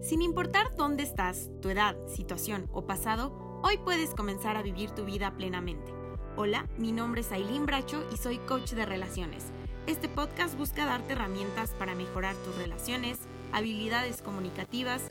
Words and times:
Sin 0.00 0.22
importar 0.22 0.74
dónde 0.76 1.02
estás, 1.02 1.50
tu 1.60 1.68
edad, 1.68 1.94
situación 2.08 2.70
o 2.72 2.86
pasado, 2.86 3.60
hoy 3.62 3.76
puedes 3.76 4.14
comenzar 4.14 4.56
a 4.56 4.62
vivir 4.62 4.90
tu 4.90 5.04
vida 5.04 5.36
plenamente. 5.36 5.92
Hola, 6.36 6.66
mi 6.78 6.90
nombre 6.90 7.20
es 7.20 7.30
Aileen 7.32 7.66
Bracho 7.66 8.02
y 8.10 8.16
soy 8.16 8.38
coach 8.38 8.72
de 8.72 8.86
relaciones. 8.86 9.44
Este 9.86 10.08
podcast 10.08 10.56
busca 10.56 10.86
darte 10.86 11.12
herramientas 11.12 11.74
para 11.78 11.94
mejorar 11.94 12.34
tus 12.36 12.56
relaciones, 12.56 13.18
habilidades 13.52 14.22
comunicativas 14.22 15.02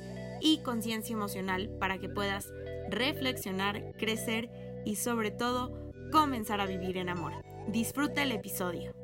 y 0.42 0.64
conciencia 0.64 1.14
emocional 1.14 1.70
para 1.80 2.00
que 2.00 2.10
puedas 2.10 2.52
reflexionar, 2.90 3.94
crecer 4.00 4.50
y 4.86 4.96
sobre 4.96 5.30
todo 5.30 5.92
comenzar 6.12 6.62
a 6.62 6.66
vivir 6.66 6.98
en 6.98 7.10
amor. 7.10 7.34
Disfruta 7.68 8.24
el 8.24 8.32
episodio. 8.32 8.99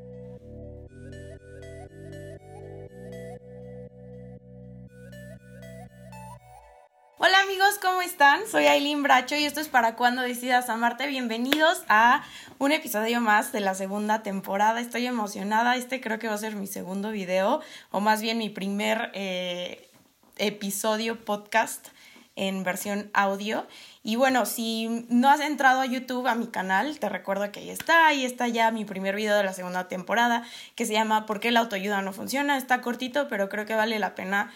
Están? 8.16 8.48
Soy 8.48 8.68
Aileen 8.68 9.04
Bracho 9.04 9.36
y 9.36 9.44
esto 9.44 9.60
es 9.60 9.68
para 9.68 9.98
cuando 9.98 10.22
decidas 10.22 10.70
amarte. 10.70 11.06
Bienvenidos 11.06 11.84
a 11.90 12.24
un 12.60 12.72
episodio 12.72 13.20
más 13.20 13.52
de 13.52 13.60
la 13.60 13.76
segunda 13.76 14.24
temporada. 14.24 14.80
Estoy 14.80 15.06
emocionada. 15.06 15.76
Este 15.76 16.00
creo 16.00 16.18
que 16.18 16.30
va 16.30 16.36
a 16.36 16.38
ser 16.38 16.56
mi 16.56 16.66
segundo 16.66 17.12
video 17.12 17.60
o 17.92 18.00
más 18.00 18.22
bien 18.22 18.38
mi 18.38 18.48
primer 18.48 19.12
eh, 19.16 19.90
episodio 20.38 21.26
podcast 21.26 21.90
en 22.38 22.64
versión 22.64 23.12
audio. 23.14 23.68
Y 24.02 24.16
bueno, 24.16 24.46
si 24.46 25.06
no 25.10 25.30
has 25.30 25.42
entrado 25.42 25.82
a 25.82 25.86
YouTube, 25.86 26.28
a 26.28 26.36
mi 26.36 26.48
canal, 26.48 26.98
te 27.00 27.10
recuerdo 27.10 27.52
que 27.52 27.60
ahí 27.60 27.70
está, 27.70 28.08
ahí 28.08 28.24
está 28.24 28.48
ya 28.48 28.72
mi 28.72 28.86
primer 28.86 29.18
video 29.18 29.36
de 29.36 29.44
la 29.44 29.52
segunda 29.52 29.90
temporada, 29.90 30.44
que 30.76 30.86
se 30.86 30.94
llama 30.94 31.26
¿Por 31.26 31.42
qué 31.42 31.52
la 31.52 31.60
autoayuda 31.60 32.02
no 32.02 32.14
funciona? 32.14 32.56
Está 32.56 32.80
cortito, 32.80 33.28
pero 33.28 33.50
creo 33.50 33.66
que 33.66 33.76
vale 33.76 34.00
la 34.00 34.16
pena 34.16 34.54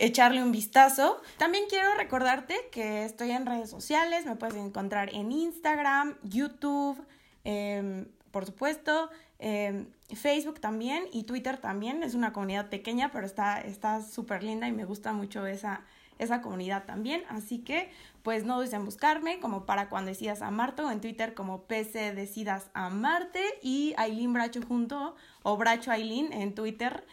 echarle 0.00 0.42
un 0.42 0.50
vistazo. 0.50 1.20
También 1.36 1.64
quiero 1.68 1.94
recordarte 1.94 2.56
que 2.72 3.04
estoy 3.04 3.30
en 3.32 3.46
redes 3.46 3.70
sociales, 3.70 4.24
me 4.24 4.34
puedes 4.34 4.56
encontrar 4.56 5.14
en 5.14 5.30
Instagram, 5.30 6.16
YouTube, 6.22 6.98
em, 7.44 8.06
por 8.30 8.46
supuesto, 8.46 9.10
em, 9.38 9.86
Facebook 10.14 10.60
también 10.60 11.04
y 11.12 11.24
Twitter 11.24 11.58
también. 11.58 12.02
Es 12.02 12.14
una 12.14 12.32
comunidad 12.32 12.70
pequeña, 12.70 13.12
pero 13.12 13.26
está 13.26 14.02
súper 14.02 14.42
linda 14.42 14.66
y 14.68 14.72
me 14.72 14.84
gusta 14.84 15.12
mucho 15.12 15.46
esa, 15.46 15.84
esa 16.18 16.40
comunidad 16.40 16.84
también. 16.84 17.22
Así 17.28 17.58
que, 17.58 17.90
pues 18.22 18.44
no 18.44 18.56
dudes 18.56 18.72
en 18.72 18.84
buscarme 18.84 19.38
como 19.38 19.66
para 19.66 19.88
cuando 19.90 20.10
decidas 20.10 20.40
amarte 20.40 20.82
o 20.82 20.90
en 20.90 21.00
Twitter 21.00 21.34
como 21.34 21.64
PC 21.64 22.14
decidas 22.14 22.70
amarte 22.72 23.42
y 23.62 23.94
Aileen 23.98 24.32
Bracho 24.32 24.60
junto 24.66 25.14
o 25.42 25.56
Bracho 25.56 25.90
Aileen 25.90 26.32
en 26.32 26.54
Twitter 26.54 27.06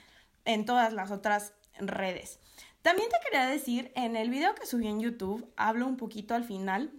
en 0.46 0.66
todas 0.66 0.94
las 0.94 1.12
otras 1.12 1.54
redes. 1.80 2.40
También 2.82 3.10
te 3.10 3.18
quería 3.24 3.48
decir, 3.48 3.92
en 3.96 4.16
el 4.16 4.30
video 4.30 4.56
que 4.56 4.66
subí 4.66 4.88
en 4.88 5.00
YouTube, 5.00 5.52
hablo 5.58 5.88
un 5.88 5.98
poquito 5.98 6.36
al 6.36 6.44
final, 6.44 6.92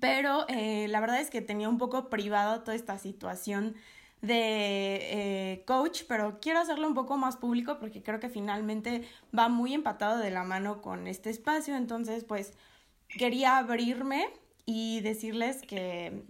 pero 0.00 0.46
eh, 0.48 0.88
la 0.88 1.00
verdad 1.00 1.20
es 1.20 1.30
que 1.30 1.40
tenía 1.40 1.68
un 1.68 1.78
poco 1.78 2.10
privado 2.10 2.62
toda 2.62 2.74
esta 2.74 2.98
situación 2.98 3.76
de 4.20 4.98
eh, 5.02 5.64
coach, 5.66 6.02
pero 6.08 6.38
quiero 6.40 6.60
hacerlo 6.60 6.88
un 6.88 6.94
poco 6.94 7.16
más 7.16 7.36
público 7.36 7.78
porque 7.78 8.02
creo 8.02 8.18
que 8.18 8.28
finalmente 8.28 9.08
va 9.36 9.48
muy 9.48 9.74
empatado 9.74 10.18
de 10.18 10.30
la 10.30 10.42
mano 10.42 10.82
con 10.82 11.06
este 11.06 11.30
espacio, 11.30 11.76
entonces 11.76 12.24
pues 12.24 12.52
quería 13.08 13.58
abrirme 13.58 14.28
y 14.64 15.00
decirles 15.00 15.62
que 15.62 16.24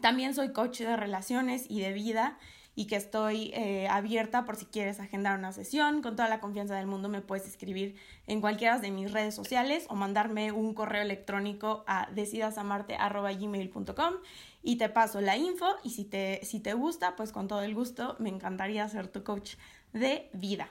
también 0.00 0.34
soy 0.34 0.52
coach 0.52 0.80
de 0.80 0.96
relaciones 0.96 1.66
y 1.68 1.80
de 1.80 1.92
vida 1.92 2.38
y 2.78 2.86
que 2.86 2.96
estoy 2.96 3.52
eh, 3.54 3.88
abierta 3.88 4.44
por 4.44 4.56
si 4.56 4.66
quieres 4.66 5.00
agendar 5.00 5.38
una 5.38 5.50
sesión. 5.50 6.02
Con 6.02 6.14
toda 6.14 6.28
la 6.28 6.40
confianza 6.40 6.76
del 6.76 6.86
mundo 6.86 7.08
me 7.08 7.22
puedes 7.22 7.48
escribir 7.48 7.96
en 8.26 8.42
cualquiera 8.42 8.78
de 8.78 8.90
mis 8.90 9.10
redes 9.10 9.34
sociales 9.34 9.86
o 9.88 9.94
mandarme 9.94 10.52
un 10.52 10.74
correo 10.74 11.00
electrónico 11.00 11.84
a 11.86 12.06
decidasamarte.gmail.com 12.14 14.14
y 14.62 14.76
te 14.76 14.90
paso 14.90 15.22
la 15.22 15.38
info 15.38 15.74
y 15.84 15.90
si 15.90 16.04
te, 16.04 16.40
si 16.44 16.60
te 16.60 16.74
gusta, 16.74 17.16
pues 17.16 17.32
con 17.32 17.48
todo 17.48 17.62
el 17.62 17.74
gusto 17.74 18.14
me 18.18 18.28
encantaría 18.28 18.86
ser 18.88 19.08
tu 19.08 19.24
coach 19.24 19.54
de 19.94 20.28
vida. 20.34 20.68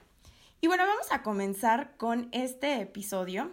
Y 0.62 0.68
bueno, 0.68 0.84
vamos 0.86 1.12
a 1.12 1.24
comenzar 1.24 1.98
con 1.98 2.30
este 2.32 2.82
episodio. 2.82 3.52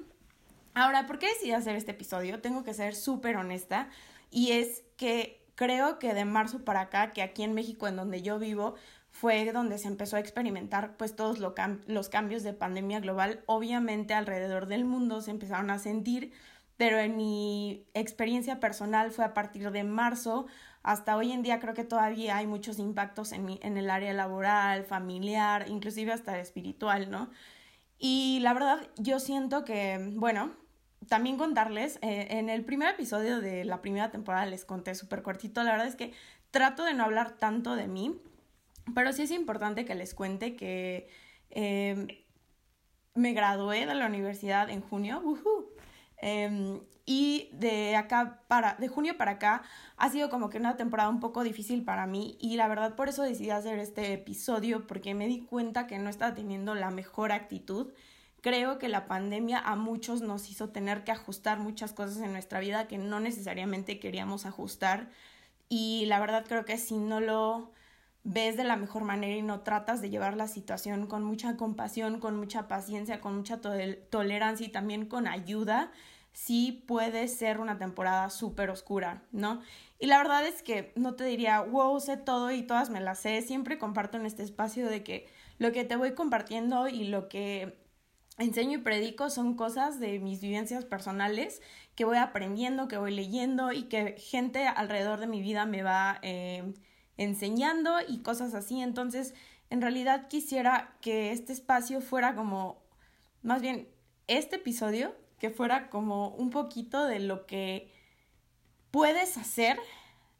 Ahora, 0.74 1.06
¿por 1.06 1.18
qué 1.18 1.28
decidí 1.28 1.52
hacer 1.52 1.76
este 1.76 1.92
episodio? 1.92 2.42
Tengo 2.42 2.64
que 2.64 2.74
ser 2.74 2.94
súper 2.94 3.36
honesta 3.36 3.88
y 4.30 4.52
es 4.52 4.84
que 4.98 5.41
creo 5.62 6.00
que 6.00 6.12
de 6.12 6.24
marzo 6.24 6.64
para 6.64 6.80
acá, 6.80 7.12
que 7.12 7.22
aquí 7.22 7.44
en 7.44 7.54
México, 7.54 7.86
en 7.86 7.94
donde 7.94 8.20
yo 8.20 8.40
vivo, 8.40 8.74
fue 9.12 9.52
donde 9.52 9.78
se 9.78 9.86
empezó 9.86 10.16
a 10.16 10.20
experimentar 10.20 10.96
pues 10.96 11.14
todos 11.14 11.38
los 11.38 12.08
cambios 12.08 12.42
de 12.42 12.52
pandemia 12.52 12.98
global. 12.98 13.44
Obviamente 13.46 14.12
alrededor 14.12 14.66
del 14.66 14.84
mundo 14.84 15.20
se 15.20 15.30
empezaron 15.30 15.70
a 15.70 15.78
sentir, 15.78 16.32
pero 16.76 16.98
en 16.98 17.16
mi 17.16 17.86
experiencia 17.94 18.58
personal 18.58 19.12
fue 19.12 19.24
a 19.24 19.34
partir 19.34 19.70
de 19.70 19.84
marzo 19.84 20.46
hasta 20.82 21.16
hoy 21.16 21.30
en 21.30 21.42
día 21.44 21.60
creo 21.60 21.74
que 21.74 21.84
todavía 21.84 22.38
hay 22.38 22.48
muchos 22.48 22.80
impactos 22.80 23.30
en, 23.30 23.44
mi, 23.44 23.60
en 23.62 23.76
el 23.76 23.88
área 23.88 24.12
laboral, 24.12 24.84
familiar, 24.84 25.66
inclusive 25.68 26.10
hasta 26.12 26.40
espiritual, 26.40 27.08
¿no? 27.08 27.30
Y 28.00 28.40
la 28.40 28.52
verdad 28.52 28.80
yo 28.96 29.20
siento 29.20 29.64
que, 29.64 30.10
bueno, 30.14 30.50
también 31.08 31.36
contarles, 31.36 31.98
eh, 32.02 32.28
en 32.30 32.48
el 32.48 32.64
primer 32.64 32.94
episodio 32.94 33.40
de 33.40 33.64
la 33.64 33.82
primera 33.82 34.10
temporada 34.10 34.46
les 34.46 34.64
conté 34.64 34.94
súper 34.94 35.22
cortito, 35.22 35.62
la 35.62 35.72
verdad 35.72 35.86
es 35.86 35.96
que 35.96 36.12
trato 36.50 36.84
de 36.84 36.94
no 36.94 37.04
hablar 37.04 37.32
tanto 37.32 37.76
de 37.76 37.88
mí, 37.88 38.20
pero 38.94 39.12
sí 39.12 39.22
es 39.22 39.30
importante 39.30 39.84
que 39.84 39.94
les 39.94 40.14
cuente 40.14 40.56
que 40.56 41.08
em, 41.50 42.08
me 43.14 43.32
gradué 43.32 43.86
de 43.86 43.94
la 43.94 44.06
universidad 44.06 44.70
en 44.70 44.80
junio, 44.80 45.22
em, 46.18 46.80
y 47.04 47.50
de 47.52 47.96
acá 47.96 48.42
para, 48.46 48.74
de 48.74 48.88
junio 48.88 49.16
para 49.18 49.32
acá 49.32 49.62
ha 49.96 50.08
sido 50.08 50.30
como 50.30 50.50
que 50.50 50.58
una 50.58 50.76
temporada 50.76 51.08
un 51.08 51.18
poco 51.18 51.42
difícil 51.42 51.84
para 51.84 52.06
mí 52.06 52.38
y 52.40 52.56
la 52.56 52.68
verdad 52.68 52.94
por 52.94 53.08
eso 53.08 53.24
decidí 53.24 53.50
hacer 53.50 53.80
este 53.80 54.12
episodio 54.12 54.86
porque 54.86 55.12
me 55.14 55.26
di 55.26 55.40
cuenta 55.40 55.88
que 55.88 55.98
no 55.98 56.08
estaba 56.08 56.32
teniendo 56.32 56.76
la 56.76 56.90
mejor 56.90 57.32
actitud 57.32 57.92
Creo 58.42 58.78
que 58.80 58.88
la 58.88 59.06
pandemia 59.06 59.60
a 59.60 59.76
muchos 59.76 60.20
nos 60.20 60.50
hizo 60.50 60.68
tener 60.70 61.04
que 61.04 61.12
ajustar 61.12 61.60
muchas 61.60 61.92
cosas 61.92 62.18
en 62.18 62.32
nuestra 62.32 62.58
vida 62.58 62.88
que 62.88 62.98
no 62.98 63.20
necesariamente 63.20 64.00
queríamos 64.00 64.46
ajustar 64.46 65.08
y 65.68 66.04
la 66.06 66.18
verdad 66.18 66.44
creo 66.46 66.64
que 66.64 66.76
si 66.76 66.96
no 66.96 67.20
lo 67.20 67.70
ves 68.24 68.56
de 68.56 68.64
la 68.64 68.76
mejor 68.76 69.04
manera 69.04 69.36
y 69.36 69.42
no 69.42 69.60
tratas 69.60 70.02
de 70.02 70.10
llevar 70.10 70.36
la 70.36 70.48
situación 70.48 71.06
con 71.06 71.22
mucha 71.22 71.56
compasión, 71.56 72.18
con 72.18 72.36
mucha 72.36 72.66
paciencia, 72.66 73.20
con 73.20 73.36
mucha 73.36 73.60
tolerancia 74.10 74.66
y 74.66 74.70
también 74.70 75.06
con 75.06 75.28
ayuda, 75.28 75.92
sí 76.32 76.84
puede 76.86 77.28
ser 77.28 77.60
una 77.60 77.78
temporada 77.78 78.28
súper 78.28 78.70
oscura, 78.70 79.22
¿no? 79.30 79.60
Y 80.00 80.06
la 80.06 80.18
verdad 80.18 80.44
es 80.44 80.62
que 80.64 80.92
no 80.96 81.14
te 81.14 81.24
diría, 81.24 81.60
wow, 81.60 82.00
sé 82.00 82.16
todo 82.16 82.50
y 82.50 82.62
todas 82.62 82.90
me 82.90 83.00
las 83.00 83.20
sé, 83.20 83.40
siempre 83.42 83.78
comparto 83.78 84.18
en 84.18 84.26
este 84.26 84.42
espacio 84.42 84.88
de 84.88 85.04
que 85.04 85.28
lo 85.58 85.70
que 85.70 85.84
te 85.84 85.94
voy 85.94 86.14
compartiendo 86.14 86.88
y 86.88 87.04
lo 87.04 87.28
que 87.28 87.81
enseño 88.38 88.78
y 88.78 88.82
predico 88.82 89.30
son 89.30 89.54
cosas 89.54 90.00
de 90.00 90.18
mis 90.18 90.40
vivencias 90.40 90.84
personales 90.84 91.60
que 91.94 92.04
voy 92.04 92.16
aprendiendo, 92.16 92.88
que 92.88 92.96
voy 92.96 93.14
leyendo 93.14 93.72
y 93.72 93.84
que 93.84 94.16
gente 94.18 94.66
alrededor 94.66 95.20
de 95.20 95.26
mi 95.26 95.42
vida 95.42 95.66
me 95.66 95.82
va 95.82 96.18
eh, 96.22 96.74
enseñando 97.16 97.96
y 98.06 98.22
cosas 98.22 98.54
así. 98.54 98.80
Entonces, 98.80 99.34
en 99.70 99.80
realidad 99.80 100.28
quisiera 100.28 100.96
que 101.00 101.32
este 101.32 101.52
espacio 101.52 102.00
fuera 102.00 102.34
como, 102.34 102.82
más 103.42 103.60
bien, 103.60 103.88
este 104.26 104.56
episodio, 104.56 105.14
que 105.38 105.50
fuera 105.50 105.90
como 105.90 106.28
un 106.28 106.50
poquito 106.50 107.06
de 107.06 107.18
lo 107.18 107.46
que 107.46 107.92
puedes 108.90 109.36
hacer 109.36 109.78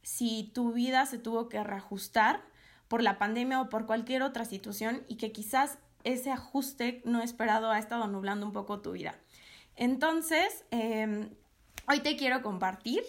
si 0.02 0.50
tu 0.54 0.72
vida 0.72 1.06
se 1.06 1.18
tuvo 1.18 1.48
que 1.48 1.62
reajustar 1.62 2.42
por 2.88 3.02
la 3.02 3.18
pandemia 3.18 3.60
o 3.60 3.68
por 3.68 3.86
cualquier 3.86 4.22
otra 4.22 4.44
situación 4.44 5.02
y 5.08 5.16
que 5.16 5.32
quizás 5.32 5.78
ese 6.04 6.30
ajuste 6.30 7.02
no 7.04 7.22
esperado 7.22 7.70
ha 7.70 7.78
estado 7.78 8.06
nublando 8.06 8.46
un 8.46 8.52
poco 8.52 8.80
tu 8.80 8.92
vida. 8.92 9.18
Entonces, 9.76 10.64
em, 10.70 11.30
hoy 11.88 12.00
te 12.00 12.16
quiero 12.16 12.42
compartir 12.42 13.02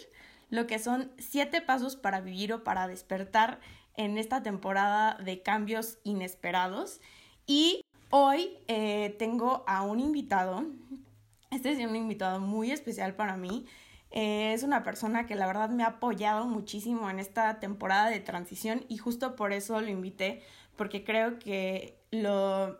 lo 0.50 0.68
que 0.68 0.80
son 0.80 1.12
siete 1.18 1.62
pasos 1.62 1.96
para 1.96 2.22
vivir 2.22 2.54
o 2.54 2.64
para 2.64 2.88
despertar 2.88 3.60
en 3.96 4.18
esta 4.18 4.44
temporada 4.44 5.16
de 5.16 5.42
cambios 5.42 5.98
inesperados. 6.04 7.02
Y 7.46 7.84
hoy 8.10 8.58
eh, 8.68 9.16
tengo 9.20 9.64
a 9.68 9.82
un 9.82 10.00
invitado, 10.00 10.66
este 11.52 11.72
es 11.72 11.80
un 11.80 11.96
invitado 11.96 12.40
muy 12.40 12.72
especial 12.72 13.16
para 13.16 13.38
mí. 13.38 13.66
Eh, 14.12 14.54
es 14.54 14.62
una 14.62 14.84
persona 14.84 15.26
que 15.26 15.34
la 15.34 15.48
verdad 15.48 15.70
me 15.70 15.84
ha 15.84 15.88
apoyado 15.88 16.46
muchísimo 16.46 17.10
en 17.10 17.18
esta 17.18 17.60
temporada 17.60 18.10
de 18.10 18.20
transición 18.20 18.86
y 18.88 18.98
justo 18.98 19.36
por 19.36 19.54
eso 19.54 19.82
lo 19.82 19.88
invité, 19.88 20.44
porque 20.76 21.04
creo 21.04 21.40
que 21.40 22.00
lo, 22.12 22.80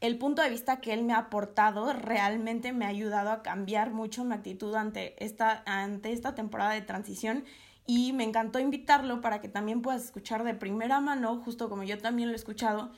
el 0.00 0.18
punto 0.18 0.42
de 0.42 0.50
vista 0.50 0.80
que 0.80 0.92
él 0.92 1.04
me 1.04 1.12
ha 1.12 1.18
aportado 1.18 1.92
realmente 1.92 2.72
me 2.72 2.84
ha 2.84 2.88
ayudado 2.88 3.30
a 3.30 3.42
cambiar 3.42 3.90
mucho 3.90 4.24
mi 4.24 4.34
actitud 4.34 4.74
ante 4.74 5.22
esta, 5.24 5.62
ante 5.66 6.12
esta 6.12 6.34
temporada 6.34 6.72
de 6.72 6.82
transición 6.82 7.44
y 7.86 8.12
me 8.12 8.24
encantó 8.24 8.58
invitarlo 8.58 9.20
para 9.20 9.40
que 9.40 9.48
también 9.48 9.82
puedas 9.82 10.04
escuchar 10.04 10.44
de 10.44 10.54
primera 10.54 11.00
mano, 11.00 11.40
justo 11.42 11.68
como 11.68 11.82
yo 11.82 11.98
también 11.98 12.28
lo 12.28 12.34
he 12.34 12.36
escuchado, 12.36 12.92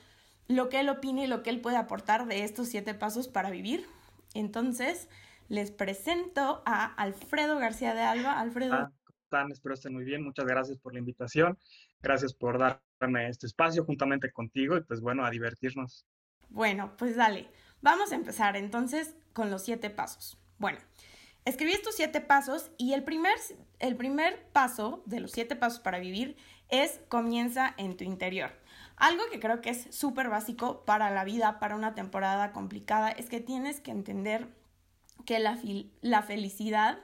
lo 0.47 0.69
que 0.69 0.79
él 0.79 0.89
opina 0.89 1.23
y 1.23 1.27
lo 1.27 1.43
que 1.43 1.49
él 1.49 1.61
puede 1.61 1.77
aportar 1.77 2.27
de 2.27 2.43
estos 2.43 2.67
siete 2.67 2.93
pasos 2.93 3.27
para 3.27 3.49
vivir. 3.49 3.85
Entonces, 4.33 5.09
les 5.47 5.71
presento 5.71 6.61
a 6.65 6.85
Alfredo 6.85 7.57
García 7.57 7.93
de 7.93 8.01
Alba. 8.01 8.39
Alfredo. 8.39 8.73
Ah, 8.73 8.91
están? 9.23 9.51
Espero 9.51 9.73
estén 9.73 9.93
muy 9.93 10.03
bien. 10.03 10.23
Muchas 10.23 10.45
gracias 10.45 10.77
por 10.77 10.93
la 10.93 10.99
invitación. 10.99 11.57
Gracias 12.01 12.33
por 12.33 12.59
este 13.27 13.47
espacio 13.47 13.85
juntamente 13.85 14.31
contigo 14.31 14.77
y 14.77 14.81
pues 14.81 15.01
bueno, 15.01 15.25
a 15.25 15.29
divertirnos. 15.29 16.05
Bueno, 16.49 16.95
pues 16.97 17.15
dale. 17.15 17.49
Vamos 17.81 18.11
a 18.11 18.15
empezar 18.15 18.55
entonces 18.55 19.15
con 19.33 19.51
los 19.51 19.63
siete 19.63 19.89
pasos. 19.89 20.37
Bueno, 20.57 20.79
escribí 21.43 21.73
estos 21.73 21.95
siete 21.95 22.21
pasos 22.21 22.71
y 22.77 22.93
el 22.93 23.03
primer, 23.03 23.35
el 23.79 23.95
primer 23.95 24.47
paso 24.53 25.03
de 25.05 25.19
los 25.19 25.31
siete 25.31 25.55
pasos 25.55 25.79
para 25.79 25.99
vivir 25.99 26.37
es 26.69 26.99
comienza 27.09 27.73
en 27.77 27.97
tu 27.97 28.03
interior. 28.03 28.51
Algo 28.97 29.23
que 29.29 29.39
creo 29.39 29.61
que 29.61 29.71
es 29.71 29.93
súper 29.93 30.29
básico 30.29 30.85
para 30.85 31.11
la 31.11 31.25
vida, 31.25 31.59
para 31.59 31.75
una 31.75 31.95
temporada 31.95 32.53
complicada, 32.53 33.11
es 33.11 33.29
que 33.29 33.41
tienes 33.41 33.81
que 33.81 33.91
entender 33.91 34.47
que 35.25 35.39
la, 35.39 35.59
la 36.01 36.21
felicidad 36.21 36.99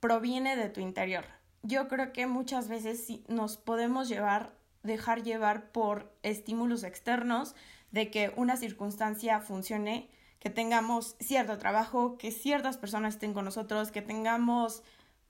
proviene 0.00 0.56
de 0.56 0.70
tu 0.70 0.80
interior. 0.80 1.24
Yo 1.62 1.88
creo 1.88 2.12
que 2.12 2.26
muchas 2.26 2.68
veces 2.68 3.06
nos 3.28 3.56
podemos 3.58 4.08
llevar, 4.08 4.56
dejar 4.82 5.22
llevar 5.22 5.70
por 5.70 6.14
estímulos 6.22 6.84
externos 6.84 7.54
de 7.90 8.10
que 8.10 8.32
una 8.36 8.56
circunstancia 8.56 9.40
funcione, 9.40 10.10
que 10.38 10.50
tengamos 10.50 11.16
cierto 11.20 11.58
trabajo, 11.58 12.18
que 12.18 12.32
ciertas 12.32 12.78
personas 12.78 13.14
estén 13.14 13.34
con 13.34 13.44
nosotros, 13.44 13.92
que 13.92 14.02
tengamos, 14.02 14.82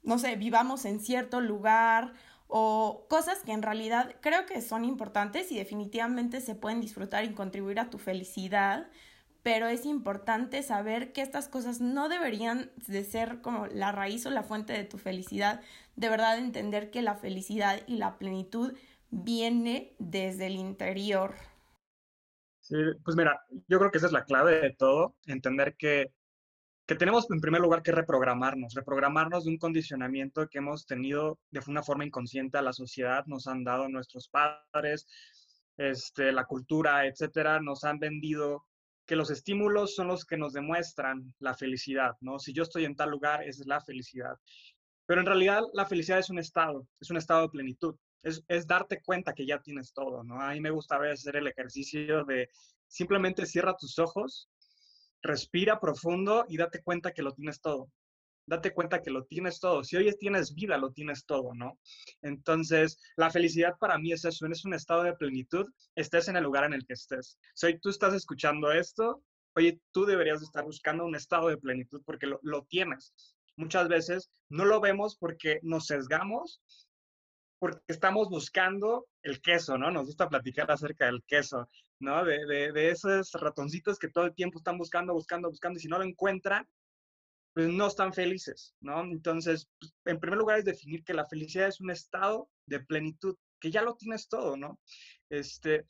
no 0.02 0.18
sé, 0.18 0.36
vivamos 0.36 0.84
en 0.84 1.00
cierto 1.00 1.40
lugar 1.40 2.14
o 2.46 3.06
cosas 3.08 3.38
que 3.44 3.52
en 3.52 3.62
realidad 3.62 4.14
creo 4.20 4.46
que 4.46 4.60
son 4.62 4.84
importantes 4.84 5.50
y 5.52 5.56
definitivamente 5.56 6.40
se 6.40 6.54
pueden 6.54 6.80
disfrutar 6.80 7.24
y 7.24 7.34
contribuir 7.34 7.80
a 7.80 7.90
tu 7.90 7.98
felicidad, 7.98 8.88
pero 9.42 9.66
es 9.66 9.84
importante 9.86 10.62
saber 10.62 11.12
que 11.12 11.22
estas 11.22 11.48
cosas 11.48 11.80
no 11.80 12.08
deberían 12.08 12.70
de 12.86 13.04
ser 13.04 13.40
como 13.40 13.66
la 13.66 13.90
raíz 13.90 14.24
o 14.26 14.30
la 14.30 14.42
fuente 14.42 14.72
de 14.72 14.84
tu 14.84 14.98
felicidad, 14.98 15.60
de 15.96 16.08
verdad 16.08 16.38
entender 16.38 16.90
que 16.90 17.02
la 17.02 17.16
felicidad 17.16 17.80
y 17.86 17.96
la 17.96 18.18
plenitud 18.18 18.74
viene 19.12 19.94
desde 20.00 20.46
el 20.46 20.56
interior. 20.56 21.36
Pues 23.04 23.16
mira, 23.16 23.40
yo 23.68 23.78
creo 23.78 23.90
que 23.90 23.98
esa 23.98 24.06
es 24.06 24.12
la 24.12 24.24
clave 24.24 24.60
de 24.60 24.74
todo, 24.74 25.14
entender 25.26 25.76
que 25.76 26.12
que 26.86 26.96
tenemos 26.96 27.30
en 27.30 27.40
primer 27.40 27.60
lugar 27.60 27.82
que 27.82 27.92
reprogramarnos, 27.92 28.74
reprogramarnos 28.74 29.44
de 29.44 29.50
un 29.50 29.58
condicionamiento 29.58 30.48
que 30.48 30.58
hemos 30.58 30.84
tenido 30.84 31.38
de 31.50 31.60
una 31.68 31.82
forma 31.82 32.04
inconsciente 32.04 32.58
a 32.58 32.62
la 32.62 32.72
sociedad, 32.72 33.24
nos 33.26 33.46
han 33.46 33.62
dado 33.62 33.88
nuestros 33.88 34.28
padres, 34.28 35.06
este, 35.76 36.32
la 36.32 36.44
cultura, 36.44 37.06
etcétera, 37.06 37.60
nos 37.60 37.84
han 37.84 37.98
vendido 37.98 38.66
que 39.06 39.16
los 39.16 39.30
estímulos 39.30 39.94
son 39.94 40.08
los 40.08 40.24
que 40.24 40.36
nos 40.36 40.52
demuestran 40.52 41.34
la 41.38 41.54
felicidad, 41.54 42.16
¿no? 42.20 42.38
Si 42.38 42.52
yo 42.52 42.62
estoy 42.62 42.84
en 42.84 42.96
tal 42.96 43.10
lugar, 43.10 43.42
esa 43.42 43.62
es 43.62 43.66
la 43.66 43.80
felicidad. 43.80 44.36
Pero 45.06 45.20
en 45.20 45.26
realidad 45.26 45.62
la 45.74 45.86
felicidad 45.86 46.18
es 46.18 46.30
un 46.30 46.38
estado, 46.38 46.86
es 47.00 47.10
un 47.10 47.16
estado 47.16 47.42
de 47.42 47.48
plenitud, 47.48 47.96
es, 48.22 48.42
es 48.48 48.66
darte 48.66 49.00
cuenta 49.02 49.32
que 49.32 49.46
ya 49.46 49.60
tienes 49.60 49.92
todo, 49.92 50.22
¿no? 50.22 50.40
A 50.40 50.52
mí 50.52 50.60
me 50.60 50.70
gusta 50.70 50.96
a 50.96 51.00
veces 51.00 51.20
hacer 51.20 51.36
el 51.36 51.46
ejercicio 51.46 52.24
de 52.24 52.48
simplemente 52.86 53.46
cierra 53.46 53.76
tus 53.76 53.98
ojos 53.98 54.48
respira 55.22 55.80
profundo 55.80 56.44
y 56.48 56.56
date 56.56 56.82
cuenta 56.82 57.12
que 57.12 57.22
lo 57.22 57.32
tienes 57.32 57.60
todo. 57.60 57.90
Date 58.44 58.74
cuenta 58.74 59.00
que 59.00 59.10
lo 59.10 59.24
tienes 59.24 59.60
todo. 59.60 59.84
Si 59.84 59.96
hoy 59.96 60.12
tienes 60.18 60.52
vida, 60.54 60.76
lo 60.76 60.92
tienes 60.92 61.24
todo, 61.24 61.54
¿no? 61.54 61.78
Entonces, 62.22 62.98
la 63.16 63.30
felicidad 63.30 63.76
para 63.78 63.98
mí 63.98 64.12
es 64.12 64.24
eso, 64.24 64.46
es 64.46 64.64
un 64.64 64.74
estado 64.74 65.04
de 65.04 65.14
plenitud, 65.14 65.66
estés 65.94 66.26
en 66.26 66.36
el 66.36 66.42
lugar 66.42 66.64
en 66.64 66.72
el 66.72 66.84
que 66.84 66.94
estés. 66.94 67.38
Si 67.54 67.66
hoy 67.66 67.78
tú 67.78 67.88
estás 67.88 68.14
escuchando 68.14 68.72
esto, 68.72 69.22
oye, 69.54 69.80
tú 69.92 70.04
deberías 70.04 70.42
estar 70.42 70.64
buscando 70.64 71.04
un 71.04 71.14
estado 71.14 71.48
de 71.48 71.56
plenitud 71.56 72.02
porque 72.04 72.26
lo, 72.26 72.40
lo 72.42 72.64
tienes. 72.64 73.14
Muchas 73.56 73.88
veces 73.88 74.30
no 74.48 74.64
lo 74.64 74.80
vemos 74.80 75.16
porque 75.16 75.60
nos 75.62 75.86
sesgamos 75.86 76.60
porque 77.62 77.80
estamos 77.86 78.28
buscando 78.28 79.06
el 79.22 79.40
queso, 79.40 79.78
¿no? 79.78 79.88
Nos 79.92 80.06
gusta 80.06 80.28
platicar 80.28 80.68
acerca 80.68 81.06
del 81.06 81.22
queso, 81.22 81.68
¿no? 82.00 82.24
De, 82.24 82.44
de, 82.72 82.90
esos 82.90 83.30
ratoncitos 83.34 84.00
que 84.00 84.08
todo 84.08 84.24
el 84.24 84.34
tiempo 84.34 84.58
están 84.58 84.78
buscando, 84.78 85.12
buscando, 85.12 85.48
buscando, 85.48 85.78
y 85.78 85.82
si 85.82 85.86
no 85.86 85.96
lo 85.96 86.04
encuentran, 86.04 86.68
pues 87.54 87.68
no 87.68 87.86
están 87.86 88.12
felices, 88.12 88.74
¿no? 88.80 89.02
Entonces, 89.04 89.68
pues, 89.78 89.94
en 90.06 90.18
primer 90.18 90.40
lugar 90.40 90.58
es 90.58 90.64
definir 90.64 91.04
que 91.04 91.14
la 91.14 91.24
felicidad 91.24 91.68
es 91.68 91.80
un 91.80 91.92
estado 91.92 92.50
de 92.66 92.80
plenitud, 92.80 93.36
que 93.60 93.70
ya 93.70 93.82
lo 93.82 93.94
tienes 93.94 94.26
todo, 94.26 94.56
¿no? 94.56 94.80
Este, 95.30 95.86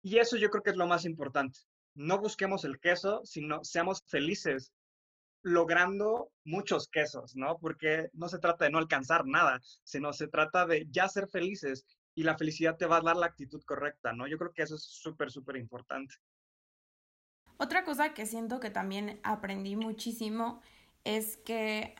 y 0.00 0.16
eso 0.16 0.38
yo 0.38 0.48
creo 0.48 0.62
que 0.62 0.70
es 0.70 0.78
lo 0.78 0.86
más 0.86 1.04
importante. 1.04 1.60
No 1.94 2.18
busquemos 2.18 2.64
el 2.64 2.80
queso, 2.80 3.20
sino 3.26 3.62
seamos 3.64 4.02
felices 4.06 4.72
logrando 5.46 6.32
muchos 6.44 6.88
quesos, 6.88 7.36
¿no? 7.36 7.58
Porque 7.58 8.10
no 8.14 8.28
se 8.28 8.40
trata 8.40 8.64
de 8.64 8.72
no 8.72 8.78
alcanzar 8.78 9.26
nada, 9.26 9.60
sino 9.84 10.12
se 10.12 10.26
trata 10.26 10.66
de 10.66 10.88
ya 10.90 11.08
ser 11.08 11.28
felices 11.28 11.86
y 12.16 12.24
la 12.24 12.36
felicidad 12.36 12.76
te 12.76 12.86
va 12.86 12.96
a 12.96 13.00
dar 13.00 13.14
la 13.14 13.26
actitud 13.26 13.62
correcta, 13.62 14.12
¿no? 14.12 14.26
Yo 14.26 14.38
creo 14.38 14.52
que 14.52 14.62
eso 14.62 14.74
es 14.74 14.82
súper, 14.82 15.30
súper 15.30 15.56
importante. 15.56 16.16
Otra 17.58 17.84
cosa 17.84 18.12
que 18.12 18.26
siento 18.26 18.58
que 18.58 18.70
también 18.70 19.20
aprendí 19.22 19.76
muchísimo 19.76 20.60
es 21.04 21.36
que 21.36 21.94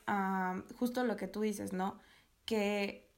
justo 0.76 1.04
lo 1.04 1.16
que 1.16 1.28
tú 1.28 1.42
dices, 1.42 1.72
¿no? 1.72 2.00
Que 2.46 3.08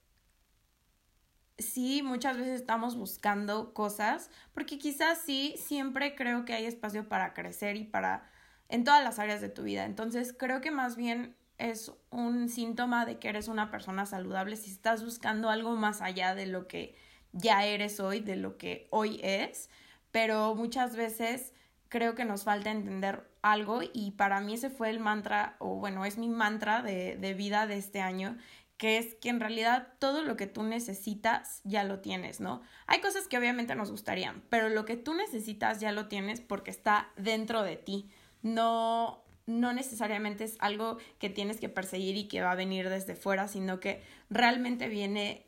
sí, 1.57 2.03
muchas 2.03 2.37
veces 2.37 2.61
estamos 2.61 2.97
buscando 2.97 3.73
cosas, 3.73 4.31
porque 4.53 4.79
quizás 4.79 5.23
sí, 5.23 5.55
siempre 5.57 6.15
creo 6.15 6.45
que 6.45 6.53
hay 6.53 6.67
espacio 6.67 7.09
para 7.09 7.33
crecer 7.33 7.77
y 7.77 7.85
para 7.85 8.31
en 8.69 8.85
todas 8.85 9.03
las 9.03 9.19
áreas 9.19 9.41
de 9.41 9.49
tu 9.49 9.62
vida. 9.62 9.85
Entonces 9.85 10.35
creo 10.37 10.61
que 10.61 10.70
más 10.70 10.97
bien 10.97 11.37
es 11.59 11.93
un 12.11 12.49
síntoma 12.49 13.05
de 13.05 13.19
que 13.19 13.29
eres 13.29 13.49
una 13.49 13.70
persona 13.70 14.06
saludable 14.06 14.56
si 14.56 14.70
estás 14.70 15.05
buscando 15.05 15.50
algo 15.50 15.75
más 15.75 16.00
allá 16.00 16.35
de 16.35 16.47
lo 16.47 16.69
que 16.69 16.94
ya 17.32 17.65
eres 17.65 18.00
hoy, 18.00 18.20
de 18.20 18.37
lo 18.37 18.56
que 18.56 18.87
hoy 18.91 19.20
es, 19.23 19.69
pero 20.12 20.55
muchas 20.55 20.97
veces 20.97 21.53
creo 21.88 22.15
que 22.15 22.25
nos 22.25 22.44
falta 22.44 22.70
entender 22.70 23.29
algo 23.43 23.81
y 23.93 24.12
para 24.12 24.41
mí 24.41 24.55
ese 24.55 24.71
fue 24.71 24.91
el 24.91 25.00
mantra, 25.00 25.56
o 25.59 25.76
bueno, 25.76 26.05
es 26.05 26.19
mi 26.19 26.29
mantra 26.29 26.82
de, 26.82 27.17
de 27.17 27.35
vida 27.35 27.67
de 27.67 27.76
este 27.76 28.00
año, 28.00 28.37
que 28.76 28.99
es 28.99 29.14
que 29.17 29.29
en 29.29 29.41
realidad 29.41 29.88
todo 29.99 30.23
lo 30.23 30.37
que 30.37 30.47
tú 30.47 30.62
necesitas 30.62 31.61
ya 31.64 31.82
lo 31.82 31.99
tienes, 31.99 32.41
¿no? 32.41 32.62
Hay 32.87 33.00
cosas 33.00 33.26
que 33.26 33.37
obviamente 33.37 33.75
nos 33.75 33.91
gustarían, 33.91 34.43
pero 34.49 34.69
lo 34.69 34.85
que 34.85 34.97
tú 34.97 35.14
necesitas 35.14 35.81
ya 35.81 35.91
lo 35.91 36.06
tienes 36.06 36.41
porque 36.41 36.71
está 36.71 37.11
dentro 37.17 37.62
de 37.62 37.76
ti 37.76 38.11
no, 38.43 39.23
no 39.46 39.73
necesariamente 39.73 40.45
es 40.45 40.57
algo 40.61 40.99
que 41.18 41.30
tienes 41.30 41.59
que 41.61 41.68
perseguir 41.68 42.16
y 42.16 42.28
que 42.28 42.42
va 42.42 42.52
a 42.52 42.57
venir 42.57 42.88
desde 42.88 43.14
fuera, 43.14 43.49
sino 43.49 43.80
que 43.80 44.02
realmente 44.30 44.88
viene 44.88 45.47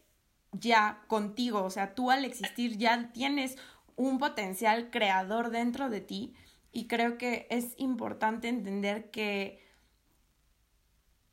ya 0.53 1.03
contigo, 1.07 1.63
o 1.63 1.71
sea, 1.71 1.95
tú 1.95 2.11
al 2.11 2.25
existir 2.25 2.77
ya 2.77 3.13
tienes 3.13 3.57
un 3.97 4.19
potencial 4.19 4.91
creador 4.91 5.51
dentro 5.51 5.91
de 5.91 6.01
ti 6.01 6.35
y 6.73 6.87
creo 6.87 7.19
que 7.19 7.47
es 7.51 7.75
importante 7.77 8.49
entender 8.49 9.11
que 9.11 9.61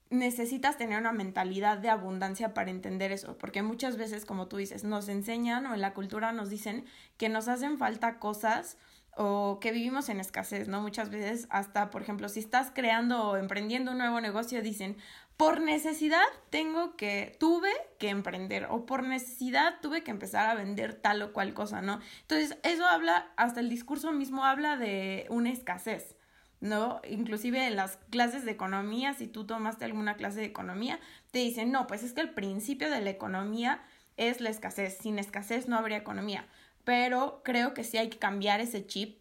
necesitas 0.09 0.77
tener 0.77 0.99
una 0.99 1.11
mentalidad 1.11 1.77
de 1.77 1.89
abundancia 1.89 2.53
para 2.53 2.71
entender 2.71 3.11
eso, 3.11 3.37
porque 3.37 3.61
muchas 3.61 3.97
veces, 3.97 4.25
como 4.25 4.47
tú 4.47 4.57
dices, 4.57 4.83
nos 4.83 5.09
enseñan 5.09 5.65
o 5.65 5.73
en 5.73 5.81
la 5.81 5.93
cultura 5.93 6.31
nos 6.31 6.49
dicen 6.49 6.85
que 7.17 7.29
nos 7.29 7.47
hacen 7.47 7.77
falta 7.77 8.19
cosas 8.19 8.77
o 9.17 9.59
que 9.59 9.71
vivimos 9.71 10.09
en 10.09 10.19
escasez, 10.19 10.67
¿no? 10.67 10.79
Muchas 10.81 11.09
veces 11.09 11.47
hasta, 11.49 11.89
por 11.89 12.03
ejemplo, 12.03 12.29
si 12.29 12.39
estás 12.39 12.71
creando 12.73 13.29
o 13.29 13.35
emprendiendo 13.35 13.91
un 13.91 13.97
nuevo 13.97 14.21
negocio, 14.21 14.61
dicen, 14.61 14.95
por 15.37 15.59
necesidad 15.59 16.23
tengo 16.51 16.95
que, 16.95 17.35
tuve 17.39 17.71
que 17.99 18.09
emprender 18.09 18.67
o 18.69 18.85
por 18.85 19.03
necesidad 19.03 19.79
tuve 19.81 20.03
que 20.03 20.11
empezar 20.11 20.47
a 20.47 20.53
vender 20.53 20.93
tal 20.93 21.21
o 21.23 21.33
cual 21.33 21.55
cosa, 21.55 21.81
¿no? 21.81 21.99
Entonces, 22.21 22.57
eso 22.61 22.85
habla, 22.85 23.31
hasta 23.37 23.59
el 23.59 23.69
discurso 23.69 24.11
mismo 24.11 24.45
habla 24.45 24.77
de 24.77 25.25
una 25.29 25.51
escasez. 25.51 26.15
¿no? 26.59 27.01
Inclusive 27.07 27.67
en 27.67 27.75
las 27.75 27.97
clases 28.09 28.43
de 28.43 28.49
economía, 28.49 29.13
si 29.13 29.27
tú 29.27 29.45
tomaste 29.45 29.85
alguna 29.85 30.15
clase 30.15 30.39
de 30.39 30.47
economía, 30.47 30.99
te 31.29 31.37
dicen, 31.37 31.71
no, 31.71 31.85
pues 31.85 32.01
es 32.01 32.13
que 32.13 32.21
el 32.21 32.33
principio 32.33 32.89
de 32.89 32.99
la 32.99 33.11
economía 33.11 33.83
es 34.15 34.41
la 34.41 34.49
escasez, 34.49 34.97
sin 34.97 35.19
escasez 35.19 35.67
no 35.67 35.77
habría 35.77 35.97
economía 35.97 36.47
pero 36.87 37.41
creo 37.43 37.73
que 37.73 37.83
sí 37.83 37.97
hay 37.97 38.07
que 38.07 38.17
cambiar 38.17 38.61
ese 38.61 38.87
chip 38.87 39.17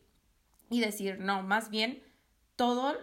y 0.71 0.81
decir, 0.81 1.19
no, 1.19 1.43
más 1.43 1.69
bien 1.69 2.01
todo, 2.55 2.95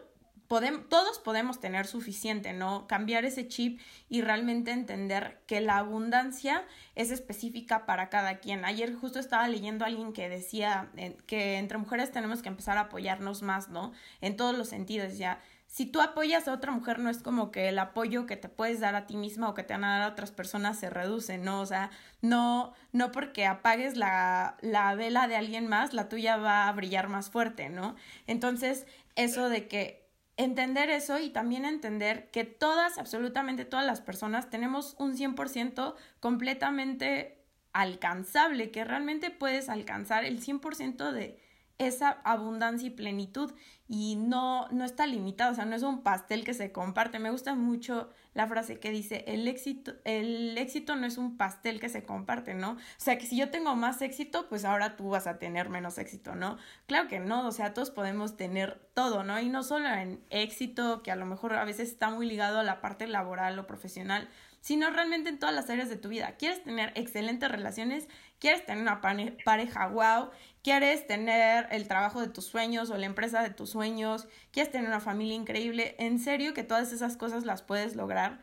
todos 0.87 1.19
podemos 1.19 1.59
tener 1.59 1.85
suficiente, 1.85 2.53
¿no? 2.53 2.87
Cambiar 2.87 3.25
ese 3.25 3.45
chip 3.49 3.81
y 4.07 4.21
realmente 4.21 4.71
entender 4.71 5.41
que 5.47 5.59
la 5.59 5.79
abundancia 5.79 6.63
es 6.95 7.11
específica 7.11 7.85
para 7.85 8.07
cada 8.07 8.39
quien. 8.39 8.63
Ayer 8.63 8.95
justo 8.95 9.19
estaba 9.19 9.49
leyendo 9.49 9.83
a 9.83 9.89
alguien 9.89 10.13
que 10.13 10.29
decía 10.29 10.89
eh, 10.95 11.17
que 11.27 11.57
entre 11.57 11.77
mujeres 11.77 12.13
tenemos 12.13 12.41
que 12.41 12.47
empezar 12.47 12.77
a 12.77 12.83
apoyarnos 12.83 13.41
más, 13.41 13.67
¿no? 13.67 13.91
En 14.21 14.37
todos 14.37 14.57
los 14.57 14.69
sentidos, 14.69 15.17
ya 15.17 15.41
si 15.73 15.87
tú 15.87 16.01
apoyas 16.01 16.47
a 16.47 16.53
otra 16.53 16.71
mujer, 16.71 16.99
no 16.99 17.09
es 17.09 17.23
como 17.23 17.49
que 17.51 17.67
el 17.67 17.79
apoyo 17.79 18.27
que 18.27 18.37
te 18.37 18.47
puedes 18.47 18.79
dar 18.79 18.93
a 18.93 19.07
ti 19.07 19.15
misma 19.15 19.49
o 19.49 19.55
que 19.55 19.63
te 19.63 19.73
van 19.73 19.83
a 19.85 19.93
dar 19.93 20.01
a 20.03 20.07
otras 20.09 20.29
personas 20.29 20.77
se 20.77 20.91
reduce, 20.91 21.39
¿no? 21.39 21.61
O 21.61 21.65
sea, 21.65 21.89
no, 22.21 22.75
no 22.91 23.11
porque 23.11 23.47
apagues 23.47 23.97
la, 23.97 24.55
la 24.61 24.93
vela 24.93 25.27
de 25.27 25.35
alguien 25.35 25.67
más, 25.67 25.95
la 25.95 26.09
tuya 26.09 26.37
va 26.37 26.67
a 26.67 26.71
brillar 26.73 27.07
más 27.09 27.31
fuerte, 27.31 27.69
¿no? 27.69 27.95
Entonces, 28.27 28.85
eso 29.15 29.49
de 29.49 29.67
que 29.67 30.07
entender 30.37 30.91
eso 30.91 31.17
y 31.17 31.31
también 31.31 31.65
entender 31.65 32.29
que 32.29 32.43
todas, 32.43 32.99
absolutamente 32.99 33.65
todas 33.65 33.87
las 33.87 33.99
personas 33.99 34.51
tenemos 34.51 34.95
un 34.99 35.17
100% 35.17 35.95
completamente 36.19 37.43
alcanzable, 37.71 38.69
que 38.69 38.83
realmente 38.83 39.31
puedes 39.31 39.69
alcanzar 39.69 40.23
el 40.23 40.39
100% 40.39 41.11
de 41.11 41.39
esa 41.79 42.09
abundancia 42.23 42.87
y 42.87 42.91
plenitud 42.91 43.51
y 43.95 44.15
no, 44.15 44.67
no 44.69 44.85
está 44.85 45.05
limitado, 45.05 45.51
o 45.51 45.55
sea, 45.55 45.65
no 45.65 45.75
es 45.75 45.83
un 45.83 46.01
pastel 46.01 46.43
que 46.43 46.55
se 46.55 46.71
comparte. 46.71 47.19
Me 47.19 47.29
gusta 47.29 47.53
mucho 47.53 48.09
la 48.33 48.47
frase 48.47 48.79
que 48.79 48.89
dice, 48.89 49.23
el 49.27 49.47
éxito, 49.47 49.93
el 50.03 50.57
éxito 50.57 50.95
no 50.95 51.05
es 51.05 51.19
un 51.19 51.37
pastel 51.37 51.79
que 51.79 51.89
se 51.89 52.01
comparte, 52.01 52.55
¿no? 52.55 52.71
O 52.71 52.77
sea, 52.97 53.19
que 53.19 53.27
si 53.27 53.37
yo 53.37 53.51
tengo 53.51 53.75
más 53.75 54.01
éxito, 54.01 54.49
pues 54.49 54.65
ahora 54.65 54.95
tú 54.95 55.09
vas 55.09 55.27
a 55.27 55.37
tener 55.37 55.69
menos 55.69 55.99
éxito, 55.99 56.33
¿no? 56.33 56.57
Claro 56.87 57.07
que 57.07 57.19
no, 57.19 57.45
o 57.45 57.51
sea, 57.51 57.75
todos 57.75 57.91
podemos 57.91 58.35
tener 58.35 58.81
todo, 58.95 59.23
¿no? 59.23 59.39
Y 59.39 59.49
no 59.49 59.61
solo 59.61 59.87
en 59.89 60.23
éxito, 60.31 61.03
que 61.03 61.11
a 61.11 61.15
lo 61.15 61.27
mejor 61.27 61.53
a 61.53 61.63
veces 61.63 61.89
está 61.89 62.09
muy 62.09 62.25
ligado 62.25 62.61
a 62.61 62.63
la 62.63 62.81
parte 62.81 63.05
laboral 63.05 63.59
o 63.59 63.67
profesional, 63.67 64.27
sino 64.63 64.89
realmente 64.89 65.29
en 65.29 65.39
todas 65.39 65.53
las 65.53 65.69
áreas 65.69 65.89
de 65.89 65.97
tu 65.97 66.07
vida. 66.07 66.37
¿Quieres 66.37 66.63
tener 66.63 66.93
excelentes 66.95 67.51
relaciones? 67.51 68.07
¿Quieres 68.39 68.65
tener 68.65 68.81
una 68.81 69.01
pareja 69.01 69.87
wow? 69.87 70.29
¿Quieres 70.63 71.05
tener 71.05 71.67
el 71.69 71.85
trabajo 71.89 72.21
de 72.21 72.29
tus 72.29 72.45
sueños 72.45 72.89
o 72.89 72.97
la 72.97 73.05
empresa 73.05 73.43
de 73.43 73.49
tus 73.49 73.71
sueños? 73.71 74.25
¿Quieres 74.51 74.71
tener 74.71 74.87
una 74.87 75.01
familia 75.01 75.35
increíble? 75.35 75.97
En 75.99 76.17
serio 76.17 76.53
que 76.53 76.63
todas 76.63 76.93
esas 76.93 77.17
cosas 77.17 77.43
las 77.43 77.61
puedes 77.61 77.97
lograr 77.97 78.41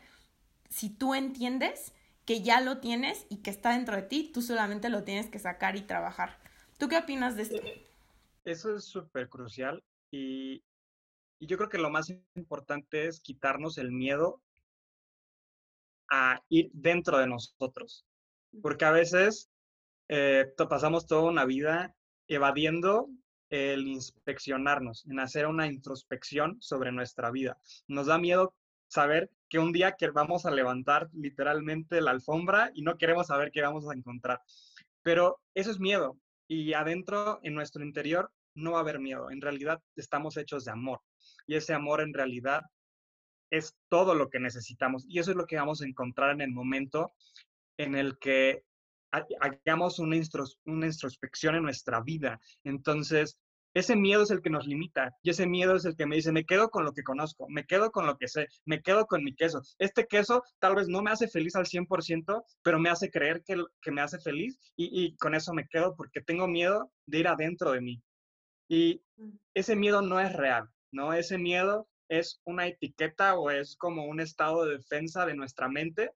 si 0.69 0.91
tú 0.91 1.15
entiendes 1.15 1.91
que 2.25 2.43
ya 2.43 2.61
lo 2.61 2.77
tienes 2.77 3.25
y 3.29 3.37
que 3.37 3.49
está 3.49 3.71
dentro 3.71 3.95
de 3.95 4.03
ti, 4.03 4.29
tú 4.31 4.43
solamente 4.43 4.89
lo 4.89 5.03
tienes 5.03 5.27
que 5.27 5.39
sacar 5.39 5.75
y 5.75 5.81
trabajar. 5.81 6.37
¿Tú 6.77 6.87
qué 6.87 6.99
opinas 6.99 7.35
de 7.35 7.41
esto? 7.41 7.55
Eh, 7.55 7.87
eso 8.45 8.75
es 8.75 8.85
súper 8.85 9.27
crucial 9.27 9.83
y, 10.11 10.63
y 11.39 11.47
yo 11.47 11.57
creo 11.57 11.69
que 11.69 11.79
lo 11.79 11.89
más 11.89 12.13
importante 12.35 13.07
es 13.07 13.21
quitarnos 13.21 13.79
el 13.79 13.91
miedo 13.91 14.39
a 16.11 16.43
ir 16.49 16.69
dentro 16.73 17.17
de 17.17 17.25
nosotros. 17.25 18.05
Porque 18.61 18.85
a 18.85 18.91
veces 18.91 19.49
eh, 20.09 20.45
pasamos 20.69 21.07
toda 21.07 21.23
una 21.23 21.45
vida 21.45 21.95
evadiendo 22.27 23.09
el 23.49 23.87
inspeccionarnos, 23.87 25.05
en 25.07 25.19
hacer 25.19 25.47
una 25.47 25.67
introspección 25.67 26.57
sobre 26.61 26.91
nuestra 26.91 27.31
vida. 27.31 27.57
Nos 27.87 28.07
da 28.07 28.17
miedo 28.17 28.53
saber 28.87 29.29
que 29.49 29.59
un 29.59 29.71
día 29.71 29.93
que 29.93 30.09
vamos 30.09 30.45
a 30.45 30.51
levantar 30.51 31.09
literalmente 31.13 32.01
la 32.01 32.11
alfombra 32.11 32.71
y 32.73 32.81
no 32.81 32.97
queremos 32.97 33.27
saber 33.27 33.51
qué 33.51 33.61
vamos 33.61 33.89
a 33.89 33.93
encontrar. 33.93 34.41
Pero 35.01 35.39
eso 35.53 35.71
es 35.71 35.79
miedo 35.79 36.17
y 36.47 36.73
adentro, 36.73 37.39
en 37.43 37.53
nuestro 37.53 37.83
interior, 37.83 38.31
no 38.53 38.73
va 38.73 38.79
a 38.79 38.81
haber 38.81 38.99
miedo. 38.99 39.31
En 39.31 39.41
realidad 39.41 39.81
estamos 39.95 40.35
hechos 40.35 40.65
de 40.65 40.71
amor 40.71 40.99
y 41.47 41.55
ese 41.55 41.73
amor 41.73 42.01
en 42.01 42.13
realidad 42.13 42.63
es 43.51 43.75
todo 43.89 44.15
lo 44.15 44.29
que 44.29 44.39
necesitamos. 44.39 45.05
Y 45.07 45.19
eso 45.19 45.31
es 45.31 45.37
lo 45.37 45.45
que 45.45 45.57
vamos 45.57 45.81
a 45.81 45.85
encontrar 45.85 46.31
en 46.31 46.41
el 46.41 46.51
momento 46.51 47.13
en 47.77 47.95
el 47.95 48.17
que 48.17 48.63
hagamos 49.11 49.99
una, 49.99 50.15
una 50.65 50.85
introspección 50.87 51.55
en 51.55 51.63
nuestra 51.63 52.01
vida. 52.01 52.39
Entonces, 52.63 53.37
ese 53.73 53.95
miedo 53.95 54.23
es 54.23 54.31
el 54.31 54.41
que 54.41 54.49
nos 54.49 54.67
limita 54.67 55.15
y 55.21 55.29
ese 55.29 55.47
miedo 55.47 55.75
es 55.75 55.85
el 55.85 55.95
que 55.95 56.05
me 56.05 56.17
dice, 56.17 56.31
me 56.31 56.45
quedo 56.45 56.69
con 56.69 56.83
lo 56.83 56.93
que 56.93 57.03
conozco, 57.03 57.47
me 57.49 57.65
quedo 57.65 57.91
con 57.91 58.05
lo 58.05 58.17
que 58.17 58.27
sé, 58.27 58.47
me 58.65 58.81
quedo 58.81 59.05
con 59.05 59.23
mi 59.23 59.33
queso. 59.33 59.61
Este 59.79 60.07
queso 60.07 60.43
tal 60.59 60.75
vez 60.75 60.87
no 60.89 61.01
me 61.01 61.11
hace 61.11 61.27
feliz 61.27 61.55
al 61.55 61.65
100%, 61.65 62.43
pero 62.63 62.79
me 62.79 62.89
hace 62.89 63.09
creer 63.09 63.43
que, 63.45 63.63
que 63.81 63.91
me 63.91 64.01
hace 64.01 64.19
feliz 64.19 64.57
y, 64.75 65.05
y, 65.05 65.15
con 65.17 65.35
eso 65.35 65.53
me 65.53 65.67
quedo 65.67 65.95
porque 65.95 66.21
tengo 66.21 66.47
miedo 66.47 66.91
de 67.05 67.19
ir 67.19 67.27
adentro 67.27 67.71
de 67.71 67.81
mí. 67.81 68.01
Y 68.67 69.01
mm. 69.17 69.29
ese 69.53 69.75
miedo 69.75 70.01
no 70.01 70.19
es 70.19 70.33
real, 70.33 70.69
¿no? 70.91 71.13
Ese 71.13 71.37
miedo 71.37 71.87
es 72.11 72.41
una 72.43 72.67
etiqueta 72.67 73.35
o 73.35 73.49
es 73.49 73.77
como 73.77 74.03
un 74.03 74.19
estado 74.19 74.65
de 74.65 74.77
defensa 74.77 75.25
de 75.25 75.33
nuestra 75.33 75.69
mente 75.69 76.11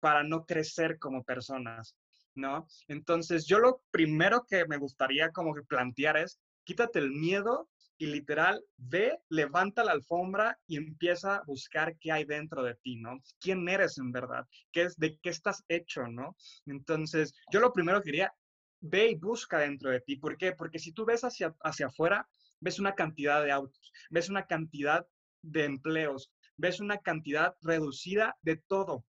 para 0.00 0.24
no 0.24 0.46
crecer 0.46 0.98
como 0.98 1.22
personas, 1.22 1.94
¿no? 2.34 2.66
Entonces, 2.88 3.46
yo 3.46 3.58
lo 3.58 3.82
primero 3.90 4.46
que 4.48 4.66
me 4.66 4.78
gustaría 4.78 5.32
como 5.32 5.54
que 5.54 5.62
plantear 5.62 6.16
es, 6.16 6.40
quítate 6.64 6.98
el 6.98 7.10
miedo 7.10 7.68
y 7.98 8.06
literal, 8.06 8.64
ve, 8.78 9.18
levanta 9.28 9.84
la 9.84 9.92
alfombra 9.92 10.58
y 10.66 10.78
empieza 10.78 11.36
a 11.36 11.42
buscar 11.44 11.94
qué 11.98 12.10
hay 12.10 12.24
dentro 12.24 12.62
de 12.62 12.76
ti, 12.76 12.96
¿no? 12.96 13.20
¿Quién 13.38 13.68
eres 13.68 13.98
en 13.98 14.12
verdad? 14.12 14.46
¿Qué 14.72 14.84
es, 14.84 14.96
¿De 14.96 15.18
qué 15.18 15.28
estás 15.28 15.62
hecho, 15.68 16.08
no? 16.08 16.34
Entonces, 16.64 17.34
yo 17.52 17.60
lo 17.60 17.70
primero 17.70 18.00
que 18.00 18.12
diría, 18.12 18.34
ve 18.80 19.10
y 19.10 19.14
busca 19.14 19.58
dentro 19.58 19.90
de 19.90 20.00
ti. 20.00 20.16
¿Por 20.16 20.38
qué? 20.38 20.52
Porque 20.52 20.78
si 20.78 20.92
tú 20.92 21.04
ves 21.04 21.22
hacia, 21.22 21.54
hacia 21.60 21.88
afuera, 21.88 22.26
ves 22.60 22.78
una 22.78 22.94
cantidad 22.94 23.44
de 23.44 23.52
autos, 23.52 23.92
ves 24.08 24.30
una 24.30 24.46
cantidad 24.46 25.06
de 25.44 25.64
empleos, 25.64 26.30
ves 26.56 26.80
una 26.80 26.98
cantidad 26.98 27.54
reducida 27.60 28.36
de 28.42 28.56
todo. 28.56 29.04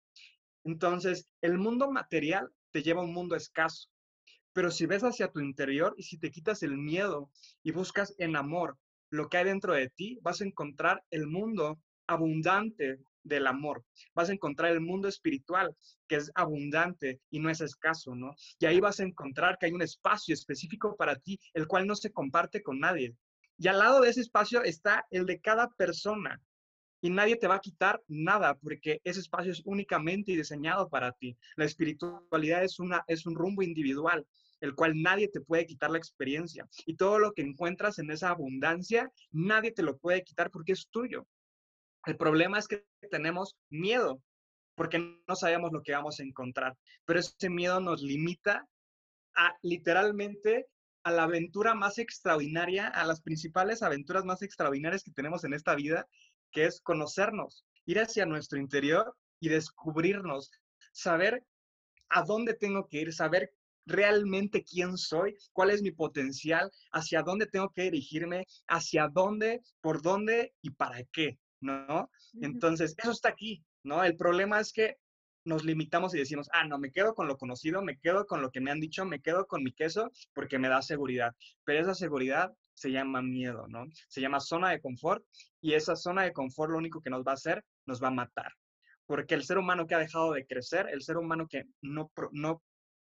Entonces, 0.64 1.28
el 1.42 1.58
mundo 1.58 1.92
material 1.92 2.50
te 2.72 2.84
lleva 2.84 3.02
a 3.02 3.06
un 3.06 3.14
mundo 3.14 3.36
escaso. 3.36 3.90
Pero 4.54 4.72
si 4.72 4.86
ves 4.86 5.04
hacia 5.04 5.32
tu 5.32 5.40
interior 5.40 5.96
y 5.98 6.04
si 6.04 6.18
te 6.18 6.32
quitas 6.32 6.64
el 6.64 6.78
miedo 6.78 7.32
y 7.64 7.72
buscas 7.72 8.14
en 8.18 8.36
amor 8.36 8.78
lo 9.10 9.28
que 9.30 9.38
hay 9.38 9.46
dentro 9.46 9.74
de 9.74 9.90
ti, 9.90 10.20
vas 10.22 10.42
a 10.42 10.46
encontrar 10.46 11.04
el 11.12 11.28
mundo 11.28 11.80
abundante 12.08 13.00
del 13.24 13.48
amor. 13.48 13.84
Vas 14.14 14.30
a 14.30 14.34
encontrar 14.34 14.72
el 14.72 14.82
mundo 14.82 15.08
espiritual 15.08 15.76
que 16.08 16.16
es 16.16 16.32
abundante 16.36 17.22
y 17.30 17.40
no 17.40 17.50
es 17.50 17.62
escaso, 17.62 18.16
¿no? 18.16 18.36
Y 18.60 18.66
ahí 18.66 18.80
vas 18.80 19.00
a 19.00 19.04
encontrar 19.04 19.58
que 19.58 19.68
hay 19.68 19.72
un 19.72 19.82
espacio 19.82 20.34
específico 20.34 20.96
para 20.96 21.16
ti, 21.16 21.40
el 21.54 21.68
cual 21.68 21.88
no 21.88 21.96
se 21.96 22.12
comparte 22.12 22.62
con 22.62 22.80
nadie. 22.80 23.16
Y 23.58 23.68
al 23.68 23.80
lado 23.80 24.02
de 24.02 24.10
ese 24.10 24.22
espacio 24.22 24.64
está 24.64 25.06
el 25.12 25.26
de 25.26 25.40
cada 25.40 25.70
persona. 25.72 26.42
Y 27.02 27.10
nadie 27.10 27.36
te 27.36 27.48
va 27.48 27.56
a 27.56 27.60
quitar 27.60 28.02
nada 28.08 28.56
porque 28.56 29.02
ese 29.04 29.20
espacio 29.20 29.52
es 29.52 29.62
únicamente 29.66 30.32
diseñado 30.32 30.90
para 30.90 31.12
ti. 31.12 31.38
La 31.58 31.66
espiritualidad 31.66 32.64
es, 32.64 32.80
una, 32.80 33.04
es 33.08 33.26
un 33.26 33.36
rumbo 33.36 33.62
individual, 33.62 34.26
el 34.62 34.74
cual 34.74 35.02
nadie 35.02 35.28
te 35.28 35.42
puede 35.42 35.66
quitar 35.66 35.92
la 35.92 35.98
experiencia. 35.98 36.66
Y 36.86 36.96
todo 36.96 37.20
lo 37.20 37.34
que 37.34 37.42
encuentras 37.42 38.00
en 38.00 38.10
esa 38.10 38.30
abundancia, 38.30 39.12
nadie 39.32 39.72
te 39.72 39.84
lo 39.84 39.98
puede 39.98 40.24
quitar 40.24 40.50
porque 40.50 40.72
es 40.72 40.88
tuyo. 40.90 41.28
El 42.06 42.16
problema 42.16 42.58
es 42.58 42.68
que 42.68 42.86
tenemos 43.12 43.58
miedo 43.70 44.22
porque 44.76 45.00
no 45.28 45.36
sabemos 45.36 45.72
lo 45.72 45.84
que 45.84 45.94
vamos 45.94 46.20
a 46.20 46.24
encontrar. 46.24 46.76
Pero 47.06 47.20
ese 47.20 47.50
miedo 47.50 47.80
nos 47.80 48.02
limita 48.02 48.68
a 49.36 49.56
literalmente 49.62 50.68
a 51.04 51.12
la 51.12 51.24
aventura 51.24 51.74
más 51.76 51.98
extraordinaria, 51.98 52.88
a 52.88 53.06
las 53.06 53.22
principales 53.22 53.82
aventuras 53.82 54.26
más 54.26 54.42
extraordinarias 54.42 55.04
que 55.04 55.12
tenemos 55.12 55.44
en 55.44 55.54
esta 55.54 55.76
vida, 55.76 56.08
que 56.52 56.66
es 56.66 56.82
conocernos, 56.82 57.66
ir 57.86 58.00
hacia 58.00 58.26
nuestro 58.26 58.60
interior 58.60 59.16
y 59.40 59.50
descubrirnos, 59.50 60.52
saber 60.92 61.46
a 62.10 62.24
dónde 62.24 62.54
tengo 62.54 62.88
que 62.88 63.02
ir, 63.02 63.14
saber 63.14 63.52
realmente 63.86 64.64
quién 64.64 64.98
soy, 64.98 65.36
cuál 65.52 65.72
es 65.72 65.82
mi 65.82 65.92
potencial, 65.92 66.72
hacia 66.92 67.22
dónde 67.22 67.48
tengo 67.48 67.70
que 67.72 67.84
dirigirme, 67.84 68.46
hacia 68.68 69.10
dónde, 69.10 69.62
por 69.82 70.02
dónde 70.02 70.54
y 70.62 70.70
para 70.70 71.04
qué, 71.12 71.38
¿no? 71.60 72.10
Entonces, 72.42 72.96
eso 72.98 73.12
está 73.12 73.30
aquí, 73.30 73.64
¿no? 73.84 74.04
El 74.04 74.16
problema 74.16 74.60
es 74.60 74.72
que 74.72 74.98
nos 75.46 75.64
limitamos 75.64 76.14
y 76.14 76.20
decimos, 76.20 76.50
ah, 76.54 76.66
no, 76.66 76.78
me 76.78 76.92
quedo 76.92 77.14
con 77.16 77.28
lo 77.28 77.38
conocido, 77.38 77.82
me 77.82 77.98
quedo 77.98 78.26
con 78.26 78.42
lo 78.42 78.52
que 78.52 78.62
me 78.62 78.72
han 78.72 78.80
dicho, 78.80 79.06
me 79.06 79.22
quedo 79.22 79.46
con 79.48 79.64
mi 79.64 79.72
queso 79.74 80.12
porque 80.34 80.60
me 80.60 80.70
da 80.70 80.82
seguridad. 80.82 81.36
Pero 81.64 81.82
esa 81.82 81.96
seguridad 81.96 82.54
se 82.74 82.92
llama 82.92 83.22
miedo, 83.22 83.68
¿no? 83.68 83.86
Se 84.08 84.22
llama 84.22 84.40
zona 84.40 84.70
de 84.72 84.82
confort 84.82 85.24
y 85.62 85.74
esa 85.74 85.96
zona 85.96 86.24
de 86.24 86.34
confort 86.34 86.72
lo 86.72 86.78
único 86.78 87.02
que 87.02 87.10
nos 87.10 87.24
va 87.24 87.32
a 87.32 87.36
hacer, 87.36 87.64
nos 87.86 88.02
va 88.02 88.08
a 88.08 88.12
matar. 88.12 88.52
Porque 89.06 89.36
el 89.36 89.44
ser 89.44 89.58
humano 89.58 89.86
que 89.86 89.96
ha 89.96 90.00
dejado 90.00 90.34
de 90.34 90.46
crecer, 90.46 90.88
el 90.90 91.02
ser 91.02 91.18
humano 91.18 91.48
que 91.48 91.66
no, 91.82 92.12
no 92.32 92.64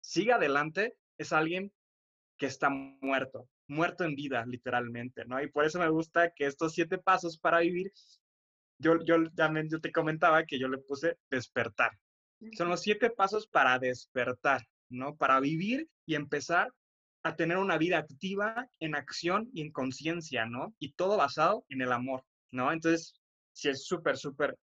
sigue 0.02 0.34
adelante, 0.34 0.96
es 1.18 1.34
alguien 1.34 1.72
que 2.38 2.46
está 2.48 2.70
muerto, 2.70 3.48
muerto 3.68 4.04
en 4.04 4.16
vida, 4.16 4.46
literalmente, 4.46 5.26
¿no? 5.26 5.42
Y 5.42 5.52
por 5.52 5.66
eso 5.66 5.80
me 5.80 5.90
gusta 5.90 6.32
que 6.36 6.46
estos 6.46 6.74
siete 6.74 6.98
pasos 6.98 7.38
para 7.38 7.60
vivir, 7.60 7.92
yo, 8.80 8.98
yo 9.06 9.16
también 9.36 9.70
yo 9.70 9.80
te 9.80 9.92
comentaba 9.92 10.46
que 10.46 10.60
yo 10.60 10.68
le 10.68 10.80
puse 10.80 11.18
despertar, 11.30 11.92
son 12.56 12.70
los 12.70 12.82
siete 12.82 13.10
pasos 13.10 13.48
para 13.48 13.80
despertar, 13.80 14.68
¿no? 14.90 15.16
Para 15.16 15.40
vivir 15.40 15.90
y 16.06 16.16
empezar 16.16 16.72
a 17.24 17.36
tener 17.36 17.58
una 17.58 17.78
vida 17.78 17.98
activa 17.98 18.68
en 18.80 18.96
acción 18.96 19.50
y 19.54 19.62
en 19.62 19.72
conciencia, 19.72 20.46
¿no? 20.46 20.76
Y 20.80 20.94
todo 20.94 21.18
basado 21.18 21.66
en 21.70 21.82
el 21.82 21.92
amor, 21.92 22.24
¿no? 22.52 22.72
Entonces, 22.72 23.16
sí 23.54 23.70
es 23.70 23.86
súper, 23.86 24.18
súper 24.18 24.58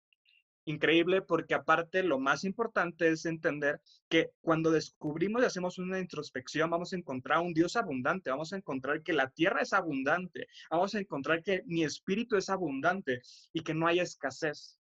increíble 0.69 1.23
porque 1.23 1.55
aparte 1.55 2.03
lo 2.03 2.19
más 2.19 2.45
importante 2.45 3.09
es 3.09 3.25
entender 3.25 3.81
que 4.09 4.31
cuando 4.41 4.71
descubrimos 4.71 5.43
y 5.43 5.47
hacemos 5.47 5.79
una 5.79 5.99
introspección 5.99 6.69
vamos 6.69 6.93
a 6.93 6.97
encontrar 6.97 7.41
un 7.41 7.55
Dios 7.55 7.77
abundante, 7.77 8.31
vamos 8.31 8.53
a 8.53 8.57
encontrar 8.57 9.03
que 9.03 9.15
la 9.15 9.31
tierra 9.31 9.63
es 9.63 9.73
abundante, 9.73 10.47
vamos 10.71 10.95
a 10.95 11.01
encontrar 11.01 11.43
que 11.43 11.63
mi 11.67 11.85
espíritu 11.85 12.37
es 12.37 12.51
abundante 12.51 13.23
y 13.53 13.63
que 13.63 13.75
no 13.75 13.87
hay 13.87 14.01
escasez. 14.01 14.79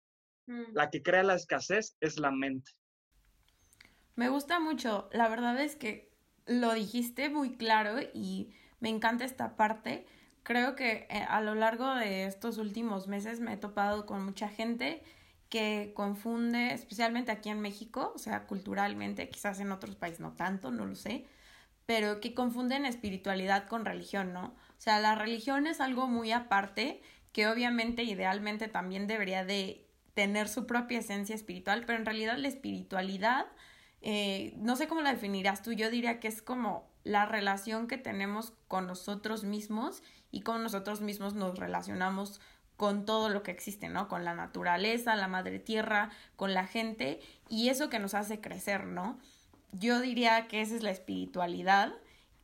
Mm. 0.46 0.72
La 0.72 0.90
que 0.90 1.02
crea 1.02 1.22
la 1.22 1.34
escasez 1.34 1.96
es 2.00 2.18
la 2.18 2.30
mente. 2.30 2.72
Me 4.16 4.28
gusta 4.28 4.60
mucho, 4.60 5.08
la 5.12 5.28
verdad 5.28 5.60
es 5.60 5.76
que 5.76 6.12
lo 6.46 6.72
dijiste 6.72 7.30
muy 7.30 7.56
claro 7.56 7.96
y 8.14 8.52
me 8.80 8.88
encanta 8.88 9.24
esta 9.24 9.56
parte. 9.56 10.06
Creo 10.42 10.76
que 10.76 11.06
eh, 11.10 11.24
a 11.28 11.40
lo 11.40 11.54
largo 11.54 11.94
de 11.94 12.26
estos 12.26 12.58
últimos 12.58 13.08
meses 13.08 13.40
me 13.40 13.54
he 13.54 13.56
topado 13.56 14.06
con 14.06 14.24
mucha 14.24 14.48
gente 14.48 15.02
que 15.48 15.92
confunde, 15.94 16.72
especialmente 16.72 17.32
aquí 17.32 17.48
en 17.48 17.60
México, 17.60 18.12
o 18.14 18.18
sea, 18.18 18.46
culturalmente, 18.46 19.28
quizás 19.28 19.60
en 19.60 19.72
otros 19.72 19.96
países 19.96 20.20
no 20.20 20.32
tanto, 20.32 20.70
no 20.70 20.84
lo 20.84 20.96
sé, 20.96 21.26
pero 21.86 22.20
que 22.20 22.34
confunden 22.34 22.86
espiritualidad 22.86 23.68
con 23.68 23.84
religión, 23.84 24.32
¿no? 24.32 24.46
O 24.46 24.80
sea, 24.80 25.00
la 25.00 25.14
religión 25.14 25.66
es 25.66 25.80
algo 25.80 26.06
muy 26.06 26.32
aparte 26.32 27.02
que 27.32 27.46
obviamente 27.48 28.04
idealmente 28.04 28.68
también 28.68 29.06
debería 29.06 29.44
de 29.44 29.86
tener 30.14 30.48
su 30.48 30.66
propia 30.66 31.00
esencia 31.00 31.34
espiritual, 31.34 31.84
pero 31.86 31.98
en 31.98 32.06
realidad 32.06 32.36
la 32.38 32.48
espiritualidad, 32.48 33.46
eh, 34.06 34.52
no 34.58 34.76
sé 34.76 34.86
cómo 34.86 35.00
la 35.00 35.14
definirás 35.14 35.62
tú, 35.62 35.72
yo 35.72 35.90
diría 35.90 36.20
que 36.20 36.28
es 36.28 36.42
como 36.42 36.86
la 37.04 37.24
relación 37.24 37.88
que 37.88 37.96
tenemos 37.96 38.52
con 38.68 38.86
nosotros 38.86 39.44
mismos 39.44 40.02
y 40.30 40.42
con 40.42 40.62
nosotros 40.62 41.00
mismos 41.00 41.32
nos 41.32 41.58
relacionamos 41.58 42.38
con 42.76 43.06
todo 43.06 43.30
lo 43.30 43.42
que 43.42 43.50
existe, 43.50 43.88
¿no? 43.88 44.06
Con 44.08 44.26
la 44.26 44.34
naturaleza, 44.34 45.16
la 45.16 45.26
madre 45.26 45.58
tierra, 45.58 46.10
con 46.36 46.52
la 46.52 46.66
gente 46.66 47.20
y 47.48 47.70
eso 47.70 47.88
que 47.88 47.98
nos 47.98 48.12
hace 48.12 48.42
crecer, 48.42 48.84
¿no? 48.84 49.18
Yo 49.72 50.02
diría 50.02 50.48
que 50.48 50.60
esa 50.60 50.74
es 50.74 50.82
la 50.82 50.90
espiritualidad 50.90 51.94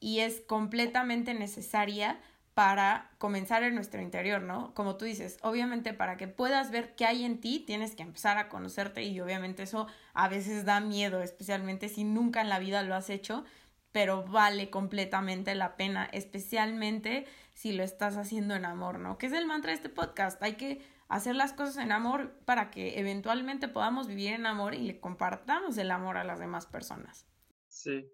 y 0.00 0.21
es 0.21 0.40
completamente 0.40 1.35
necesaria 1.35 2.19
para 2.61 3.11
comenzar 3.17 3.62
en 3.62 3.75
nuestro 3.75 4.02
interior, 4.02 4.43
¿no? 4.43 4.75
Como 4.75 4.99
tú 4.99 5.07
dices, 5.07 5.38
obviamente 5.40 5.95
para 5.95 6.19
que 6.19 6.29
puedas 6.29 6.71
ver 6.71 6.95
qué 6.95 7.07
hay 7.07 7.25
en 7.25 7.40
ti, 7.40 7.64
tienes 7.67 7.97
que 7.97 8.02
empezar 8.02 8.37
a 8.37 8.50
conocerte 8.50 9.02
y 9.02 9.19
obviamente 9.19 9.62
eso 9.62 9.87
a 10.12 10.29
veces 10.29 10.67
da 10.67 10.79
miedo, 10.79 11.23
especialmente 11.23 11.88
si 11.88 12.05
nunca 12.05 12.43
en 12.43 12.50
la 12.50 12.59
vida 12.59 12.83
lo 12.83 12.95
has 12.95 13.09
hecho, 13.09 13.47
pero 13.93 14.25
vale 14.25 14.69
completamente 14.69 15.55
la 15.55 15.79
pena, 15.79 16.11
especialmente 16.12 17.25
si 17.55 17.73
lo 17.73 17.83
estás 17.83 18.19
haciendo 18.19 18.55
en 18.55 18.67
amor, 18.67 18.99
¿no? 18.99 19.17
Que 19.17 19.29
es 19.29 19.33
el 19.33 19.47
mantra 19.47 19.71
de 19.71 19.76
este 19.76 19.88
podcast. 19.88 20.43
Hay 20.43 20.57
que 20.57 20.83
hacer 21.09 21.37
las 21.37 21.55
cosas 21.55 21.79
en 21.79 21.93
amor 21.93 22.35
para 22.45 22.71
que 22.71 23.00
eventualmente 23.00 23.69
podamos 23.69 24.07
vivir 24.07 24.35
en 24.35 24.45
amor 24.45 24.75
y 24.75 24.81
le 24.81 25.00
compartamos 25.00 25.79
el 25.79 25.90
amor 25.90 26.19
a 26.19 26.25
las 26.25 26.38
demás 26.38 26.67
personas. 26.67 27.26
Sí. 27.69 28.07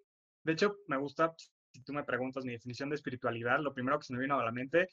De 0.44 0.52
hecho, 0.52 0.76
me 0.86 0.98
gusta, 0.98 1.34
si 1.76 1.82
tú 1.82 1.92
me 1.92 2.04
preguntas 2.04 2.44
mi 2.44 2.52
definición 2.52 2.88
de 2.88 2.96
espiritualidad, 2.96 3.60
lo 3.60 3.74
primero 3.74 3.98
que 3.98 4.06
se 4.06 4.14
me 4.14 4.20
vino 4.20 4.38
a 4.38 4.44
la 4.44 4.52
mente, 4.52 4.88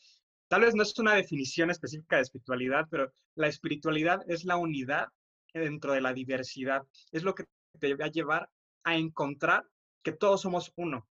tal 0.50 0.62
vez 0.62 0.76
no 0.76 0.84
es 0.84 0.98
una 1.00 1.16
definición 1.16 1.70
específica 1.70 2.18
de 2.18 2.24
espiritualidad, 2.24 2.88
pero 2.90 3.12
la 3.36 3.48
espiritualidad 3.48 4.20
es 4.28 4.44
la 4.44 4.58
unidad 4.58 5.08
dentro 5.54 5.94
de 5.94 6.02
la 6.02 6.14
diversidad. 6.14 6.84
Es 7.12 7.24
lo 7.24 7.34
que 7.36 7.46
te 7.80 7.96
va 7.96 8.06
a 8.06 8.12
llevar 8.12 8.50
a 8.84 8.98
encontrar 8.98 9.66
que 10.04 10.12
todos 10.12 10.42
somos 10.42 10.74
uno, 10.76 11.08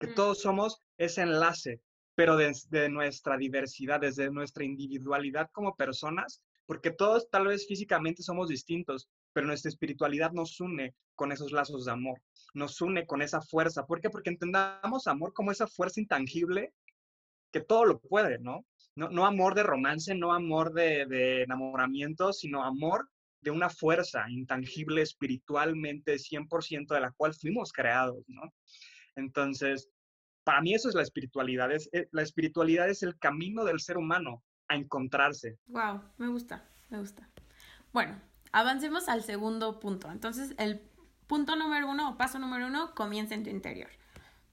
que 0.00 0.08
mm. 0.08 0.14
todos 0.14 0.40
somos 0.40 0.82
ese 0.98 1.22
enlace, 1.22 1.80
pero 2.14 2.36
desde 2.36 2.88
nuestra 2.88 3.36
diversidad, 3.36 4.00
desde 4.00 4.30
nuestra 4.30 4.64
individualidad 4.64 5.50
como 5.52 5.76
personas, 5.76 6.42
porque 6.66 6.90
todos 6.90 7.30
tal 7.30 7.46
vez 7.46 7.66
físicamente 7.66 8.22
somos 8.22 8.48
distintos, 8.48 9.08
pero 9.32 9.46
nuestra 9.46 9.68
espiritualidad 9.68 10.32
nos 10.32 10.60
une 10.60 10.94
con 11.14 11.32
esos 11.32 11.52
lazos 11.52 11.84
de 11.84 11.92
amor, 11.92 12.20
nos 12.54 12.80
une 12.80 13.06
con 13.06 13.22
esa 13.22 13.40
fuerza. 13.40 13.86
¿Por 13.86 14.00
qué? 14.00 14.10
Porque 14.10 14.30
entendamos 14.30 15.06
amor 15.06 15.32
como 15.32 15.50
esa 15.50 15.66
fuerza 15.66 16.00
intangible 16.00 16.72
que 17.52 17.60
todo 17.60 17.84
lo 17.84 18.00
puede, 18.00 18.38
¿no? 18.38 18.64
No, 18.94 19.24
amor 19.24 19.54
de 19.54 19.62
romance, 19.62 20.14
no 20.14 20.34
amor 20.34 20.74
de, 20.74 21.06
de 21.06 21.42
enamoramiento, 21.42 22.32
sino 22.32 22.62
amor 22.62 23.08
de 23.40 23.50
una 23.50 23.70
fuerza 23.70 24.24
intangible 24.28 25.02
espiritualmente 25.02 26.16
100% 26.16 26.94
de 26.94 27.00
la 27.00 27.10
cual 27.12 27.34
fuimos 27.34 27.72
creados, 27.72 28.22
¿no? 28.28 28.52
Entonces, 29.16 29.88
para 30.44 30.60
mí 30.60 30.74
eso 30.74 30.88
es 30.88 30.94
la 30.94 31.02
espiritualidad. 31.02 31.70
Es, 31.72 31.88
eh, 31.92 32.08
la 32.12 32.22
espiritualidad 32.22 32.88
es 32.88 33.02
el 33.02 33.18
camino 33.18 33.64
del 33.64 33.80
ser 33.80 33.96
humano 33.96 34.42
a 34.68 34.76
encontrarse. 34.76 35.58
Wow, 35.66 36.02
me 36.18 36.28
gusta, 36.28 36.68
me 36.88 36.98
gusta. 36.98 37.28
Bueno, 37.92 38.20
avancemos 38.52 39.08
al 39.08 39.22
segundo 39.22 39.80
punto. 39.80 40.10
Entonces, 40.10 40.54
el 40.58 40.80
punto 41.26 41.56
número 41.56 41.90
uno 41.90 42.10
o 42.10 42.16
paso 42.16 42.38
número 42.38 42.66
uno 42.66 42.94
comienza 42.94 43.34
en 43.34 43.44
tu 43.44 43.50
interior. 43.50 43.90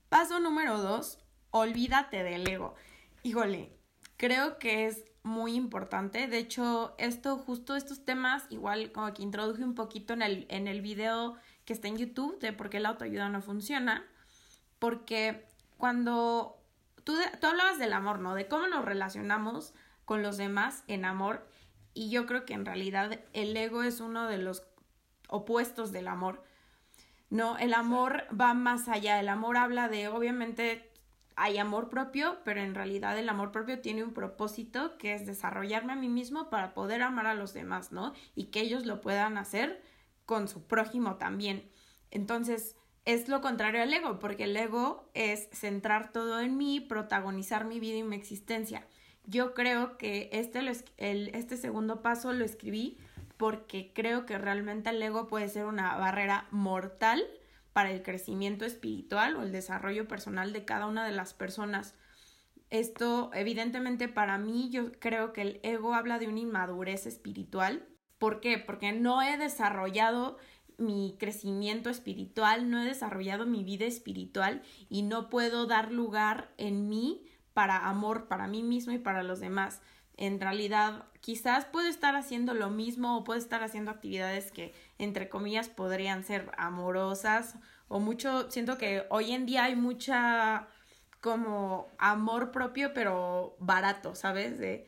Paso 0.09 0.39
número 0.39 0.79
dos, 0.79 1.19
olvídate 1.51 2.23
del 2.23 2.47
ego. 2.47 2.75
Híjole, 3.23 3.77
creo 4.17 4.57
que 4.57 4.87
es 4.87 5.05
muy 5.23 5.55
importante. 5.55 6.27
De 6.27 6.37
hecho, 6.37 6.95
esto, 6.97 7.37
justo 7.37 7.75
estos 7.75 8.05
temas, 8.05 8.45
igual 8.49 8.91
como 8.91 9.13
que 9.13 9.23
introduje 9.23 9.63
un 9.63 9.75
poquito 9.75 10.13
en 10.13 10.21
el, 10.21 10.45
en 10.49 10.67
el 10.67 10.81
video 10.81 11.35
que 11.65 11.73
está 11.73 11.87
en 11.87 11.97
YouTube 11.97 12.39
de 12.39 12.53
por 12.53 12.69
qué 12.69 12.79
la 12.79 12.89
autoayuda 12.89 13.29
no 13.29 13.41
funciona. 13.41 14.05
Porque 14.79 15.45
cuando 15.77 16.57
tú, 17.03 17.13
tú 17.39 17.47
hablabas 17.47 17.77
del 17.77 17.93
amor, 17.93 18.19
¿no? 18.19 18.33
De 18.33 18.47
cómo 18.47 18.67
nos 18.67 18.85
relacionamos 18.85 19.73
con 20.05 20.23
los 20.23 20.37
demás 20.37 20.83
en 20.87 21.05
amor. 21.05 21.48
Y 21.99 22.09
yo 22.09 22.25
creo 22.25 22.45
que 22.45 22.53
en 22.53 22.65
realidad 22.65 23.19
el 23.33 23.57
ego 23.57 23.83
es 23.83 23.99
uno 23.99 24.29
de 24.29 24.37
los 24.37 24.63
opuestos 25.27 25.91
del 25.91 26.07
amor. 26.07 26.41
No, 27.29 27.57
el 27.57 27.73
amor 27.73 28.23
va 28.33 28.53
más 28.53 28.87
allá. 28.87 29.19
El 29.19 29.27
amor 29.27 29.57
habla 29.57 29.89
de, 29.89 30.07
obviamente, 30.07 30.93
hay 31.35 31.57
amor 31.57 31.89
propio, 31.89 32.37
pero 32.45 32.61
en 32.61 32.73
realidad 32.73 33.19
el 33.19 33.27
amor 33.27 33.51
propio 33.51 33.81
tiene 33.81 34.01
un 34.01 34.13
propósito 34.13 34.97
que 34.97 35.13
es 35.13 35.25
desarrollarme 35.25 35.91
a 35.91 35.97
mí 35.97 36.07
mismo 36.07 36.49
para 36.49 36.73
poder 36.73 37.01
amar 37.01 37.27
a 37.27 37.33
los 37.33 37.53
demás, 37.53 37.91
¿no? 37.91 38.13
Y 38.33 38.45
que 38.45 38.61
ellos 38.61 38.85
lo 38.85 39.01
puedan 39.01 39.37
hacer 39.37 39.83
con 40.25 40.47
su 40.47 40.65
prójimo 40.67 41.17
también. 41.17 41.69
Entonces, 42.11 42.77
es 43.03 43.27
lo 43.27 43.41
contrario 43.41 43.83
al 43.83 43.93
ego, 43.93 44.19
porque 44.19 44.45
el 44.45 44.55
ego 44.55 45.09
es 45.15 45.49
centrar 45.51 46.13
todo 46.13 46.39
en 46.39 46.55
mí, 46.55 46.79
protagonizar 46.79 47.65
mi 47.65 47.81
vida 47.81 47.97
y 47.97 48.03
mi 48.03 48.15
existencia. 48.15 48.87
Yo 49.29 49.53
creo 49.53 49.95
que 49.97 50.29
este, 50.33 50.59
el, 50.97 51.27
este 51.35 51.55
segundo 51.55 52.01
paso 52.01 52.33
lo 52.33 52.43
escribí 52.43 52.97
porque 53.37 53.91
creo 53.93 54.25
que 54.25 54.39
realmente 54.39 54.89
el 54.89 55.01
ego 55.01 55.27
puede 55.27 55.47
ser 55.49 55.65
una 55.65 55.95
barrera 55.97 56.47
mortal 56.49 57.23
para 57.71 57.91
el 57.91 58.01
crecimiento 58.01 58.65
espiritual 58.65 59.35
o 59.35 59.43
el 59.43 59.51
desarrollo 59.51 60.07
personal 60.07 60.51
de 60.51 60.65
cada 60.65 60.87
una 60.87 61.05
de 61.05 61.11
las 61.11 61.35
personas. 61.35 61.93
Esto, 62.71 63.29
evidentemente, 63.35 64.07
para 64.07 64.39
mí, 64.39 64.71
yo 64.71 64.91
creo 64.93 65.31
que 65.31 65.41
el 65.43 65.59
ego 65.61 65.93
habla 65.93 66.17
de 66.17 66.27
una 66.27 66.39
inmadurez 66.39 67.05
espiritual. 67.05 67.87
¿Por 68.17 68.41
qué? 68.41 68.57
Porque 68.57 68.93
no 68.93 69.21
he 69.21 69.37
desarrollado 69.37 70.37
mi 70.79 71.17
crecimiento 71.19 71.91
espiritual, 71.91 72.71
no 72.71 72.81
he 72.81 72.85
desarrollado 72.85 73.45
mi 73.45 73.63
vida 73.63 73.85
espiritual 73.85 74.63
y 74.89 75.03
no 75.03 75.29
puedo 75.29 75.67
dar 75.67 75.91
lugar 75.91 76.51
en 76.57 76.89
mí 76.89 77.21
para 77.59 77.89
amor 77.89 78.29
para 78.29 78.47
mí 78.47 78.63
mismo 78.63 78.93
y 78.93 78.99
para 78.99 79.21
los 79.21 79.41
demás 79.41 79.81
en 80.15 80.39
realidad 80.39 81.03
quizás 81.19 81.65
puede 81.65 81.89
estar 81.89 82.15
haciendo 82.15 82.53
lo 82.53 82.69
mismo 82.69 83.17
o 83.17 83.25
puede 83.25 83.41
estar 83.41 83.63
haciendo 83.63 83.91
actividades 83.91 84.53
que 84.53 84.73
entre 84.97 85.27
comillas 85.27 85.67
podrían 85.67 86.23
ser 86.23 86.53
amorosas 86.57 87.55
o 87.89 87.99
mucho, 87.99 88.49
siento 88.49 88.77
que 88.77 89.05
hoy 89.09 89.33
en 89.33 89.45
día 89.45 89.65
hay 89.65 89.75
mucha 89.75 90.69
como 91.19 91.89
amor 91.97 92.51
propio 92.51 92.93
pero 92.93 93.57
barato, 93.59 94.15
¿sabes? 94.15 94.57
De 94.57 94.87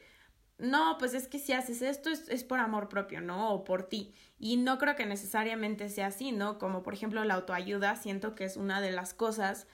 no, 0.57 0.95
pues 0.97 1.13
es 1.13 1.27
que 1.27 1.39
si 1.39 1.51
haces 1.51 1.81
esto 1.81 2.09
es, 2.09 2.29
es, 2.29 2.45
por 2.45 2.59
amor 2.59 2.87
propio, 2.87 3.19
¿no? 3.19 3.49
O 3.51 3.65
por 3.65 3.83
ti. 3.83 4.13
Y 4.39 4.55
no 4.55 4.77
creo 4.77 4.95
que 4.95 5.05
necesariamente 5.05 5.89
sea 5.89 6.07
así, 6.07 6.31
¿no? 6.31 6.57
Como 6.57 6.83
por 6.83 6.93
ejemplo 6.93 7.21
la 7.25 7.33
autoayuda, 7.33 7.97
siento 7.97 8.33
que 8.33 8.45
es 8.45 8.55
una 8.55 8.79
de 8.79 8.91
las 8.91 9.13
cosas 9.13 9.67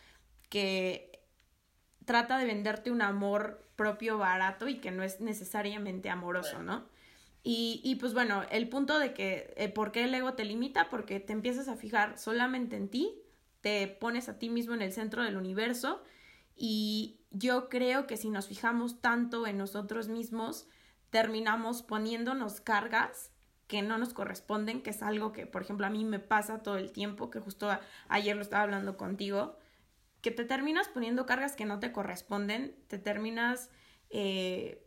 que 0.49 1.06
trata 2.07 2.37
de 2.37 2.45
venderte 2.45 2.89
un 2.89 3.01
amor 3.01 3.67
propio 3.75 4.17
barato 4.17 4.69
y 4.69 4.79
que 4.79 4.91
no 4.91 5.03
es 5.03 5.19
necesariamente 5.19 6.09
amoroso, 6.09 6.63
¿no? 6.63 6.85
Y, 7.43 7.81
y 7.83 7.95
pues 7.95 8.13
bueno, 8.13 8.43
el 8.49 8.69
punto 8.69 8.97
de 8.97 9.13
que, 9.13 9.53
eh, 9.57 9.67
¿por 9.67 9.91
qué 9.91 10.05
el 10.05 10.13
ego 10.13 10.33
te 10.33 10.45
limita? 10.45 10.89
Porque 10.89 11.19
te 11.19 11.33
empiezas 11.33 11.67
a 11.67 11.75
fijar 11.75 12.17
solamente 12.17 12.77
en 12.77 12.87
ti, 12.87 13.21
te 13.59 13.87
pones 13.89 14.29
a 14.29 14.39
ti 14.39 14.49
mismo 14.49 14.73
en 14.73 14.81
el 14.81 14.93
centro 14.93 15.21
del 15.21 15.35
universo 15.35 16.01
y 16.55 17.19
yo 17.31 17.67
creo 17.67 18.07
que 18.07 18.15
si 18.15 18.29
nos 18.29 18.47
fijamos 18.47 19.01
tanto 19.01 19.45
en 19.45 19.57
nosotros 19.57 20.07
mismos, 20.07 20.65
terminamos 21.09 21.83
poniéndonos 21.83 22.61
cargas 22.61 23.31
que 23.67 23.81
no 23.81 23.97
nos 23.97 24.13
corresponden, 24.13 24.81
que 24.81 24.91
es 24.91 25.03
algo 25.03 25.33
que, 25.33 25.45
por 25.45 25.61
ejemplo, 25.61 25.85
a 25.85 25.89
mí 25.89 26.05
me 26.05 26.19
pasa 26.19 26.63
todo 26.63 26.77
el 26.77 26.93
tiempo, 26.93 27.29
que 27.29 27.41
justo 27.41 27.69
ayer 28.07 28.33
lo 28.33 28.41
estaba 28.41 28.63
hablando 28.63 28.95
contigo, 28.95 29.57
que 30.27 30.31
te 30.31 30.43
terminas 30.43 30.89
poniendo 30.89 31.25
cargas 31.25 31.55
que 31.55 31.63
no 31.63 31.79
te 31.79 31.93
corresponden, 31.93 32.75
te 32.89 32.97
terminas 32.97 33.69
eh, 34.09 34.85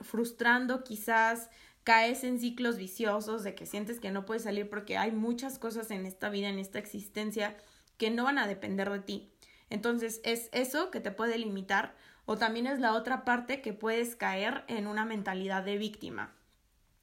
frustrando 0.00 0.84
quizás, 0.84 1.50
caes 1.82 2.22
en 2.22 2.38
ciclos 2.38 2.76
viciosos 2.76 3.42
de 3.42 3.56
que 3.56 3.66
sientes 3.66 3.98
que 3.98 4.12
no 4.12 4.24
puedes 4.24 4.44
salir 4.44 4.70
porque 4.70 4.96
hay 4.96 5.10
muchas 5.10 5.58
cosas 5.58 5.90
en 5.90 6.06
esta 6.06 6.30
vida, 6.30 6.48
en 6.48 6.60
esta 6.60 6.78
existencia, 6.78 7.56
que 7.96 8.12
no 8.12 8.22
van 8.22 8.38
a 8.38 8.46
depender 8.46 8.88
de 8.90 9.00
ti. 9.00 9.32
Entonces 9.70 10.20
es 10.22 10.48
eso 10.52 10.92
que 10.92 11.00
te 11.00 11.10
puede 11.10 11.36
limitar 11.36 11.96
o 12.24 12.36
también 12.36 12.68
es 12.68 12.78
la 12.78 12.94
otra 12.94 13.24
parte 13.24 13.62
que 13.62 13.72
puedes 13.72 14.14
caer 14.14 14.62
en 14.68 14.86
una 14.86 15.04
mentalidad 15.04 15.64
de 15.64 15.78
víctima, 15.78 16.32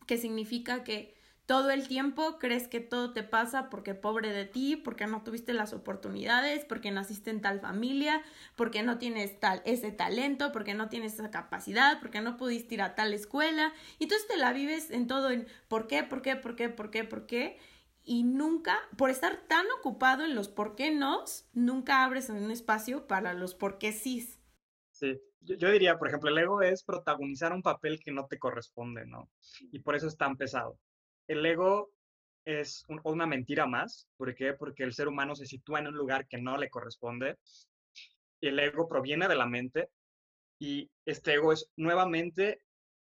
que 0.05 0.17
significa 0.17 0.85
que 0.85 1.16
todo 1.47 1.71
el 1.71 1.87
tiempo 1.87 2.39
crees 2.39 2.67
que 2.67 2.81
todo 2.81 3.13
te 3.13 3.23
pasa 3.23 3.69
porque 3.69 3.95
pobre 3.95 4.33
de 4.33 4.43
ti, 4.43 4.75
porque 4.75 5.07
no 5.07 5.23
tuviste 5.23 5.53
las 5.53 5.71
oportunidades, 5.71 6.65
porque 6.65 6.91
naciste 6.91 7.31
en 7.31 7.41
tal 7.41 7.61
familia, 7.61 8.21
porque 8.57 8.83
no 8.83 8.97
tienes 8.97 9.39
tal 9.39 9.61
ese 9.65 9.93
talento, 9.93 10.51
porque 10.51 10.73
no 10.73 10.89
tienes 10.89 11.13
esa 11.13 11.31
capacidad, 11.31 12.01
porque 12.01 12.19
no 12.19 12.35
pudiste 12.35 12.75
ir 12.75 12.81
a 12.81 12.95
tal 12.95 13.13
escuela, 13.13 13.73
y 13.97 14.03
entonces 14.03 14.27
te 14.27 14.35
la 14.35 14.51
vives 14.51 14.91
en 14.91 15.07
todo 15.07 15.29
en 15.29 15.47
por 15.69 15.87
qué, 15.87 16.03
por 16.03 16.21
qué, 16.21 16.35
por 16.35 16.57
qué, 16.57 16.67
por 16.67 16.91
qué, 16.91 17.05
por 17.05 17.25
qué, 17.25 17.57
y 18.03 18.23
nunca, 18.23 18.77
por 18.97 19.09
estar 19.09 19.37
tan 19.47 19.65
ocupado 19.79 20.25
en 20.25 20.35
los 20.35 20.49
por 20.49 20.75
qué 20.75 20.91
no, 20.91 21.23
nunca 21.53 22.03
abres 22.03 22.29
un 22.29 22.51
espacio 22.51 23.07
para 23.07 23.33
los 23.33 23.55
por 23.55 23.77
qué 23.77 23.93
sí. 23.93 24.33
Sí, 24.91 25.17
yo, 25.39 25.71
diría, 25.71 25.97
por 25.97 26.09
ejemplo, 26.09 26.29
el 26.29 26.37
ego 26.37 26.61
es 26.61 26.83
protagonizar 26.83 27.53
un 27.53 27.61
papel 27.61 28.01
que 28.03 28.11
no 28.11 28.25
te 28.25 28.37
corresponde, 28.37 29.05
¿no? 29.05 29.29
Y 29.71 29.79
por 29.79 29.95
eso 29.95 30.07
es 30.07 30.17
tan 30.17 30.35
pesado 30.35 30.77
el 31.27 31.45
ego 31.45 31.91
es 32.45 32.85
una 33.03 33.25
mentira 33.25 33.65
más. 33.65 34.07
¿Por 34.15 34.33
qué? 34.33 34.53
Porque 34.53 34.83
el 34.83 34.93
ser 34.93 35.07
humano 35.07 35.35
se 35.35 35.45
sitúa 35.45 35.79
en 35.79 35.87
un 35.87 35.95
lugar 35.95 36.27
que 36.27 36.37
no 36.37 36.57
le 36.57 36.69
corresponde. 36.69 37.35
El 38.39 38.59
ego 38.59 38.87
proviene 38.87 39.27
de 39.27 39.35
la 39.35 39.45
mente 39.45 39.89
y 40.59 40.89
este 41.05 41.33
ego 41.33 41.51
es 41.51 41.69
nuevamente 41.75 42.61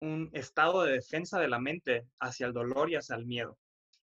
un 0.02 0.30
estado 0.34 0.84
de 0.84 0.94
defensa 0.94 1.40
de 1.40 1.48
la 1.48 1.60
mente 1.60 2.08
hacia 2.20 2.48
el 2.48 2.54
dolor 2.54 2.90
y 2.90 2.96
hacia 2.96 3.16
el 3.16 3.26
miedo. 3.26 3.58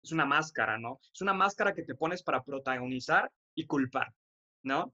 Es 0.01 0.11
una 0.11 0.25
máscara, 0.25 0.77
¿no? 0.77 0.99
Es 1.13 1.21
una 1.21 1.33
máscara 1.33 1.73
que 1.73 1.83
te 1.83 1.95
pones 1.95 2.23
para 2.23 2.41
protagonizar 2.41 3.29
y 3.53 3.65
culpar, 3.65 4.13
¿no? 4.63 4.93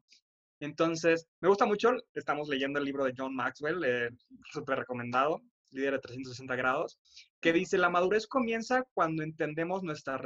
Entonces, 0.60 1.28
me 1.42 1.50
gusta 1.50 1.66
mucho, 1.66 1.92
estamos 2.14 2.48
leyendo 2.50 2.80
el 2.80 2.86
libro 2.86 3.06
de 3.06 3.14
John 3.16 3.36
Maxwell, 3.36 3.84
eh, 3.86 4.10
súper 4.52 4.80
recomendado, 4.80 5.42
líder 5.76 5.94
de 5.94 6.00
360 6.00 6.56
grados, 6.56 7.00
que 7.40 7.54
dice, 7.54 7.78
la 7.78 7.90
madurez 7.90 8.28
comienza 8.28 8.84
cuando 8.94 9.24
entendemos 9.24 9.84
nuestra, 9.84 10.20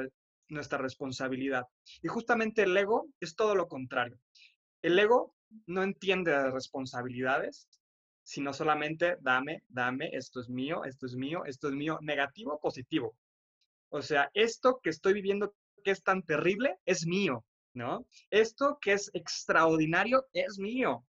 nuestra 0.47 0.77
responsabilidad. 0.77 1.63
Y 2.01 2.07
justamente 2.07 2.63
el 2.63 2.77
ego 2.77 3.07
es 3.19 3.35
todo 3.35 3.55
lo 3.55 3.67
contrario. 3.67 4.19
El 4.81 4.97
ego 4.97 5.35
no 5.65 5.83
entiende 5.83 6.31
de 6.31 6.51
responsabilidades, 6.51 7.67
sino 8.23 8.53
solamente 8.53 9.17
dame, 9.21 9.63
dame, 9.67 10.09
esto 10.13 10.39
es 10.39 10.49
mío, 10.49 10.83
esto 10.85 11.07
es 11.07 11.15
mío, 11.15 11.43
esto 11.45 11.67
es 11.67 11.73
mío, 11.73 11.97
negativo 12.01 12.59
positivo. 12.59 13.15
O 13.89 14.01
sea, 14.01 14.29
esto 14.33 14.79
que 14.83 14.91
estoy 14.91 15.13
viviendo 15.13 15.55
que 15.83 15.91
es 15.91 16.03
tan 16.03 16.21
terrible 16.23 16.77
es 16.85 17.07
mío, 17.07 17.43
¿no? 17.73 18.05
Esto 18.29 18.77
que 18.79 18.93
es 18.93 19.09
extraordinario 19.13 20.27
es 20.33 20.59
mío. 20.59 21.03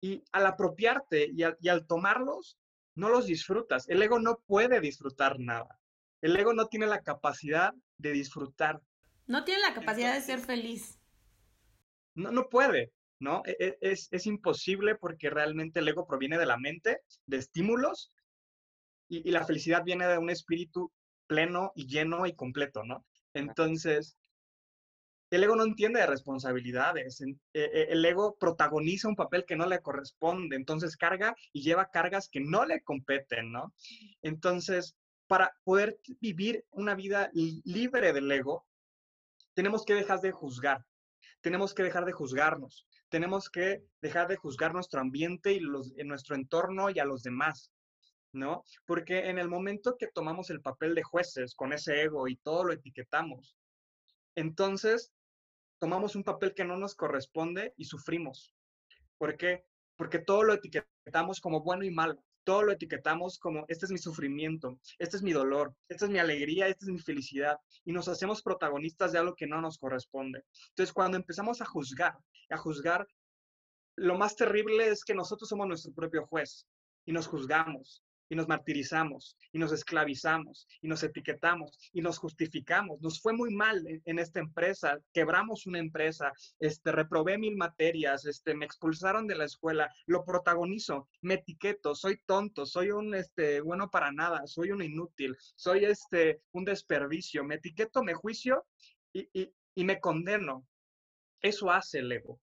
Y 0.00 0.22
al 0.32 0.46
apropiarte 0.46 1.30
y 1.32 1.42
y 1.60 1.68
al 1.68 1.86
tomarlos, 1.86 2.58
no 2.94 3.08
los 3.08 3.26
disfrutas. 3.26 3.88
El 3.88 4.02
ego 4.02 4.18
no 4.18 4.38
puede 4.46 4.80
disfrutar 4.80 5.38
nada. 5.38 5.78
El 6.20 6.36
ego 6.36 6.54
no 6.54 6.66
tiene 6.68 6.86
la 6.86 7.02
capacidad 7.02 7.72
de 7.98 8.12
disfrutar. 8.12 8.80
No 9.26 9.44
tiene 9.44 9.60
la 9.60 9.74
capacidad 9.74 10.14
de 10.14 10.20
ser 10.20 10.40
feliz. 10.40 10.98
No, 12.14 12.30
no 12.30 12.48
puede, 12.48 12.92
¿no? 13.18 13.42
E, 13.44 13.56
e, 13.58 13.78
es, 13.80 14.08
es, 14.10 14.26
imposible 14.26 14.94
porque 14.94 15.30
realmente 15.30 15.80
el 15.80 15.88
ego 15.88 16.06
proviene 16.06 16.38
de 16.38 16.46
la 16.46 16.56
mente, 16.56 17.00
de 17.26 17.38
estímulos, 17.38 18.12
y, 19.08 19.28
y, 19.28 19.32
la 19.32 19.44
felicidad 19.44 19.82
viene 19.84 20.06
de 20.06 20.18
un 20.18 20.30
espíritu 20.30 20.92
pleno 21.26 21.72
y 21.74 21.86
lleno 21.86 22.26
y 22.26 22.34
completo, 22.34 22.84
¿no? 22.84 23.04
Entonces, 23.34 24.16
el 25.34 25.44
ego 25.44 25.56
no 25.56 25.64
entiende 25.64 26.00
de 26.00 26.06
responsabilidades. 26.06 27.20
E, 27.20 27.36
e, 27.54 27.86
el 27.90 28.04
ego 28.04 28.36
protagoniza 28.38 29.08
un 29.08 29.16
papel 29.16 29.44
que 29.44 29.56
no 29.56 29.66
le 29.66 29.80
corresponde, 29.80 30.56
entonces 30.56 30.96
carga 30.96 31.34
y 31.52 31.62
lleva 31.62 31.90
cargas 31.90 32.28
que 32.28 32.40
no 32.40 32.64
le 32.64 32.82
competen, 32.82 33.52
¿no? 33.52 33.74
Entonces, 34.22 34.96
para 35.26 35.52
poder 35.64 35.98
vivir 36.20 36.64
una 36.70 36.94
vida 36.94 37.30
libre 37.32 38.12
del 38.12 38.30
ego, 38.30 38.66
tenemos 39.54 39.84
que 39.84 39.94
dejar 39.94 40.20
de 40.20 40.32
juzgar, 40.32 40.84
tenemos 41.40 41.74
que 41.74 41.82
dejar 41.82 42.04
de 42.04 42.12
juzgarnos, 42.12 42.86
tenemos 43.08 43.48
que 43.48 43.82
dejar 44.02 44.28
de 44.28 44.36
juzgar 44.36 44.74
nuestro 44.74 45.00
ambiente 45.00 45.52
y 45.52 45.60
los, 45.60 45.92
nuestro 46.04 46.36
entorno 46.36 46.90
y 46.90 46.98
a 46.98 47.04
los 47.04 47.22
demás. 47.22 47.70
¿No? 48.32 48.64
Porque 48.84 49.28
en 49.28 49.38
el 49.38 49.48
momento 49.48 49.96
que 49.96 50.08
tomamos 50.08 50.50
el 50.50 50.60
papel 50.60 50.96
de 50.96 51.04
jueces 51.04 51.54
con 51.54 51.72
ese 51.72 52.02
ego 52.02 52.26
y 52.26 52.34
todo 52.34 52.64
lo 52.64 52.72
etiquetamos, 52.72 53.56
entonces 54.34 55.13
tomamos 55.84 56.16
un 56.16 56.24
papel 56.24 56.54
que 56.54 56.64
no 56.64 56.78
nos 56.78 56.94
corresponde 56.94 57.74
y 57.76 57.84
sufrimos. 57.84 58.54
¿Por 59.18 59.36
qué? 59.36 59.66
Porque 59.96 60.18
todo 60.18 60.42
lo 60.42 60.54
etiquetamos 60.54 61.42
como 61.42 61.62
bueno 61.62 61.84
y 61.84 61.90
malo. 61.90 62.24
Todo 62.42 62.62
lo 62.62 62.72
etiquetamos 62.72 63.38
como, 63.38 63.66
este 63.68 63.84
es 63.84 63.92
mi 63.92 63.98
sufrimiento, 63.98 64.78
este 64.98 65.18
es 65.18 65.22
mi 65.22 65.34
dolor, 65.34 65.74
esta 65.90 66.06
es 66.06 66.10
mi 66.10 66.18
alegría, 66.18 66.68
esta 66.68 66.86
es 66.86 66.90
mi 66.90 67.00
felicidad. 67.00 67.58
Y 67.84 67.92
nos 67.92 68.08
hacemos 68.08 68.40
protagonistas 68.40 69.12
de 69.12 69.18
algo 69.18 69.34
que 69.34 69.46
no 69.46 69.60
nos 69.60 69.76
corresponde. 69.76 70.42
Entonces, 70.70 70.94
cuando 70.94 71.18
empezamos 71.18 71.60
a 71.60 71.66
juzgar, 71.66 72.16
a 72.48 72.56
juzgar, 72.56 73.06
lo 73.96 74.16
más 74.16 74.36
terrible 74.36 74.88
es 74.88 75.04
que 75.04 75.14
nosotros 75.14 75.50
somos 75.50 75.68
nuestro 75.68 75.92
propio 75.92 76.26
juez 76.26 76.66
y 77.04 77.12
nos 77.12 77.26
juzgamos 77.26 78.02
y 78.28 78.34
nos 78.34 78.48
martirizamos 78.48 79.36
y 79.52 79.58
nos 79.58 79.72
esclavizamos 79.72 80.66
y 80.80 80.88
nos 80.88 81.02
etiquetamos 81.02 81.78
y 81.92 82.00
nos 82.00 82.18
justificamos. 82.18 83.00
Nos 83.00 83.20
fue 83.20 83.32
muy 83.32 83.54
mal 83.54 83.84
en, 84.04 84.18
esta 84.18 84.40
empresa, 84.40 84.98
quebramos 85.12 85.66
una 85.66 85.78
empresa, 85.78 86.32
este, 86.58 86.92
reprobé 86.92 87.38
mil 87.38 87.56
materias, 87.56 88.24
este, 88.24 88.54
me 88.54 88.64
expulsaron 88.64 89.26
de 89.26 89.36
la 89.36 89.44
escuela, 89.44 89.90
lo 90.06 90.24
protagonizo, 90.24 91.08
me 91.20 91.34
etiqueto, 91.34 91.94
soy 91.94 92.20
tonto, 92.26 92.66
soy 92.66 92.90
un 92.90 93.14
este, 93.14 93.60
bueno 93.60 93.90
para 93.90 94.12
nada, 94.12 94.46
soy 94.46 94.70
un 94.70 94.82
inútil, 94.82 95.36
soy 95.56 95.84
este, 95.84 96.40
un 96.52 96.64
desperdicio, 96.64 97.44
me 97.44 97.56
etiqueto, 97.56 98.02
me 98.02 98.14
juicio 98.14 98.66
y, 99.12 99.28
y 99.74 99.84
me 99.84 100.00
condeno. 100.00 100.66
Eso 101.40 101.70
hace 101.70 101.98
el 101.98 102.10
ego. 102.10 102.40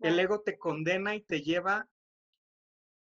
El 0.00 0.18
ego 0.18 0.40
te 0.40 0.58
condena 0.58 1.14
y 1.14 1.22
te 1.22 1.42
lleva 1.42 1.88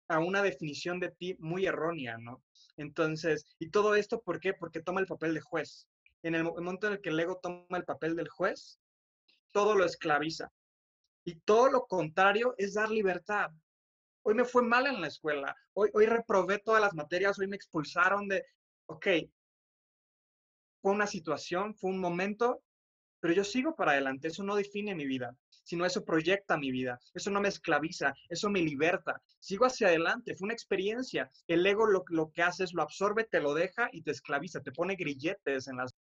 a 0.08 0.18
una 0.18 0.42
definición 0.42 1.00
de 1.00 1.10
ti 1.10 1.36
muy 1.38 1.66
errónea, 1.66 2.18
¿no? 2.18 2.42
Entonces, 2.76 3.56
y 3.58 3.70
todo 3.70 3.94
esto, 3.94 4.20
¿por 4.20 4.40
qué? 4.40 4.54
Porque 4.54 4.82
toma 4.82 5.00
el 5.00 5.06
papel 5.06 5.34
de 5.34 5.40
juez. 5.40 5.88
En 6.22 6.34
el 6.34 6.44
momento 6.44 6.86
en 6.86 6.94
el 6.94 7.00
que 7.00 7.10
el 7.10 7.20
ego 7.20 7.38
toma 7.42 7.76
el 7.76 7.84
papel 7.84 8.16
del 8.16 8.28
juez, 8.28 8.78
todo 9.52 9.74
lo 9.74 9.84
esclaviza. 9.84 10.52
Y 11.24 11.36
todo 11.40 11.70
lo 11.70 11.86
contrario 11.86 12.54
es 12.58 12.74
dar 12.74 12.90
libertad. 12.90 13.50
Hoy 14.22 14.34
me 14.34 14.44
fue 14.44 14.62
mal 14.62 14.86
en 14.86 15.00
la 15.00 15.06
escuela, 15.06 15.54
hoy, 15.72 15.90
hoy 15.94 16.06
reprobé 16.06 16.58
todas 16.58 16.80
las 16.80 16.94
materias, 16.94 17.38
hoy 17.38 17.46
me 17.46 17.54
expulsaron 17.54 18.26
de, 18.26 18.44
ok, 18.86 19.06
fue 20.82 20.92
una 20.92 21.06
situación, 21.06 21.76
fue 21.76 21.90
un 21.90 22.00
momento, 22.00 22.62
pero 23.20 23.34
yo 23.34 23.44
sigo 23.44 23.76
para 23.76 23.92
adelante, 23.92 24.28
eso 24.28 24.42
no 24.42 24.56
define 24.56 24.96
mi 24.96 25.06
vida 25.06 25.36
sino 25.66 25.84
eso 25.84 26.04
proyecta 26.04 26.56
mi 26.56 26.70
vida, 26.70 27.00
eso 27.12 27.30
no 27.30 27.40
me 27.40 27.48
esclaviza, 27.48 28.14
eso 28.28 28.48
me 28.48 28.60
liberta. 28.60 29.20
Sigo 29.40 29.66
hacia 29.66 29.88
adelante, 29.88 30.36
fue 30.36 30.46
una 30.46 30.54
experiencia. 30.54 31.28
El 31.48 31.66
ego 31.66 31.86
lo, 31.86 32.04
lo 32.08 32.30
que 32.30 32.42
hace 32.42 32.62
es 32.62 32.72
lo 32.72 32.82
absorbe, 32.82 33.24
te 33.24 33.40
lo 33.40 33.52
deja 33.52 33.88
y 33.92 34.02
te 34.02 34.12
esclaviza, 34.12 34.60
te 34.60 34.70
pone 34.70 34.94
grilletes 34.94 35.66
en 35.66 35.78
las... 35.78 35.92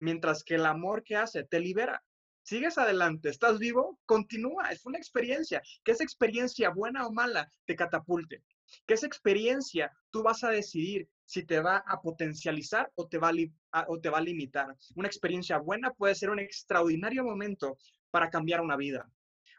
Mientras 0.00 0.42
que 0.42 0.56
el 0.56 0.66
amor 0.66 1.04
que 1.04 1.14
hace, 1.14 1.44
te 1.44 1.60
libera. 1.60 2.02
Sigues 2.42 2.76
adelante, 2.76 3.28
estás 3.30 3.60
vivo, 3.60 4.00
continúa, 4.04 4.70
es 4.72 4.84
una 4.84 4.98
experiencia. 4.98 5.62
Que 5.84 5.92
esa 5.92 6.02
experiencia, 6.02 6.70
buena 6.70 7.06
o 7.06 7.12
mala, 7.12 7.48
te 7.64 7.76
catapulte. 7.76 8.42
Que 8.86 8.94
esa 8.94 9.06
experiencia 9.06 9.92
tú 10.10 10.24
vas 10.24 10.42
a 10.42 10.50
decidir 10.50 11.08
si 11.24 11.44
te 11.44 11.60
va 11.60 11.84
a 11.86 12.02
potencializar 12.02 12.90
o 12.96 13.06
te 13.06 13.18
va 13.18 13.30
o 13.86 14.00
te 14.00 14.10
va 14.10 14.18
a 14.18 14.20
limitar. 14.20 14.76
Una 14.96 15.08
experiencia 15.08 15.58
buena 15.58 15.92
puede 15.92 16.14
ser 16.16 16.30
un 16.30 16.40
extraordinario 16.40 17.24
momento 17.24 17.78
para 18.14 18.30
cambiar 18.30 18.60
una 18.60 18.76
vida. 18.76 19.10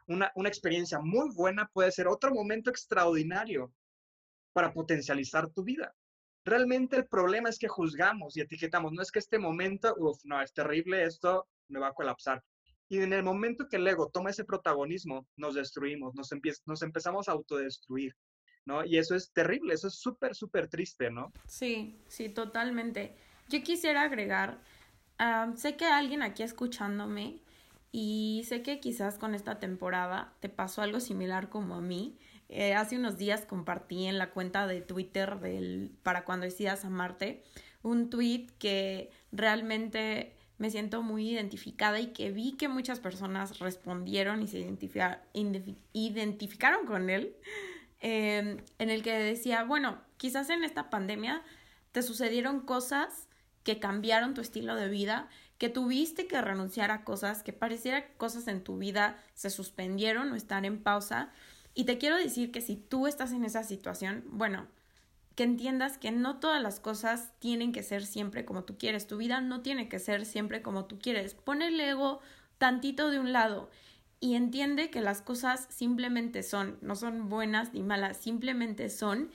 Una, 0.08 0.32
una 0.34 0.48
experiencia 0.48 1.02
muy 1.02 1.30
buena 1.36 1.70
puede 1.74 1.92
ser 1.92 2.08
otro 2.08 2.34
momento 2.34 2.70
extraordinario 2.70 3.74
para 4.54 4.72
potencializar 4.72 5.50
tu 5.50 5.66
vida. 5.66 5.94
Realmente 6.46 6.96
el 6.96 7.06
problema 7.06 7.50
es 7.50 7.60
que 7.60 7.68
juzgamos 7.68 8.38
y 8.38 8.40
etiquetamos. 8.40 8.94
No 8.94 9.02
es 9.02 9.12
que 9.12 9.20
este 9.20 9.40
momento, 9.40 9.94
uff, 9.98 10.24
no, 10.24 10.42
es 10.42 10.54
terrible, 10.54 11.04
esto 11.04 11.50
me 11.68 11.82
va 11.82 11.90
a 11.90 11.94
colapsar. 11.94 12.42
Y 12.88 13.00
en 13.00 13.12
el 13.12 13.24
momento 13.24 13.68
que 13.68 13.76
el 13.76 13.86
ego 13.86 14.10
toma 14.10 14.30
ese 14.30 14.46
protagonismo, 14.46 15.28
nos 15.36 15.56
destruimos, 15.56 16.16
nos, 16.16 16.30
nos 16.66 16.82
empezamos 16.82 17.28
a 17.28 17.34
autodestruir, 17.34 18.14
¿no? 18.64 18.86
Y 18.86 18.98
eso 18.98 19.16
es 19.16 19.34
terrible, 19.34 19.74
eso 19.74 19.90
es 19.90 19.96
súper, 19.96 20.34
súper 20.34 20.70
triste, 20.70 21.12
¿no? 21.12 21.34
Sí, 21.46 22.00
sí, 22.08 22.30
totalmente. 22.30 23.18
Yo 23.50 23.62
quisiera 23.64 24.04
agregar, 24.04 24.62
ah, 25.18 25.52
sé 25.58 25.76
que 25.76 25.88
alguien 25.88 26.22
aquí 26.22 26.42
escuchándome 26.42 27.44
y 27.98 28.44
sé 28.44 28.62
que 28.62 28.82
quizás 28.82 29.18
con 29.18 29.36
esta 29.36 29.58
temporada 29.58 30.34
te 30.42 30.50
pasó 30.50 30.82
algo 30.82 31.00
similar 31.00 31.48
como 31.48 31.76
a 31.76 31.82
mí, 31.82 32.18
Eh, 32.48 32.76
hace 32.76 32.98
unos 32.98 33.18
días 33.18 33.46
compartí 33.46 34.06
en 34.06 34.20
la 34.20 34.30
cuenta 34.30 34.68
de 34.68 34.82
Twitter 34.82 35.40
del 35.40 35.92
Para 36.04 36.26
cuando 36.26 36.46
decidas 36.46 36.86
amarte 36.86 37.44
un 37.82 38.12
tweet 38.12 38.48
que 38.60 39.10
realmente 39.32 40.36
me 40.60 40.70
siento 40.70 41.02
muy 41.02 41.32
identificada 41.32 42.00
y 42.00 42.14
que 42.14 42.32
vi 42.32 42.56
que 42.56 42.68
muchas 42.68 43.00
personas 43.00 43.58
respondieron 43.60 44.44
y 44.44 44.48
se 44.48 44.60
identificaron 44.60 46.86
con 46.86 47.10
él, 47.10 47.36
em, 48.00 48.58
en 48.78 48.90
el 48.90 49.02
que 49.02 49.14
decía, 49.14 49.64
bueno, 49.64 50.00
quizás 50.18 50.50
en 50.52 50.64
esta 50.64 50.92
pandemia 50.92 51.42
te 51.94 52.04
sucedieron 52.04 52.60
cosas 52.60 53.28
que 53.64 53.80
cambiaron 53.80 54.36
tu 54.36 54.42
estilo 54.42 54.76
de 54.76 54.90
vida, 54.90 55.30
que 55.58 55.70
tuviste 55.70 56.28
que 56.28 56.42
renunciar 56.42 56.92
a 56.92 57.04
cosas, 57.04 57.44
que 57.44 57.54
pareciera 57.54 58.06
que 58.06 58.14
cosas 58.18 58.48
en 58.48 58.64
tu 58.64 58.78
vida 58.78 59.18
se 59.34 59.50
suspendieron 59.50 60.32
o 60.32 60.36
están 60.36 60.66
en 60.66 60.82
pausa. 60.82 61.32
Y 61.74 61.86
te 61.86 61.98
quiero 61.98 62.18
decir 62.18 62.52
que 62.52 62.62
si 62.62 62.76
tú 62.76 63.08
estás 63.08 63.32
en 63.32 63.46
esa 63.46 63.64
situación, 63.64 64.24
bueno, 64.28 64.68
que 65.36 65.44
entiendas 65.44 65.98
que 65.98 66.12
no 66.12 66.40
todas 66.40 66.62
las 66.62 66.80
cosas 66.80 67.32
tienen 67.40 67.74
que 67.74 67.84
ser 67.84 68.06
siempre 68.06 68.46
como 68.46 68.64
tú 68.64 68.78
quieres. 68.78 69.08
Tu 69.08 69.18
vida 69.18 69.42
no 69.42 69.62
tiene 69.62 69.90
que 69.90 70.00
ser 70.00 70.26
siempre 70.26 70.62
como 70.62 70.86
tú 70.86 70.98
quieres. 71.00 71.34
Pon 71.34 71.62
el 71.62 71.80
ego 71.80 72.22
tantito 72.58 73.10
de 73.10 73.20
un 73.20 73.34
lado 73.34 73.70
y 74.22 74.36
entiende 74.36 74.90
que 74.90 75.02
las 75.02 75.22
cosas 75.22 75.68
simplemente 75.70 76.42
son, 76.42 76.78
no 76.82 76.96
son 76.96 77.30
buenas 77.30 77.74
ni 77.74 77.84
malas, 77.84 78.18
simplemente 78.18 78.90
son. 78.90 79.30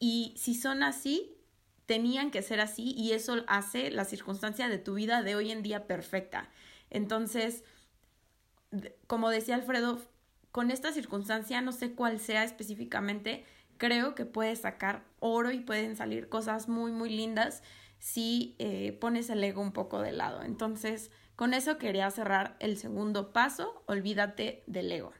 Y 0.00 0.34
si 0.36 0.54
son 0.54 0.82
así, 0.82 1.35
tenían 1.86 2.30
que 2.30 2.42
ser 2.42 2.60
así 2.60 2.92
y 2.96 3.12
eso 3.12 3.44
hace 3.46 3.90
la 3.90 4.04
circunstancia 4.04 4.68
de 4.68 4.78
tu 4.78 4.94
vida 4.94 5.22
de 5.22 5.36
hoy 5.36 5.50
en 5.50 5.62
día 5.62 5.86
perfecta. 5.86 6.50
Entonces, 6.90 7.64
como 9.06 9.30
decía 9.30 9.54
Alfredo, 9.54 10.00
con 10.52 10.70
esta 10.70 10.92
circunstancia, 10.92 11.60
no 11.60 11.72
sé 11.72 11.92
cuál 11.92 12.18
sea 12.18 12.44
específicamente, 12.44 13.44
creo 13.78 14.14
que 14.14 14.24
puedes 14.24 14.60
sacar 14.60 15.04
oro 15.20 15.50
y 15.50 15.60
pueden 15.60 15.96
salir 15.96 16.28
cosas 16.28 16.68
muy, 16.68 16.92
muy 16.92 17.10
lindas 17.10 17.62
si 17.98 18.56
eh, 18.58 18.96
pones 19.00 19.30
el 19.30 19.42
ego 19.44 19.60
un 19.62 19.72
poco 19.72 20.00
de 20.00 20.12
lado. 20.12 20.42
Entonces, 20.42 21.10
con 21.34 21.54
eso 21.54 21.78
quería 21.78 22.10
cerrar 22.10 22.56
el 22.60 22.78
segundo 22.78 23.32
paso, 23.32 23.82
olvídate 23.86 24.64
del 24.66 24.90
ego. 24.90 25.12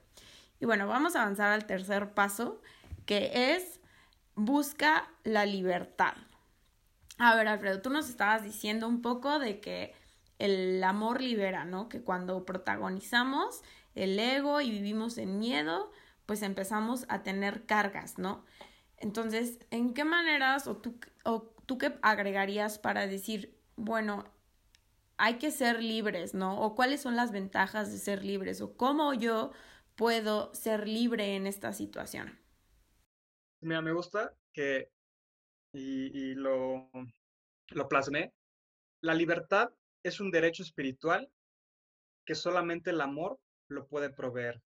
Y 0.60 0.64
bueno, 0.64 0.86
vamos 0.86 1.16
a 1.16 1.22
avanzar 1.22 1.52
al 1.52 1.66
tercer 1.66 2.14
paso, 2.14 2.60
que 3.04 3.54
es 3.54 3.80
busca 4.34 5.10
la 5.24 5.44
libertad. 5.44 6.14
A 7.18 7.34
ver, 7.34 7.48
Alfredo, 7.48 7.80
tú 7.80 7.90
nos 7.90 8.08
estabas 8.08 8.42
diciendo 8.42 8.86
un 8.88 9.00
poco 9.00 9.38
de 9.38 9.60
que 9.60 9.94
el 10.38 10.82
amor 10.84 11.22
libera, 11.22 11.64
¿no? 11.64 11.88
Que 11.88 12.02
cuando 12.02 12.44
protagonizamos 12.44 13.62
el 13.94 14.18
ego 14.18 14.60
y 14.60 14.70
vivimos 14.70 15.16
en 15.16 15.38
miedo, 15.38 15.90
pues 16.26 16.42
empezamos 16.42 17.06
a 17.08 17.22
tener 17.22 17.64
cargas, 17.64 18.18
¿no? 18.18 18.44
Entonces, 18.98 19.58
¿en 19.70 19.94
qué 19.94 20.04
maneras 20.04 20.66
o 20.66 20.76
tú, 20.76 20.98
o 21.24 21.54
tú 21.64 21.78
qué 21.78 21.98
agregarías 22.02 22.78
para 22.78 23.06
decir, 23.06 23.58
bueno, 23.76 24.24
hay 25.16 25.38
que 25.38 25.50
ser 25.50 25.82
libres, 25.82 26.34
¿no? 26.34 26.60
O 26.60 26.74
cuáles 26.74 27.00
son 27.00 27.16
las 27.16 27.32
ventajas 27.32 27.90
de 27.90 27.98
ser 27.98 28.24
libres 28.24 28.60
o 28.60 28.76
cómo 28.76 29.14
yo 29.14 29.52
puedo 29.94 30.54
ser 30.54 30.86
libre 30.86 31.36
en 31.36 31.46
esta 31.46 31.72
situación? 31.72 32.38
Mira, 33.60 33.80
me 33.80 33.92
gusta 33.92 34.34
que 34.52 34.90
y, 35.78 36.34
lo, 36.34 36.90
lo 37.68 37.88
plasmé. 37.88 38.32
La 39.02 39.14
libertad 39.14 39.70
es 40.02 40.20
un 40.20 40.30
derecho 40.30 40.62
espiritual 40.62 41.30
que 42.24 42.34
solamente 42.34 42.90
el 42.90 43.00
amor 43.00 43.38
lo 43.68 43.86
puede 43.86 44.10
proveer. 44.10 44.62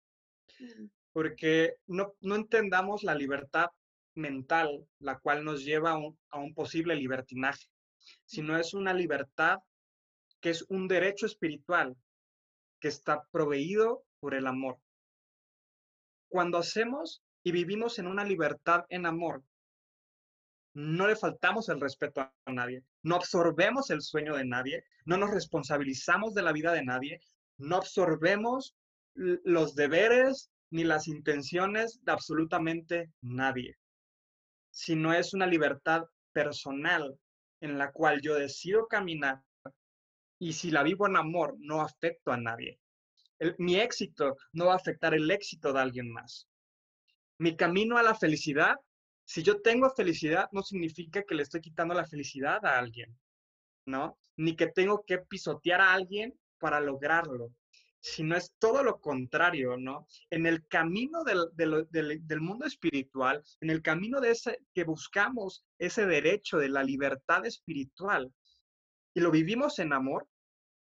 Porque 1.12 1.76
no, 1.86 2.14
no 2.20 2.36
entendamos 2.36 3.02
la 3.02 3.14
libertad 3.14 3.68
mental, 4.14 4.86
la 4.98 5.18
cual 5.18 5.44
nos 5.44 5.64
lleva 5.64 5.92
a 5.92 5.98
un, 5.98 6.18
a 6.30 6.38
un 6.38 6.54
posible 6.54 6.94
libertinaje, 6.94 7.66
sino 8.24 8.56
es 8.58 8.74
una 8.74 8.92
libertad 8.92 9.58
que 10.40 10.50
es 10.50 10.64
un 10.68 10.88
derecho 10.88 11.26
espiritual 11.26 11.96
que 12.80 12.88
está 12.88 13.24
proveído 13.30 14.04
por 14.20 14.34
el 14.34 14.46
amor. 14.46 14.78
Cuando 16.28 16.58
hacemos 16.58 17.22
y 17.42 17.52
vivimos 17.52 17.98
en 17.98 18.06
una 18.06 18.24
libertad 18.24 18.84
en 18.88 19.06
amor, 19.06 19.42
no 20.74 21.06
le 21.06 21.16
faltamos 21.16 21.68
el 21.68 21.80
respeto 21.80 22.20
a 22.20 22.52
nadie, 22.52 22.82
no 23.02 23.16
absorbemos 23.16 23.90
el 23.90 24.02
sueño 24.02 24.36
de 24.36 24.44
nadie, 24.44 24.84
no 25.04 25.16
nos 25.16 25.30
responsabilizamos 25.30 26.34
de 26.34 26.42
la 26.42 26.52
vida 26.52 26.72
de 26.72 26.84
nadie, 26.84 27.20
no 27.56 27.76
absorbemos 27.76 28.76
los 29.14 29.74
deberes 29.74 30.50
ni 30.70 30.84
las 30.84 31.08
intenciones 31.08 32.00
de 32.04 32.12
absolutamente 32.12 33.10
nadie, 33.22 33.76
sino 34.70 35.12
es 35.12 35.34
una 35.34 35.46
libertad 35.46 36.04
personal 36.32 37.18
en 37.60 37.78
la 37.78 37.90
cual 37.90 38.20
yo 38.20 38.34
decido 38.34 38.86
caminar 38.86 39.42
y 40.38 40.52
si 40.52 40.70
la 40.70 40.82
vivo 40.82 41.06
en 41.06 41.16
amor, 41.16 41.56
no 41.58 41.80
afecto 41.80 42.30
a 42.30 42.36
nadie. 42.36 42.78
mi 43.58 43.76
éxito 43.76 44.36
no 44.52 44.66
va 44.66 44.74
a 44.74 44.76
afectar 44.76 45.14
el 45.14 45.30
éxito 45.30 45.72
de 45.72 45.80
alguien 45.80 46.10
más. 46.12 46.48
Mi 47.38 47.56
camino 47.56 47.98
a 47.98 48.02
la 48.02 48.14
felicidad 48.14 48.76
si 49.28 49.42
yo 49.42 49.60
tengo 49.60 49.90
felicidad, 49.90 50.48
no 50.52 50.62
significa 50.62 51.22
que 51.22 51.34
le 51.34 51.42
estoy 51.42 51.60
quitando 51.60 51.92
la 51.92 52.06
felicidad 52.06 52.64
a 52.64 52.78
alguien, 52.78 53.14
¿no? 53.84 54.18
Ni 54.38 54.56
que 54.56 54.68
tengo 54.68 55.04
que 55.06 55.18
pisotear 55.18 55.82
a 55.82 55.92
alguien 55.92 56.32
para 56.58 56.80
lograrlo, 56.80 57.52
sino 58.00 58.38
es 58.38 58.54
todo 58.58 58.82
lo 58.82 59.00
contrario, 59.00 59.76
¿no? 59.76 60.06
En 60.30 60.46
el 60.46 60.66
camino 60.66 61.24
del, 61.24 61.50
del, 61.90 62.40
mundo 62.40 62.64
espiritual, 62.64 63.44
en 63.60 63.68
el 63.68 63.82
camino 63.82 64.22
de 64.22 64.30
ese 64.30 64.60
que 64.72 64.84
buscamos 64.84 65.62
ese 65.78 66.06
derecho 66.06 66.56
de 66.56 66.70
la 66.70 66.82
libertad 66.82 67.44
espiritual 67.44 68.32
y 69.12 69.20
lo 69.20 69.30
vivimos 69.30 69.78
en 69.78 69.92
amor, 69.92 70.26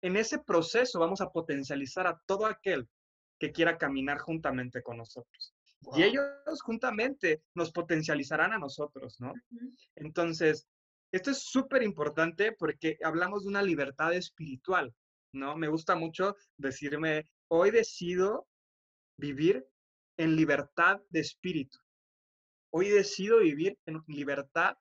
en 0.01 0.15
ese 0.15 0.39
proceso 0.39 1.01
vamos 1.01 1.19
a 1.19 1.31
potencializar 1.31 2.07
a 2.07 2.17
todo 2.25 2.45
aquel 2.45 2.87
que 3.37 3.51
quiera 3.51 3.77
caminar 3.77 4.19
juntamente 4.19 4.81
con 4.81 4.95
nosotros. 4.95 5.53
Y 5.95 6.03
ellos 6.03 6.61
juntamente 6.63 7.43
nos 7.55 7.71
potencializarán 7.71 8.53
a 8.53 8.59
nosotros, 8.59 9.19
¿no? 9.19 9.33
Entonces, 9.95 10.67
esto 11.11 11.31
es 11.31 11.39
súper 11.43 11.83
importante 11.83 12.53
porque 12.53 12.97
hablamos 13.03 13.43
de 13.43 13.49
una 13.49 13.61
libertad 13.61 14.13
espiritual, 14.13 14.93
¿no? 15.33 15.57
Me 15.57 15.67
gusta 15.67 15.95
mucho 15.95 16.35
decirme, 16.57 17.27
hoy 17.49 17.71
decido 17.71 18.47
vivir 19.17 19.67
en 20.17 20.35
libertad 20.35 21.01
de 21.09 21.19
espíritu. 21.19 21.77
Hoy 22.73 22.89
decido 22.89 23.39
vivir 23.39 23.77
en 23.85 24.01
libertad 24.07 24.77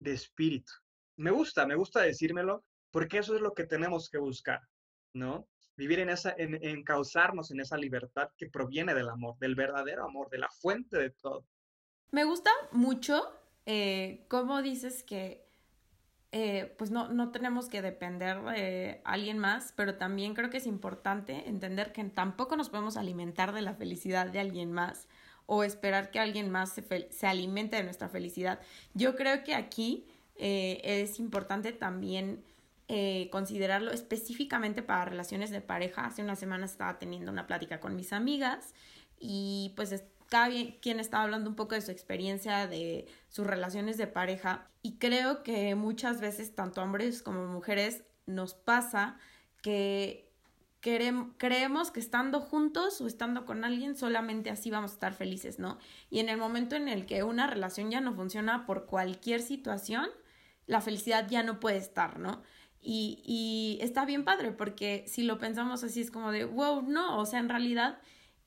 de 0.00 0.12
espíritu. 0.12 0.72
Me 1.16 1.30
gusta, 1.30 1.66
me 1.66 1.74
gusta 1.74 2.00
decírmelo 2.00 2.64
porque 2.90 3.18
eso 3.18 3.34
es 3.34 3.40
lo 3.40 3.52
que 3.52 3.66
tenemos 3.66 4.08
que 4.08 4.18
buscar, 4.18 4.60
¿no? 5.14 5.48
Vivir 5.78 6.00
en 6.00 6.10
esa, 6.10 6.34
en, 6.36 6.58
en 6.62 6.82
causarnos 6.82 7.50
en 7.52 7.60
esa 7.60 7.76
libertad 7.78 8.30
que 8.36 8.50
proviene 8.50 8.92
del 8.94 9.08
amor, 9.08 9.38
del 9.38 9.54
verdadero 9.54 10.04
amor, 10.04 10.28
de 10.28 10.38
la 10.38 10.50
fuente 10.50 10.98
de 10.98 11.10
todo. 11.10 11.44
Me 12.10 12.24
gusta 12.24 12.50
mucho 12.72 13.22
eh, 13.64 14.26
cómo 14.28 14.60
dices 14.60 15.04
que 15.04 15.46
eh, 16.32 16.74
pues 16.76 16.90
no, 16.90 17.08
no 17.08 17.30
tenemos 17.30 17.68
que 17.68 17.80
depender 17.80 18.42
de 18.42 19.00
alguien 19.04 19.38
más, 19.38 19.72
pero 19.76 19.94
también 19.94 20.34
creo 20.34 20.50
que 20.50 20.58
es 20.58 20.66
importante 20.66 21.48
entender 21.48 21.92
que 21.92 22.04
tampoco 22.04 22.56
nos 22.56 22.70
podemos 22.70 22.96
alimentar 22.96 23.52
de 23.52 23.62
la 23.62 23.74
felicidad 23.74 24.26
de 24.26 24.40
alguien 24.40 24.72
más 24.72 25.08
o 25.46 25.62
esperar 25.62 26.10
que 26.10 26.18
alguien 26.18 26.50
más 26.50 26.72
se, 26.72 27.08
se 27.10 27.26
alimente 27.26 27.76
de 27.76 27.84
nuestra 27.84 28.08
felicidad. 28.08 28.60
Yo 28.94 29.14
creo 29.14 29.44
que 29.44 29.54
aquí 29.54 30.06
eh, 30.34 30.80
es 30.82 31.20
importante 31.20 31.72
también 31.72 32.44
eh, 32.88 33.28
considerarlo 33.30 33.90
específicamente 33.90 34.82
para 34.82 35.04
relaciones 35.04 35.50
de 35.50 35.60
pareja. 35.60 36.06
Hace 36.06 36.22
una 36.22 36.36
semana 36.36 36.64
estaba 36.64 36.98
teniendo 36.98 37.30
una 37.30 37.46
plática 37.46 37.80
con 37.80 37.94
mis 37.94 38.14
amigas 38.14 38.74
y 39.20 39.72
pues 39.76 40.02
cada 40.28 40.48
quien 40.80 41.00
estaba 41.00 41.24
hablando 41.24 41.50
un 41.50 41.56
poco 41.56 41.74
de 41.74 41.82
su 41.82 41.90
experiencia 41.90 42.66
de 42.66 43.06
sus 43.28 43.46
relaciones 43.46 43.96
de 43.96 44.06
pareja 44.06 44.70
y 44.82 44.96
creo 44.96 45.42
que 45.42 45.74
muchas 45.74 46.20
veces 46.20 46.54
tanto 46.54 46.82
hombres 46.82 47.22
como 47.22 47.46
mujeres 47.46 48.04
nos 48.26 48.54
pasa 48.54 49.18
que 49.62 50.28
creemos 50.80 51.90
que 51.90 52.00
estando 52.00 52.40
juntos 52.40 53.00
o 53.00 53.06
estando 53.06 53.44
con 53.44 53.64
alguien 53.64 53.96
solamente 53.96 54.50
así 54.50 54.70
vamos 54.70 54.92
a 54.92 54.94
estar 54.94 55.12
felices, 55.12 55.58
¿no? 55.58 55.78
Y 56.08 56.20
en 56.20 56.28
el 56.28 56.38
momento 56.38 56.76
en 56.76 56.88
el 56.88 57.04
que 57.04 57.22
una 57.22 57.46
relación 57.46 57.90
ya 57.90 58.00
no 58.00 58.14
funciona 58.14 58.64
por 58.64 58.86
cualquier 58.86 59.42
situación, 59.42 60.08
la 60.66 60.80
felicidad 60.80 61.26
ya 61.28 61.42
no 61.42 61.58
puede 61.58 61.78
estar, 61.78 62.18
¿no? 62.18 62.42
Y, 62.80 63.22
y 63.24 63.84
está 63.84 64.04
bien 64.04 64.24
padre 64.24 64.52
porque 64.52 65.04
si 65.06 65.22
lo 65.22 65.38
pensamos 65.38 65.82
así 65.84 66.00
es 66.00 66.10
como 66.10 66.32
de, 66.32 66.44
wow, 66.44 66.82
no, 66.82 67.18
o 67.18 67.26
sea, 67.26 67.40
en 67.40 67.48
realidad 67.48 67.98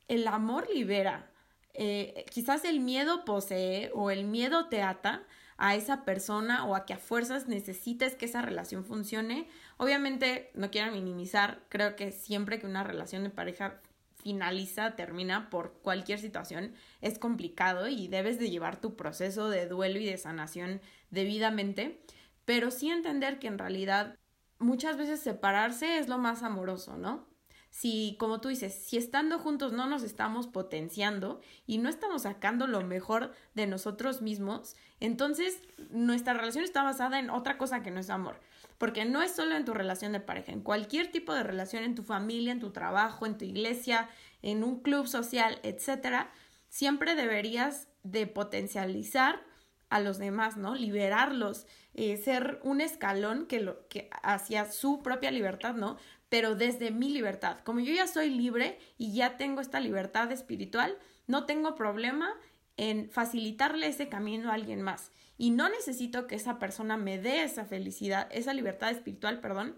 el 0.07 0.27
amor 0.27 0.67
libera. 0.73 1.31
Eh, 1.73 2.25
quizás 2.29 2.65
el 2.65 2.79
miedo 2.81 3.23
posee 3.23 3.91
o 3.93 4.11
el 4.11 4.25
miedo 4.25 4.67
te 4.67 4.81
ata 4.81 5.23
a 5.57 5.75
esa 5.75 6.03
persona 6.03 6.65
o 6.65 6.75
a 6.75 6.85
que 6.85 6.93
a 6.93 6.97
fuerzas 6.97 7.47
necesites 7.47 8.15
que 8.15 8.25
esa 8.25 8.41
relación 8.41 8.83
funcione. 8.83 9.47
Obviamente, 9.77 10.51
no 10.53 10.71
quiero 10.71 10.91
minimizar, 10.91 11.63
creo 11.69 11.95
que 11.95 12.11
siempre 12.11 12.59
que 12.59 12.65
una 12.65 12.83
relación 12.83 13.23
de 13.23 13.29
pareja 13.29 13.79
finaliza, 14.21 14.95
termina 14.95 15.49
por 15.49 15.73
cualquier 15.81 16.19
situación, 16.19 16.73
es 16.99 17.17
complicado 17.17 17.87
y 17.87 18.07
debes 18.07 18.39
de 18.39 18.49
llevar 18.49 18.81
tu 18.81 18.95
proceso 18.95 19.49
de 19.49 19.67
duelo 19.67 19.99
y 19.99 20.05
de 20.05 20.17
sanación 20.17 20.81
debidamente, 21.09 22.01
pero 22.45 22.71
sí 22.71 22.89
entender 22.89 23.39
que 23.39 23.47
en 23.47 23.57
realidad 23.57 24.17
muchas 24.61 24.97
veces 24.97 25.19
separarse 25.19 25.97
es 25.97 26.07
lo 26.07 26.17
más 26.17 26.43
amoroso, 26.43 26.97
¿no? 26.97 27.27
Si, 27.69 28.17
como 28.19 28.41
tú 28.41 28.49
dices, 28.49 28.73
si 28.73 28.97
estando 28.97 29.39
juntos 29.39 29.71
no 29.71 29.87
nos 29.87 30.03
estamos 30.03 30.47
potenciando 30.47 31.39
y 31.65 31.77
no 31.77 31.87
estamos 31.87 32.23
sacando 32.23 32.67
lo 32.67 32.81
mejor 32.81 33.33
de 33.53 33.65
nosotros 33.65 34.21
mismos, 34.21 34.75
entonces 34.99 35.61
nuestra 35.89 36.33
relación 36.33 36.65
está 36.65 36.83
basada 36.83 37.17
en 37.17 37.29
otra 37.29 37.57
cosa 37.57 37.81
que 37.81 37.91
no 37.91 38.01
es 38.01 38.09
amor. 38.09 38.39
Porque 38.77 39.05
no 39.05 39.21
es 39.21 39.31
solo 39.31 39.55
en 39.55 39.63
tu 39.63 39.73
relación 39.73 40.11
de 40.11 40.19
pareja, 40.19 40.51
en 40.51 40.61
cualquier 40.61 41.11
tipo 41.11 41.33
de 41.33 41.43
relación, 41.43 41.83
en 41.83 41.95
tu 41.95 42.03
familia, 42.03 42.51
en 42.51 42.59
tu 42.59 42.71
trabajo, 42.71 43.25
en 43.25 43.37
tu 43.37 43.45
iglesia, 43.45 44.09
en 44.41 44.63
un 44.63 44.81
club 44.81 45.07
social, 45.07 45.59
etcétera, 45.63 46.31
siempre 46.67 47.15
deberías 47.15 47.87
de 48.03 48.27
potencializar 48.27 49.43
a 49.91 49.99
los 49.99 50.17
demás, 50.17 50.57
¿no? 50.57 50.73
Liberarlos, 50.73 51.67
eh, 51.93 52.15
ser 52.15 52.59
un 52.63 52.79
escalón 52.79 53.45
que, 53.45 53.59
lo, 53.59 53.87
que 53.89 54.09
hacia 54.23 54.71
su 54.71 55.03
propia 55.03 55.31
libertad, 55.31 55.75
¿no? 55.75 55.97
Pero 56.29 56.55
desde 56.55 56.91
mi 56.91 57.09
libertad. 57.09 57.59
Como 57.65 57.81
yo 57.81 57.93
ya 57.93 58.07
soy 58.07 58.29
libre 58.29 58.79
y 58.97 59.13
ya 59.13 59.35
tengo 59.35 59.59
esta 59.59 59.81
libertad 59.81 60.31
espiritual, 60.31 60.97
no 61.27 61.45
tengo 61.45 61.75
problema 61.75 62.33
en 62.77 63.09
facilitarle 63.11 63.87
ese 63.87 64.07
camino 64.07 64.49
a 64.49 64.53
alguien 64.53 64.81
más. 64.81 65.11
Y 65.37 65.49
no 65.49 65.67
necesito 65.67 66.25
que 66.25 66.35
esa 66.35 66.57
persona 66.57 66.95
me 66.95 67.19
dé 67.19 67.43
esa 67.43 67.65
felicidad, 67.65 68.29
esa 68.31 68.53
libertad 68.53 68.91
espiritual, 68.91 69.41
perdón, 69.41 69.75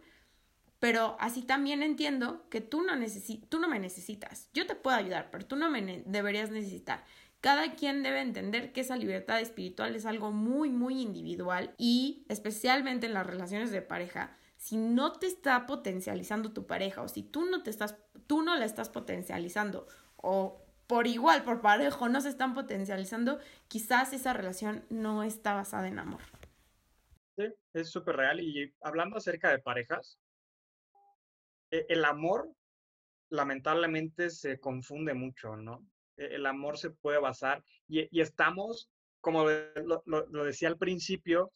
pero 0.80 1.18
así 1.20 1.42
también 1.42 1.82
entiendo 1.82 2.48
que 2.52 2.62
tú 2.62 2.84
no, 2.84 2.94
tú 3.50 3.60
no 3.60 3.68
me 3.68 3.80
necesitas. 3.80 4.50
Yo 4.54 4.68
te 4.68 4.76
puedo 4.76 4.96
ayudar, 4.96 5.30
pero 5.32 5.46
tú 5.46 5.56
no 5.56 5.72
me 5.72 6.04
deberías 6.06 6.52
necesitar. 6.52 7.04
Cada 7.44 7.76
quien 7.76 8.04
debe 8.04 8.22
entender 8.22 8.72
que 8.72 8.80
esa 8.80 8.96
libertad 8.96 9.42
espiritual 9.42 9.98
es 9.98 10.06
algo 10.06 10.32
muy, 10.32 10.70
muy 10.70 11.02
individual 11.02 11.76
y 11.78 12.26
especialmente 12.30 13.08
en 13.08 13.14
las 13.14 13.28
relaciones 13.28 13.70
de 13.70 13.82
pareja. 13.82 14.38
Si 14.56 14.78
no 14.78 15.12
te 15.12 15.28
está 15.28 15.66
potencializando 15.66 16.54
tu 16.54 16.66
pareja 16.66 17.02
o 17.02 17.10
si 17.10 17.22
tú 17.22 17.44
no 17.44 17.62
te 17.62 17.70
estás, 17.70 17.98
tú 18.28 18.44
no 18.44 18.56
la 18.56 18.64
estás 18.64 18.88
potencializando 18.88 19.88
o 20.16 20.66
por 20.88 21.06
igual, 21.06 21.44
por 21.44 21.60
parejo, 21.60 22.08
no 22.08 22.22
se 22.22 22.30
están 22.30 22.54
potencializando, 22.54 23.40
quizás 23.68 24.14
esa 24.14 24.32
relación 24.32 24.86
no 24.90 25.22
está 25.24 25.54
basada 25.54 25.90
en 25.90 26.00
amor. 26.00 26.22
Sí, 27.36 27.54
es 27.74 27.90
súper 27.90 28.16
real. 28.16 28.40
Y 28.40 28.74
hablando 28.80 29.18
acerca 29.18 29.50
de 29.50 29.60
parejas, 29.60 30.18
e, 31.72 31.88
el 31.90 32.06
amor 32.06 32.50
lamentablemente 33.28 34.30
se 34.30 34.62
confunde 34.62 35.14
mucho, 35.14 35.58
¿no? 35.58 35.86
E, 36.18 36.36
el 36.36 36.46
amor 36.46 36.78
se 36.78 36.92
puede 36.92 37.20
basar 37.20 37.64
y, 37.88 38.20
estamos, 38.20 38.90
como 39.22 39.46
lo, 39.46 40.46
decía 40.46 40.68
al 40.70 40.78
principio, 40.78 41.52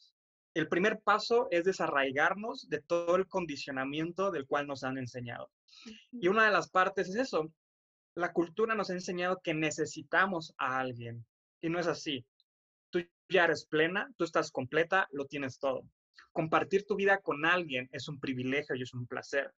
el 0.54 0.68
primer 0.68 1.00
paso 1.02 1.48
es 1.52 1.66
desarraigarnos 1.66 2.68
de 2.70 2.82
todo 2.82 3.16
el 3.16 3.28
condicionamiento 3.28 4.32
del 4.32 4.48
cual 4.48 4.66
nos 4.68 4.84
han 4.84 4.98
enseñado. 4.98 5.52
Y 6.12 6.28
una 6.30 6.46
de 6.46 6.52
las 6.52 6.70
partes 6.70 7.10
es 7.10 7.16
eso. 7.16 7.52
La 8.16 8.34
cultura 8.34 8.74
nos 8.74 8.90
ha 8.90 8.94
enseñado 8.94 9.40
que 9.44 9.54
necesitamos 9.54 10.56
a 10.58 10.80
alguien 10.80 11.26
y 11.62 11.70
no 11.70 11.80
es 11.80 11.88
así. 11.88 12.26
Tú 12.90 13.00
ya 13.30 13.46
eres 13.46 13.66
plena, 13.66 14.10
tú 14.18 14.24
estás 14.24 14.52
completa, 14.52 15.08
lo 15.12 15.26
tienes 15.26 15.60
todo. 15.60 15.84
Compartir 16.32 16.86
tu 16.86 16.96
vida 16.96 17.20
con 17.20 17.46
alguien 17.46 17.88
es 17.92 18.08
un 18.08 18.20
privilegio 18.20 18.76
y 18.76 18.82
es 18.82 18.94
un 18.94 19.06
placer. 19.06 19.54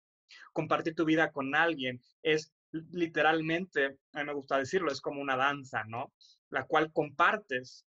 Compartir 0.52 0.94
tu 0.94 1.04
vida 1.04 1.30
con 1.30 1.54
alguien 1.54 2.02
es 2.22 2.52
literalmente, 2.72 3.98
a 4.12 4.20
mí 4.20 4.26
me 4.26 4.35
gusta 4.35 4.59
decirlo, 4.59 4.90
es 4.90 5.00
como 5.00 5.20
una 5.20 5.37
danza, 5.37 5.85
¿no? 5.85 6.12
La 6.50 6.64
cual 6.64 6.92
compartes. 6.92 7.85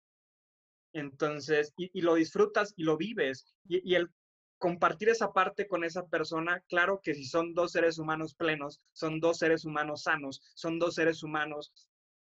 Entonces, 0.94 1.74
y, 1.78 2.02
lo 2.02 2.16
disfrutas 2.16 2.74
y 2.76 2.84
lo 2.84 2.98
vives. 2.98 3.46
Y, 3.68 3.96
el 3.96 4.10
compartir 4.58 5.10
esa 5.10 5.32
parte 5.32 5.68
con 5.68 5.84
esa 5.84 6.06
persona, 6.08 6.62
claro 6.68 7.00
que 7.02 7.16
si 7.16 7.26
son 7.26 7.54
dos 7.54 7.72
seres 7.72 7.98
humanos 7.98 8.36
plenos, 8.36 8.80
son 8.94 9.20
dos 9.20 9.38
seres 9.38 9.66
humanos 9.66 10.04
sanos, 10.04 10.42
son 10.56 10.78
dos 10.78 10.96
seres 10.96 11.24
humanos 11.24 11.72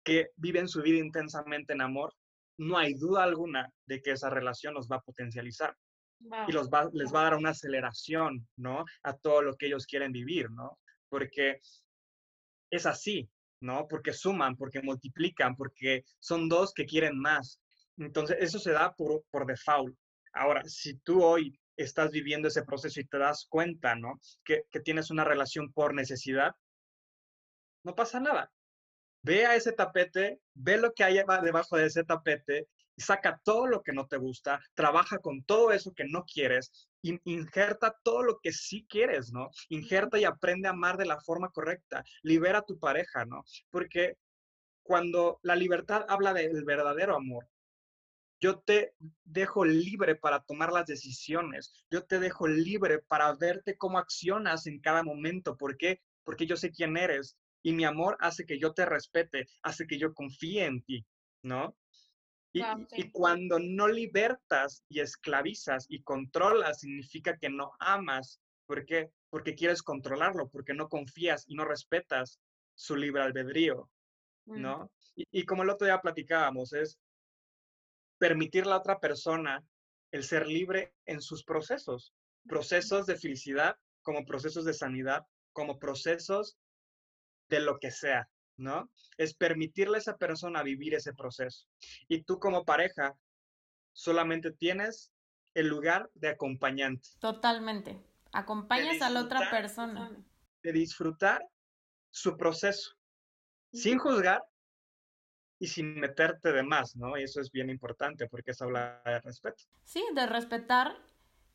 que 0.04 0.30
viven 0.38 0.68
su 0.68 0.82
vida 0.82 0.98
intensamente 0.98 1.74
en 1.74 1.82
amor, 1.82 2.14
no 2.58 2.78
hay 2.78 2.94
duda 2.96 3.24
alguna 3.24 3.72
de 3.86 4.02
que 4.02 4.12
esa 4.12 4.30
relación 4.30 4.74
los 4.74 4.88
va 4.88 4.98
a 4.98 5.02
potencializar. 5.02 5.76
Y 6.48 6.52
los 6.52 6.70
les 6.94 7.12
va 7.12 7.22
a 7.22 7.24
dar 7.24 7.36
una 7.36 7.50
aceleración, 7.50 8.48
¿no? 8.56 8.86
A 9.02 9.18
todo 9.18 9.42
lo 9.42 9.56
que 9.56 9.66
ellos 9.66 9.88
quieren 9.88 10.12
vivir, 10.12 10.52
¿no? 10.52 10.80
Porque 11.10 11.60
es 12.72 12.86
así, 12.88 13.30
¿no? 13.60 13.88
Porque 13.88 14.14
suman, 14.14 14.56
porque 14.56 14.82
multiplican, 14.82 15.56
porque 15.56 16.04
son 16.20 16.50
dos 16.50 16.74
que 16.74 16.86
quieren 16.86 17.20
más. 17.20 17.62
Entonces, 17.98 18.38
eso 18.40 18.58
se 18.58 18.72
da 18.72 18.94
por, 18.96 19.24
por 19.30 19.46
default. 19.46 19.96
Ahora, 20.34 20.64
si 20.64 20.96
tú 21.00 21.24
hoy 21.24 21.60
estás 21.78 22.12
viviendo 22.12 22.48
ese 22.48 22.64
proceso 22.64 23.00
y 23.00 23.06
te 23.06 23.18
das 23.18 23.46
cuenta, 23.48 23.96
¿no? 23.96 24.20
Que, 24.44 24.64
que 24.72 24.80
tienes 24.80 25.12
una 25.12 25.24
relación 25.24 25.72
por 25.72 25.94
necesidad, 25.94 26.56
no 27.84 27.94
pasa 27.94 28.20
nada. 28.20 28.52
Ve 29.24 29.46
a 29.46 29.56
ese 29.56 29.74
tapete, 29.74 30.40
ve 30.54 30.78
lo 30.78 30.94
que 30.94 31.04
hay 31.04 31.22
debajo 31.44 31.78
de 31.78 31.86
ese 31.86 32.04
tapete 32.04 32.68
saca 32.98 33.40
todo 33.44 33.68
lo 33.68 33.82
que 33.84 33.94
no 33.94 34.08
te 34.08 34.18
gusta, 34.18 34.62
trabaja 34.74 35.20
con 35.20 35.44
todo 35.44 35.72
eso 35.72 35.94
que 35.94 36.06
no 36.06 36.24
quieres, 36.26 36.90
injerta 37.02 37.96
todo 38.04 38.24
lo 38.24 38.40
que 38.40 38.52
sí 38.52 38.86
quieres, 38.90 39.32
¿no? 39.32 39.50
Injerta 39.70 40.20
y 40.20 40.26
aprende 40.26 40.68
a 40.68 40.72
amar 40.72 40.98
de 40.98 41.06
la 41.06 41.20
forma 41.20 41.50
correcta, 41.50 42.04
libera 42.22 42.60
a 42.60 42.66
tu 42.66 42.80
pareja, 42.80 43.26
¿no? 43.26 43.44
Porque 43.70 44.18
cuando 44.84 45.40
la 45.44 45.56
libertad 45.56 46.06
habla 46.08 46.34
del 46.34 46.64
verdadero 46.64 47.16
amor, 47.16 47.48
yo 48.40 48.60
te 48.60 48.96
dejo 49.24 49.66
libre 49.66 50.16
para 50.16 50.42
tomar 50.42 50.74
las 50.74 50.88
decisiones, 50.88 51.86
yo 51.92 52.04
te 52.04 52.20
dejo 52.20 52.48
libre 52.48 53.00
para 53.00 53.34
verte 53.36 53.78
cómo 53.78 54.00
accionas 54.00 54.66
en 54.66 54.80
cada 54.80 55.04
momento, 55.04 55.56
¿por 55.56 55.78
qué? 55.78 56.02
Porque 56.24 56.48
yo 56.48 56.58
sé 56.58 56.72
quién 56.72 56.98
eres 56.98 57.38
y 57.62 57.74
mi 57.74 57.86
amor 57.86 58.18
hace 58.20 58.46
que 58.46 58.60
yo 58.60 58.74
te 58.74 58.86
respete, 58.86 59.48
hace 59.62 59.86
que 59.86 60.00
yo 60.00 60.16
confíe 60.16 60.66
en 60.66 60.82
ti, 60.82 61.06
¿no? 61.44 61.78
Y, 62.54 63.10
cuando 63.12 63.60
no 63.60 63.88
libertas 63.88 64.84
y 64.90 65.00
esclavizas 65.00 65.86
y 65.90 66.04
controlas, 66.04 66.82
significa 66.82 67.38
que 67.38 67.50
no 67.50 67.72
amas. 67.80 68.42
¿Por 68.66 68.86
qué? 68.86 69.12
Porque 69.30 69.56
quieres 69.56 69.82
controlarlo, 69.82 70.50
porque 70.50 70.74
no 70.74 70.90
confías 70.90 71.46
y 71.48 71.56
no 71.56 71.64
respetas 71.64 72.40
su 72.76 72.96
libre 72.96 73.22
albedrío, 73.22 73.90
mm. 74.46 74.62
¿no? 74.62 74.92
Y, 75.16 75.46
como 75.46 75.64
el 75.64 75.70
otro 75.70 75.86
día 75.86 76.02
platicábamos, 76.02 76.74
es 76.74 77.00
permitir 78.18 78.64
a 78.64 78.70
la 78.70 78.78
otra 78.78 79.00
persona 79.00 79.64
el 80.12 80.24
ser 80.24 80.48
libre 80.48 80.94
en 81.06 81.22
sus 81.22 81.44
procesos, 81.44 82.14
procesos 82.48 83.06
de 83.06 83.16
felicidad 83.16 83.78
como 84.02 84.26
procesos 84.26 84.66
de 84.66 84.74
sanidad, 84.74 85.26
como 85.54 85.80
procesos 85.80 86.58
de 87.50 87.60
lo 87.60 87.80
que 87.80 87.92
sea, 87.92 88.30
¿no? 88.62 88.90
Es 89.18 89.34
permitirle 89.34 89.98
a 89.98 90.00
esa 90.00 90.18
persona 90.18 90.64
vivir 90.64 90.94
ese 90.94 91.14
proceso. 91.14 91.68
Y 92.08 92.24
tú 92.24 92.40
como 92.40 92.64
pareja 92.64 93.16
solamente 93.94 94.52
tienes 94.52 95.12
el 95.54 95.68
lugar 95.68 96.10
de 96.14 96.30
acompañante. 96.30 97.10
Totalmente. 97.20 98.02
Acompañas 98.32 99.02
a 99.02 99.10
la 99.10 99.22
otra 99.22 99.50
persona. 99.50 100.12
De 100.64 100.72
disfrutar 100.72 101.46
su 102.10 102.38
proceso, 102.38 102.96
sin 103.74 103.98
juzgar 103.98 104.44
y 105.60 105.68
sin 105.68 106.00
meterte 106.00 106.52
de 106.52 106.64
más, 106.64 106.96
¿no? 106.96 107.18
Y 107.18 107.24
eso 107.24 107.42
es 107.42 107.52
bien 107.52 107.70
importante 107.70 108.28
porque 108.28 108.52
es 108.52 108.62
hablar 108.62 109.02
de 109.04 109.20
respeto. 109.20 109.64
Sí, 109.84 110.04
de 110.14 110.26
respetar 110.26 110.98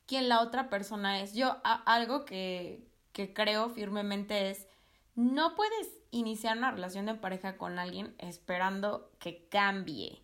quién 0.05 0.29
la 0.29 0.41
otra 0.41 0.69
persona 0.69 1.21
es. 1.21 1.33
Yo 1.33 1.61
algo 1.63 2.25
que, 2.25 2.87
que 3.11 3.33
creo 3.33 3.69
firmemente 3.69 4.49
es, 4.49 4.67
no 5.15 5.55
puedes 5.55 5.97
iniciar 6.11 6.57
una 6.57 6.71
relación 6.71 7.05
de 7.05 7.15
pareja 7.15 7.57
con 7.57 7.79
alguien 7.79 8.15
esperando 8.17 9.11
que 9.19 9.47
cambie. 9.49 10.21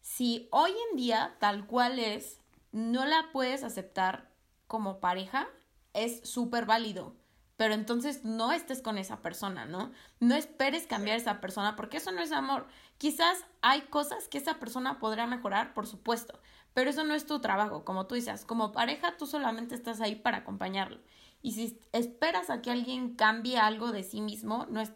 Si 0.00 0.48
hoy 0.50 0.72
en 0.90 0.96
día, 0.96 1.36
tal 1.38 1.66
cual 1.66 1.98
es, 1.98 2.40
no 2.72 3.04
la 3.04 3.30
puedes 3.32 3.64
aceptar 3.64 4.30
como 4.66 5.00
pareja, 5.00 5.48
es 5.92 6.28
súper 6.28 6.66
válido. 6.66 7.14
Pero 7.56 7.74
entonces 7.74 8.24
no 8.24 8.52
estés 8.52 8.80
con 8.80 8.96
esa 8.96 9.20
persona, 9.20 9.66
¿no? 9.66 9.92
No 10.18 10.34
esperes 10.34 10.86
cambiar 10.86 11.16
a 11.16 11.20
esa 11.20 11.40
persona 11.42 11.76
porque 11.76 11.98
eso 11.98 12.10
no 12.10 12.22
es 12.22 12.32
amor. 12.32 12.66
Quizás 12.96 13.44
hay 13.60 13.82
cosas 13.82 14.28
que 14.28 14.38
esa 14.38 14.58
persona 14.58 14.98
podrá 14.98 15.26
mejorar, 15.26 15.74
por 15.74 15.86
supuesto, 15.86 16.40
pero 16.72 16.88
eso 16.88 17.04
no 17.04 17.12
es 17.12 17.26
tu 17.26 17.40
trabajo. 17.40 17.84
Como 17.84 18.06
tú 18.06 18.14
dices, 18.14 18.46
como 18.46 18.72
pareja 18.72 19.18
tú 19.18 19.26
solamente 19.26 19.74
estás 19.74 20.00
ahí 20.00 20.14
para 20.14 20.38
acompañarlo. 20.38 21.00
Y 21.42 21.52
si 21.52 21.78
esperas 21.92 22.48
a 22.48 22.62
que 22.62 22.70
alguien 22.70 23.14
cambie 23.14 23.58
algo 23.58 23.92
de 23.92 24.04
sí 24.04 24.20
mismo, 24.20 24.66
no 24.70 24.80
es, 24.80 24.92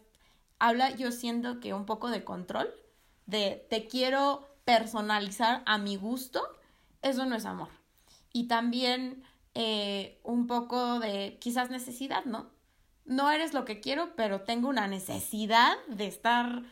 habla 0.59 0.91
yo 0.91 1.11
siento 1.11 1.59
que 1.59 1.73
un 1.73 1.85
poco 1.85 2.09
de 2.09 2.23
control, 2.23 2.73
de 3.25 3.65
te 3.69 3.87
quiero 3.87 4.47
personalizar 4.65 5.63
a 5.65 5.77
mi 5.77 5.95
gusto, 5.95 6.41
eso 7.01 7.25
no 7.25 7.35
es 7.35 7.45
amor. 7.45 7.69
Y 8.33 8.47
también 8.47 9.23
eh, 9.53 10.19
un 10.23 10.47
poco 10.47 10.99
de 10.99 11.37
quizás 11.39 11.69
necesidad, 11.69 12.25
¿no? 12.25 12.55
no 13.05 13.31
eres 13.31 13.53
lo 13.53 13.65
que 13.65 13.79
quiero, 13.79 14.15
pero 14.15 14.41
tengo 14.41 14.67
una 14.67 14.87
necesidad 14.87 15.75
de 15.87 16.07
estar, 16.07 16.63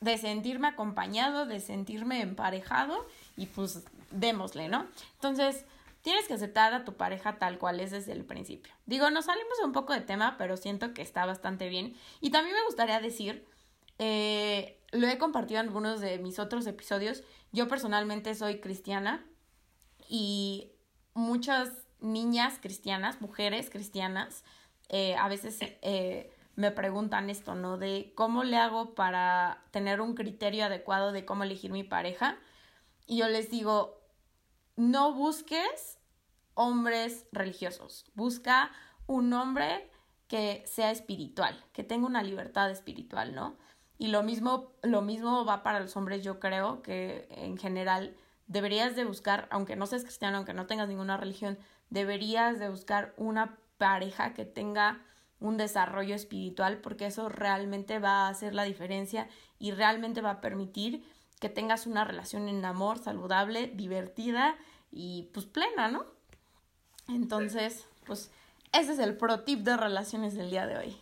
de 0.00 0.18
sentirme 0.18 0.68
acompañado, 0.68 1.46
de 1.46 1.60
sentirme 1.60 2.20
emparejado 2.20 3.06
y 3.36 3.46
pues 3.46 3.84
démosle, 4.10 4.68
¿no? 4.68 4.86
Entonces, 5.14 5.64
tienes 6.02 6.26
que 6.26 6.34
aceptar 6.34 6.72
a 6.74 6.84
tu 6.84 6.96
pareja 6.96 7.38
tal 7.38 7.58
cual 7.58 7.80
es 7.80 7.90
desde 7.90 8.12
el 8.12 8.24
principio. 8.24 8.72
Digo, 8.86 9.10
nos 9.10 9.26
salimos 9.26 9.58
un 9.64 9.72
poco 9.72 9.92
de 9.92 10.00
tema, 10.00 10.36
pero 10.38 10.56
siento 10.56 10.94
que 10.94 11.02
está 11.02 11.26
bastante 11.26 11.68
bien. 11.68 11.96
Y 12.20 12.30
también 12.30 12.56
me 12.56 12.64
gustaría 12.64 13.00
decir, 13.00 13.46
eh, 13.98 14.80
lo 14.92 15.06
he 15.08 15.18
compartido 15.18 15.60
en 15.60 15.66
algunos 15.66 16.00
de 16.00 16.18
mis 16.18 16.38
otros 16.38 16.66
episodios, 16.66 17.24
yo 17.52 17.68
personalmente 17.68 18.34
soy 18.34 18.60
cristiana 18.60 19.24
y 20.08 20.72
muchas 21.14 21.70
niñas 22.00 22.58
cristianas, 22.60 23.20
mujeres 23.20 23.70
cristianas, 23.70 24.44
eh, 24.88 25.16
a 25.16 25.28
veces 25.28 25.58
eh, 25.60 26.32
me 26.54 26.70
preguntan 26.70 27.28
esto, 27.28 27.54
¿no? 27.54 27.76
De 27.76 28.12
cómo 28.14 28.44
le 28.44 28.56
hago 28.56 28.94
para 28.94 29.64
tener 29.70 30.00
un 30.00 30.14
criterio 30.14 30.64
adecuado 30.64 31.12
de 31.12 31.24
cómo 31.24 31.44
elegir 31.44 31.70
mi 31.70 31.84
pareja. 31.84 32.38
Y 33.06 33.18
yo 33.18 33.28
les 33.28 33.50
digo, 33.50 33.97
no 34.78 35.12
busques 35.12 35.98
hombres 36.54 37.26
religiosos, 37.32 38.04
busca 38.14 38.70
un 39.06 39.32
hombre 39.32 39.90
que 40.28 40.62
sea 40.66 40.92
espiritual, 40.92 41.64
que 41.72 41.82
tenga 41.82 42.06
una 42.06 42.22
libertad 42.22 42.70
espiritual, 42.70 43.34
¿no? 43.34 43.56
Y 43.98 44.08
lo 44.08 44.22
mismo, 44.22 44.72
lo 44.82 45.02
mismo 45.02 45.44
va 45.44 45.64
para 45.64 45.80
los 45.80 45.96
hombres, 45.96 46.22
yo 46.22 46.38
creo 46.38 46.80
que 46.82 47.26
en 47.30 47.56
general 47.56 48.16
deberías 48.46 48.94
de 48.94 49.04
buscar, 49.04 49.48
aunque 49.50 49.74
no 49.74 49.86
seas 49.86 50.04
cristiano, 50.04 50.36
aunque 50.36 50.54
no 50.54 50.66
tengas 50.66 50.88
ninguna 50.88 51.16
religión, 51.16 51.58
deberías 51.90 52.60
de 52.60 52.68
buscar 52.68 53.14
una 53.16 53.58
pareja 53.78 54.32
que 54.32 54.44
tenga 54.44 55.02
un 55.40 55.56
desarrollo 55.56 56.14
espiritual 56.14 56.78
porque 56.78 57.06
eso 57.06 57.28
realmente 57.28 57.98
va 57.98 58.26
a 58.26 58.28
hacer 58.28 58.54
la 58.54 58.62
diferencia 58.62 59.28
y 59.58 59.72
realmente 59.72 60.20
va 60.20 60.30
a 60.30 60.40
permitir 60.40 61.04
que 61.38 61.48
tengas 61.48 61.86
una 61.86 62.04
relación 62.04 62.48
en 62.48 62.64
amor 62.64 62.98
saludable, 62.98 63.68
divertida 63.68 64.56
y 64.90 65.30
pues 65.32 65.46
plena, 65.46 65.88
¿no? 65.88 66.06
Entonces, 67.08 67.86
pues 68.06 68.30
ese 68.72 68.92
es 68.92 68.98
el 68.98 69.16
pro 69.16 69.44
tip 69.44 69.60
de 69.60 69.76
relaciones 69.76 70.34
del 70.34 70.50
día 70.50 70.66
de 70.66 70.76
hoy. 70.76 70.96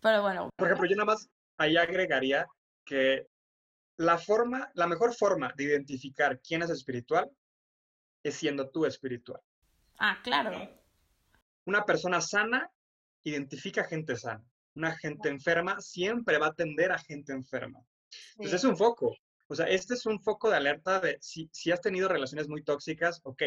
Pero 0.00 0.22
bueno. 0.22 0.50
Por 0.56 0.68
ejemplo, 0.68 0.88
yo 0.88 0.96
nada 0.96 1.06
más 1.06 1.28
ahí 1.58 1.76
agregaría 1.76 2.46
que 2.84 3.26
la 3.96 4.18
forma, 4.18 4.70
la 4.74 4.86
mejor 4.86 5.14
forma 5.14 5.52
de 5.56 5.64
identificar 5.64 6.40
quién 6.40 6.62
es 6.62 6.70
espiritual 6.70 7.30
es 8.22 8.34
siendo 8.34 8.70
tú 8.70 8.86
espiritual. 8.86 9.40
Ah, 9.98 10.18
claro. 10.22 10.68
Una 11.64 11.84
persona 11.84 12.20
sana 12.20 12.70
identifica 13.24 13.84
gente 13.84 14.16
sana. 14.16 14.44
Una 14.74 14.94
gente 14.96 15.28
enferma 15.28 15.80
siempre 15.80 16.38
va 16.38 16.46
a 16.46 16.50
atender 16.50 16.92
a 16.92 16.98
gente 16.98 17.32
enferma. 17.32 17.80
Entonces 18.32 18.60
es 18.60 18.64
un 18.64 18.76
foco. 18.76 19.16
O 19.48 19.54
sea, 19.54 19.66
este 19.66 19.94
es 19.94 20.06
un 20.06 20.20
foco 20.20 20.50
de 20.50 20.56
alerta 20.56 21.00
de 21.00 21.18
si, 21.20 21.48
si 21.52 21.70
has 21.70 21.80
tenido 21.80 22.08
relaciones 22.08 22.48
muy 22.48 22.62
tóxicas, 22.62 23.20
ok, 23.22 23.42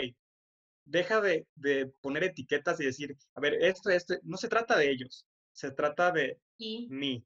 deja 0.86 1.22
de, 1.22 1.46
de, 1.56 1.88
poner 2.02 2.24
etiquetas 2.24 2.80
y 2.80 2.86
decir, 2.86 3.16
a 3.36 3.42
ver, 3.42 3.56
esto, 3.62 3.90
esto, 3.90 4.16
no 4.24 4.38
se 4.38 4.48
trata 4.48 4.78
de 4.78 4.90
ellos, 4.90 5.26
se 5.52 5.72
trata 5.72 6.12
de 6.12 6.40
mí. 6.58 7.24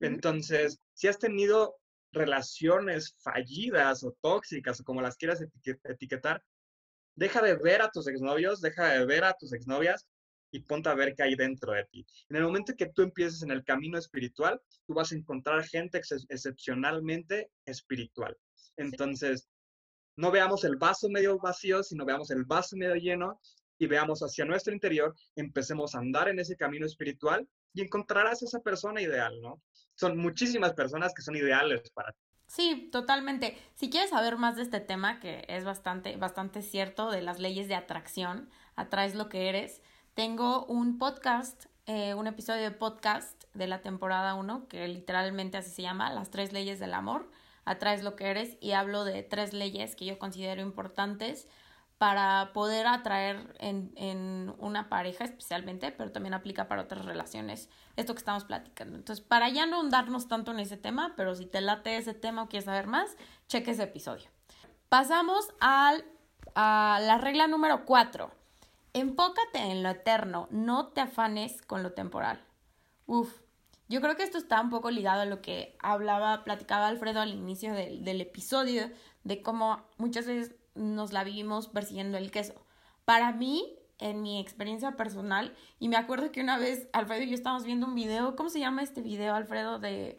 Entonces, 0.00 0.78
si 0.94 1.08
has 1.08 1.18
tenido 1.18 1.76
relaciones 2.12 3.16
fallidas 3.18 4.04
o 4.04 4.16
tóxicas 4.20 4.80
o 4.80 4.84
como 4.84 5.02
las 5.02 5.16
quieras 5.16 5.44
etiquetar, 5.84 6.42
deja 7.16 7.42
de 7.42 7.56
ver 7.56 7.82
a 7.82 7.90
tus 7.90 8.06
exnovios, 8.06 8.60
deja 8.60 8.88
de 8.88 9.06
ver 9.06 9.24
a 9.24 9.34
tus 9.34 9.52
exnovias 9.52 10.06
y 10.54 10.60
ponte 10.60 10.88
a 10.88 10.94
ver 10.94 11.16
qué 11.16 11.24
hay 11.24 11.34
dentro 11.34 11.72
de 11.72 11.84
ti. 11.86 12.06
En 12.28 12.36
el 12.36 12.44
momento 12.44 12.74
que 12.78 12.86
tú 12.86 13.02
empieces 13.02 13.42
en 13.42 13.50
el 13.50 13.64
camino 13.64 13.98
espiritual, 13.98 14.60
tú 14.86 14.94
vas 14.94 15.10
a 15.10 15.16
encontrar 15.16 15.64
gente 15.64 15.98
ex 15.98 16.12
excepcionalmente 16.28 17.50
espiritual. 17.66 18.36
Entonces, 18.76 19.48
no 20.16 20.30
veamos 20.30 20.62
el 20.62 20.76
vaso 20.76 21.08
medio 21.08 21.40
vacío, 21.40 21.82
sino 21.82 22.04
veamos 22.04 22.30
el 22.30 22.44
vaso 22.44 22.76
medio 22.76 22.94
lleno 22.94 23.40
y 23.78 23.88
veamos 23.88 24.20
hacia 24.20 24.44
nuestro 24.44 24.72
interior, 24.72 25.16
empecemos 25.34 25.96
a 25.96 25.98
andar 25.98 26.28
en 26.28 26.38
ese 26.38 26.56
camino 26.56 26.86
espiritual 26.86 27.48
y 27.72 27.82
encontrarás 27.82 28.44
esa 28.44 28.60
persona 28.60 29.02
ideal, 29.02 29.40
¿no? 29.40 29.60
Son 29.96 30.16
muchísimas 30.16 30.72
personas 30.74 31.12
que 31.14 31.22
son 31.22 31.34
ideales 31.34 31.90
para 31.90 32.12
ti. 32.12 32.18
Sí, 32.46 32.90
totalmente. 32.92 33.58
Si 33.74 33.90
quieres 33.90 34.10
saber 34.10 34.36
más 34.36 34.54
de 34.54 34.62
este 34.62 34.78
tema, 34.78 35.18
que 35.18 35.44
es 35.48 35.64
bastante, 35.64 36.16
bastante 36.16 36.62
cierto, 36.62 37.10
de 37.10 37.22
las 37.22 37.40
leyes 37.40 37.66
de 37.66 37.74
atracción, 37.74 38.50
atraes 38.76 39.16
lo 39.16 39.28
que 39.28 39.48
eres, 39.48 39.82
tengo 40.14 40.64
un 40.66 40.98
podcast, 40.98 41.66
eh, 41.86 42.14
un 42.14 42.26
episodio 42.26 42.62
de 42.62 42.70
podcast 42.70 43.44
de 43.52 43.66
la 43.66 43.82
temporada 43.82 44.34
1, 44.34 44.68
que 44.68 44.86
literalmente 44.86 45.58
así 45.58 45.70
se 45.70 45.82
llama, 45.82 46.12
Las 46.12 46.30
tres 46.30 46.52
leyes 46.52 46.78
del 46.78 46.94
amor, 46.94 47.30
atraes 47.64 48.02
lo 48.02 48.14
que 48.14 48.26
eres, 48.26 48.56
y 48.60 48.72
hablo 48.72 49.04
de 49.04 49.22
tres 49.22 49.52
leyes 49.52 49.96
que 49.96 50.04
yo 50.04 50.18
considero 50.18 50.62
importantes 50.62 51.48
para 51.98 52.52
poder 52.52 52.86
atraer 52.86 53.56
en, 53.58 53.92
en, 53.96 54.54
una 54.58 54.88
pareja 54.88 55.24
especialmente, 55.24 55.90
pero 55.90 56.12
también 56.12 56.34
aplica 56.34 56.68
para 56.68 56.82
otras 56.82 57.04
relaciones, 57.04 57.68
esto 57.96 58.14
que 58.14 58.18
estamos 58.18 58.44
platicando. 58.44 58.96
Entonces, 58.96 59.24
para 59.24 59.48
ya 59.48 59.66
no 59.66 59.80
hundarnos 59.80 60.28
tanto 60.28 60.52
en 60.52 60.60
ese 60.60 60.76
tema, 60.76 61.14
pero 61.16 61.34
si 61.34 61.46
te 61.46 61.60
late 61.60 61.96
ese 61.96 62.14
tema 62.14 62.42
o 62.42 62.48
quieres 62.48 62.66
saber 62.66 62.86
más, 62.86 63.16
cheque 63.48 63.72
ese 63.72 63.84
episodio. 63.84 64.28
Pasamos 64.88 65.48
al, 65.60 66.04
a 66.54 67.00
la 67.02 67.18
regla 67.18 67.46
número 67.46 67.84
4. 67.84 68.43
Enfócate 68.94 69.58
en 69.58 69.82
lo 69.82 69.90
eterno, 69.90 70.48
no 70.50 70.88
te 70.88 71.00
afanes 71.00 71.60
con 71.62 71.82
lo 71.82 71.92
temporal. 71.92 72.42
Uf, 73.06 73.40
yo 73.88 74.00
creo 74.00 74.16
que 74.16 74.22
esto 74.22 74.38
está 74.38 74.60
un 74.60 74.70
poco 74.70 74.90
ligado 74.90 75.22
a 75.22 75.26
lo 75.26 75.42
que 75.42 75.76
hablaba, 75.80 76.44
platicaba 76.44 76.86
Alfredo 76.86 77.20
al 77.20 77.34
inicio 77.34 77.74
del, 77.74 78.04
del 78.04 78.20
episodio, 78.20 78.90
de 79.24 79.42
cómo 79.42 79.84
muchas 79.98 80.26
veces 80.26 80.54
nos 80.74 81.12
la 81.12 81.24
vivimos 81.24 81.68
persiguiendo 81.68 82.16
el 82.18 82.30
queso. 82.30 82.54
Para 83.04 83.32
mí, 83.32 83.78
en 83.98 84.22
mi 84.22 84.40
experiencia 84.40 84.92
personal, 84.92 85.54
y 85.78 85.88
me 85.88 85.96
acuerdo 85.96 86.32
que 86.32 86.40
una 86.40 86.58
vez 86.58 86.88
Alfredo 86.92 87.22
y 87.24 87.28
yo 87.28 87.34
estábamos 87.34 87.64
viendo 87.64 87.86
un 87.86 87.94
video, 87.94 88.36
¿cómo 88.36 88.48
se 88.48 88.60
llama 88.60 88.82
este 88.82 89.02
video, 89.02 89.34
Alfredo? 89.34 89.78
De 89.78 90.18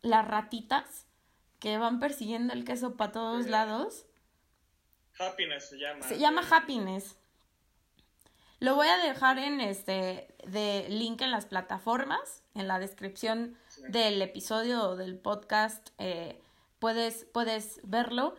las 0.00 0.26
ratitas 0.26 1.06
que 1.58 1.78
van 1.78 2.00
persiguiendo 2.00 2.52
el 2.54 2.64
queso 2.64 2.96
para 2.96 3.12
todos 3.12 3.46
lados. 3.46 4.06
Happiness 5.18 5.68
se 5.68 5.78
llama. 5.78 6.02
Se 6.02 6.18
llama 6.18 6.42
Happiness. 6.50 7.18
Lo 8.62 8.76
voy 8.76 8.86
a 8.86 8.96
dejar 8.98 9.40
en 9.40 9.60
este 9.60 10.32
de 10.46 10.86
link 10.88 11.20
en 11.20 11.32
las 11.32 11.46
plataformas, 11.46 12.44
en 12.54 12.68
la 12.68 12.78
descripción 12.78 13.56
del 13.88 14.22
episodio 14.22 14.84
o 14.84 14.94
del 14.94 15.18
podcast. 15.18 15.88
Eh, 15.98 16.40
puedes, 16.78 17.26
puedes 17.32 17.80
verlo. 17.82 18.36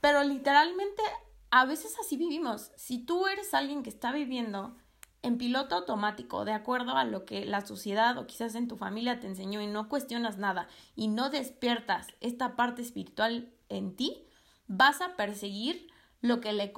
Pero 0.00 0.24
literalmente 0.24 1.02
a 1.50 1.66
veces 1.66 1.94
así 2.00 2.16
vivimos. 2.16 2.72
Si 2.76 3.04
tú 3.04 3.26
eres 3.26 3.52
alguien 3.52 3.82
que 3.82 3.90
está 3.90 4.10
viviendo 4.10 4.74
en 5.20 5.36
piloto 5.36 5.74
automático, 5.74 6.46
de 6.46 6.54
acuerdo 6.54 6.96
a 6.96 7.04
lo 7.04 7.26
que 7.26 7.44
la 7.44 7.60
sociedad 7.60 8.16
o 8.16 8.26
quizás 8.26 8.54
en 8.54 8.68
tu 8.68 8.78
familia 8.78 9.20
te 9.20 9.26
enseñó 9.26 9.60
y 9.60 9.66
no 9.66 9.90
cuestionas 9.90 10.38
nada 10.38 10.66
y 10.96 11.08
no 11.08 11.28
despiertas 11.28 12.06
esta 12.22 12.56
parte 12.56 12.80
espiritual 12.80 13.52
en 13.68 13.94
ti, 13.96 14.24
vas 14.66 15.02
a 15.02 15.14
perseguir 15.14 15.92
lo 16.22 16.40
que 16.40 16.54
la 16.54 16.72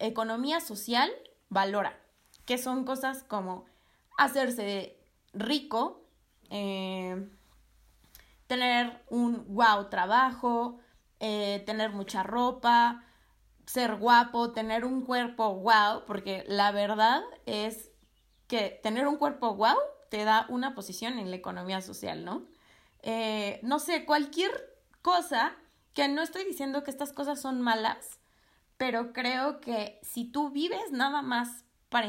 economía 0.00 0.60
social 0.60 1.12
valora, 1.50 1.99
que 2.50 2.58
son 2.58 2.82
cosas 2.82 3.22
como 3.22 3.64
hacerse 4.18 4.98
rico, 5.32 6.02
eh, 6.50 7.30
tener 8.48 9.04
un 9.08 9.54
wow 9.54 9.88
trabajo, 9.88 10.80
eh, 11.20 11.62
tener 11.64 11.92
mucha 11.92 12.24
ropa, 12.24 13.04
ser 13.66 13.94
guapo, 13.94 14.50
tener 14.50 14.84
un 14.84 15.02
cuerpo 15.02 15.54
wow, 15.60 16.02
porque 16.08 16.44
la 16.48 16.72
verdad 16.72 17.22
es 17.46 17.92
que 18.48 18.80
tener 18.82 19.06
un 19.06 19.16
cuerpo 19.16 19.54
wow 19.54 19.78
te 20.08 20.24
da 20.24 20.46
una 20.48 20.74
posición 20.74 21.20
en 21.20 21.30
la 21.30 21.36
economía 21.36 21.80
social, 21.80 22.24
¿no? 22.24 22.48
Eh, 23.02 23.60
no 23.62 23.78
sé, 23.78 24.04
cualquier 24.04 24.50
cosa, 25.02 25.54
que 25.94 26.08
no 26.08 26.20
estoy 26.20 26.44
diciendo 26.44 26.82
que 26.82 26.90
estas 26.90 27.12
cosas 27.12 27.40
son 27.40 27.60
malas, 27.60 28.18
pero 28.76 29.12
creo 29.12 29.60
que 29.60 30.00
si 30.02 30.24
tú 30.24 30.50
vives 30.50 30.90
nada 30.90 31.22
más 31.22 31.64
para 31.90 32.08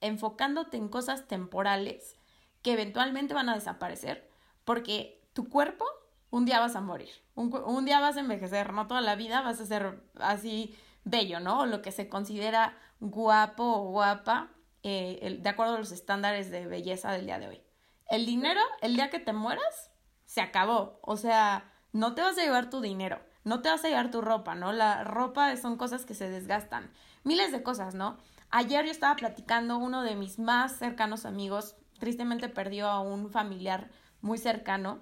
enfocándote 0.00 0.76
en 0.76 0.88
cosas 0.88 1.26
temporales 1.26 2.16
que 2.62 2.72
eventualmente 2.72 3.34
van 3.34 3.48
a 3.48 3.54
desaparecer, 3.54 4.28
porque 4.64 5.22
tu 5.32 5.48
cuerpo 5.48 5.84
un 6.30 6.44
día 6.44 6.60
vas 6.60 6.76
a 6.76 6.80
morir, 6.80 7.10
un, 7.34 7.84
día 7.84 8.00
vas 8.00 8.16
a 8.16 8.20
envejecer, 8.20 8.72
no 8.72 8.86
toda 8.86 9.00
la 9.00 9.16
vida 9.16 9.40
vas 9.40 9.60
a 9.60 9.66
ser 9.66 10.02
así 10.20 10.76
bello, 11.04 11.40
¿no? 11.40 11.60
O 11.60 11.66
lo 11.66 11.80
que 11.80 11.92
se 11.92 12.08
considera 12.08 12.76
guapo 13.00 13.64
o 13.64 13.90
guapa 13.90 14.50
eh, 14.82 15.38
de 15.40 15.48
acuerdo 15.48 15.76
a 15.76 15.78
los 15.78 15.92
estándares 15.92 16.50
de 16.50 16.66
belleza 16.66 17.12
del 17.12 17.26
día 17.26 17.38
de 17.38 17.48
hoy. 17.48 17.62
El 18.08 18.26
dinero, 18.26 18.60
el 18.80 18.94
día 18.94 19.10
que 19.10 19.18
te 19.18 19.32
mueras, 19.32 19.90
se 20.26 20.40
acabó. 20.40 20.98
O 21.02 21.16
sea, 21.16 21.72
no 21.92 22.14
te 22.14 22.22
vas 22.22 22.38
a 22.38 22.42
llevar 22.42 22.70
tu 22.70 22.80
dinero, 22.80 23.20
no 23.44 23.62
te 23.62 23.70
vas 23.70 23.84
a 23.84 23.88
llevar 23.88 24.10
tu 24.10 24.20
ropa, 24.20 24.54
¿no? 24.54 24.72
La 24.72 25.04
ropa 25.04 25.56
son 25.56 25.76
cosas 25.76 26.04
que 26.04 26.14
se 26.14 26.28
desgastan. 26.28 26.90
Miles 27.24 27.52
de 27.52 27.62
cosas, 27.62 27.94
¿no? 27.94 28.18
Ayer 28.50 28.86
yo 28.86 28.90
estaba 28.90 29.16
platicando 29.16 29.76
uno 29.76 30.02
de 30.02 30.14
mis 30.14 30.38
más 30.38 30.78
cercanos 30.78 31.26
amigos, 31.26 31.76
tristemente 31.98 32.48
perdió 32.48 32.88
a 32.88 33.00
un 33.00 33.30
familiar 33.30 33.90
muy 34.22 34.38
cercano 34.38 35.00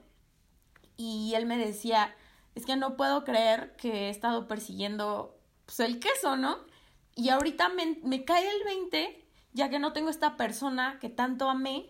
y 0.97 1.35
él 1.35 1.47
me 1.47 1.57
decía, 1.57 2.15
es 2.55 2.67
que 2.67 2.77
no 2.77 2.97
puedo 2.97 3.23
creer 3.23 3.77
que 3.77 4.07
he 4.07 4.11
estado 4.11 4.49
persiguiendo 4.49 5.39
pues, 5.65 5.79
el 5.81 6.01
queso, 6.01 6.37
¿no? 6.37 6.59
Y 7.15 7.29
ahorita 7.29 7.69
me, 7.69 7.99
me 8.03 8.25
cae 8.25 8.49
el 8.49 8.65
20, 8.65 9.25
ya 9.53 9.71
que 9.71 9.79
no 9.79 9.93
tengo 9.93 10.11
esta 10.11 10.37
persona 10.37 10.99
que 11.01 11.09
tanto 11.09 11.49
amé 11.49 11.87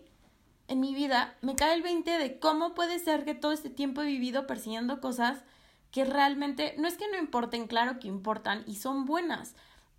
en 0.67 0.79
mi 0.79 0.93
vida, 0.93 1.37
me 1.41 1.55
cae 1.55 1.73
el 1.73 1.81
20 1.81 2.17
de 2.17 2.39
cómo 2.39 2.73
puede 2.73 2.99
ser 2.99 3.25
que 3.25 3.33
todo 3.33 3.51
este 3.51 3.69
tiempo 3.69 4.01
he 4.01 4.07
vivido 4.07 4.45
persiguiendo 4.45 5.01
cosas 5.01 5.43
que 5.91 6.05
realmente 6.05 6.75
no 6.77 6.87
es 6.87 6.97
que 6.97 7.09
no 7.09 7.17
importen, 7.17 7.67
claro 7.67 7.99
que 7.99 8.07
importan 8.07 8.63
y 8.67 8.75
son 8.75 9.05
buenas, 9.05 9.55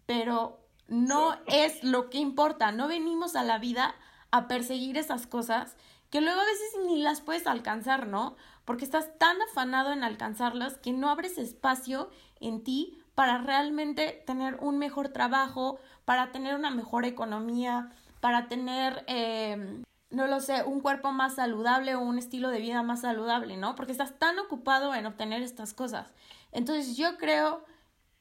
pero 0.06 0.67
no 0.88 1.36
es 1.46 1.84
lo 1.84 2.10
que 2.10 2.18
importa, 2.18 2.72
no 2.72 2.88
venimos 2.88 3.36
a 3.36 3.44
la 3.44 3.58
vida 3.58 3.94
a 4.30 4.48
perseguir 4.48 4.96
esas 4.96 5.26
cosas 5.26 5.76
que 6.10 6.20
luego 6.20 6.40
a 6.40 6.44
veces 6.44 6.72
ni 6.86 7.02
las 7.02 7.20
puedes 7.20 7.46
alcanzar, 7.46 8.06
¿no? 8.06 8.36
Porque 8.64 8.84
estás 8.84 9.18
tan 9.18 9.36
afanado 9.42 9.92
en 9.92 10.02
alcanzarlas 10.02 10.78
que 10.78 10.92
no 10.92 11.10
abres 11.10 11.38
espacio 11.38 12.10
en 12.40 12.64
ti 12.64 12.98
para 13.14 13.38
realmente 13.38 14.22
tener 14.26 14.56
un 14.60 14.78
mejor 14.78 15.08
trabajo, 15.08 15.78
para 16.04 16.32
tener 16.32 16.54
una 16.54 16.70
mejor 16.70 17.04
economía, 17.04 17.90
para 18.20 18.48
tener, 18.48 19.04
eh, 19.06 19.82
no 20.10 20.26
lo 20.26 20.40
sé, 20.40 20.62
un 20.62 20.80
cuerpo 20.80 21.12
más 21.12 21.34
saludable 21.34 21.94
o 21.94 22.00
un 22.00 22.18
estilo 22.18 22.48
de 22.48 22.60
vida 22.60 22.82
más 22.82 23.02
saludable, 23.02 23.56
¿no? 23.56 23.74
Porque 23.74 23.92
estás 23.92 24.18
tan 24.18 24.38
ocupado 24.38 24.94
en 24.94 25.04
obtener 25.04 25.42
estas 25.42 25.74
cosas. 25.74 26.06
Entonces 26.52 26.96
yo 26.96 27.18
creo 27.18 27.64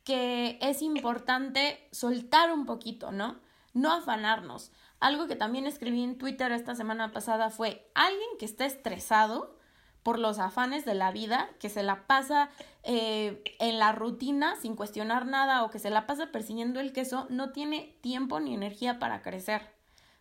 que 0.07 0.57
es 0.61 0.81
importante 0.81 1.85
soltar 1.91 2.53
un 2.53 2.65
poquito, 2.65 3.11
¿no? 3.11 3.41
No 3.73 3.91
afanarnos. 3.91 4.71
Algo 5.01 5.27
que 5.27 5.35
también 5.35 5.67
escribí 5.67 6.01
en 6.01 6.17
Twitter 6.17 6.53
esta 6.53 6.75
semana 6.75 7.11
pasada 7.11 7.49
fue 7.49 7.91
alguien 7.93 8.29
que 8.39 8.45
está 8.45 8.65
estresado 8.65 9.57
por 10.03 10.17
los 10.17 10.39
afanes 10.39 10.85
de 10.85 10.95
la 10.95 11.11
vida, 11.11 11.49
que 11.59 11.67
se 11.67 11.83
la 11.83 12.07
pasa 12.07 12.47
eh, 12.83 13.43
en 13.59 13.79
la 13.79 13.91
rutina 13.91 14.55
sin 14.55 14.77
cuestionar 14.77 15.25
nada 15.25 15.61
o 15.65 15.69
que 15.69 15.77
se 15.77 15.89
la 15.89 16.07
pasa 16.07 16.31
persiguiendo 16.31 16.79
el 16.79 16.93
queso, 16.93 17.27
no 17.29 17.51
tiene 17.51 17.97
tiempo 17.99 18.39
ni 18.39 18.53
energía 18.53 18.99
para 18.99 19.21
crecer, 19.21 19.73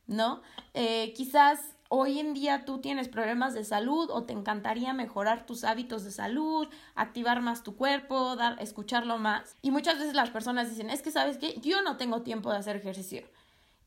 ¿no? 0.09 0.43
Eh, 0.75 1.13
quizás 1.15 1.76
hoy 1.89 2.19
en 2.19 2.35
día 2.35 2.65
tú 2.65 2.81
tienes 2.81 3.09
problemas 3.09 3.55
de 3.55 3.65
salud 3.65 4.11
o 4.11 4.25
te 4.25 4.33
encantaría 4.33 4.93
mejorar 4.93 5.47
tus 5.47 5.65
hábitos 5.65 6.05
de 6.05 6.11
salud, 6.11 6.69
activar 6.95 7.41
más 7.41 7.63
tu 7.63 7.77
cuerpo, 7.77 8.37
dar, 8.37 8.61
escucharlo 8.61 9.19
más. 9.19 9.57
Y 9.63 9.71
muchas 9.71 9.99
veces 9.99 10.15
las 10.15 10.31
personas 10.31 10.71
dicen, 10.71 10.91
es 10.91 11.03
que 11.03 11.11
sabes 11.11 11.39
que 11.39 11.61
yo 11.61 11.83
no 11.83 11.97
tengo 11.97 12.23
tiempo 12.23 12.51
de 12.51 12.59
hacer 12.59 12.77
ejercicio. 12.77 13.29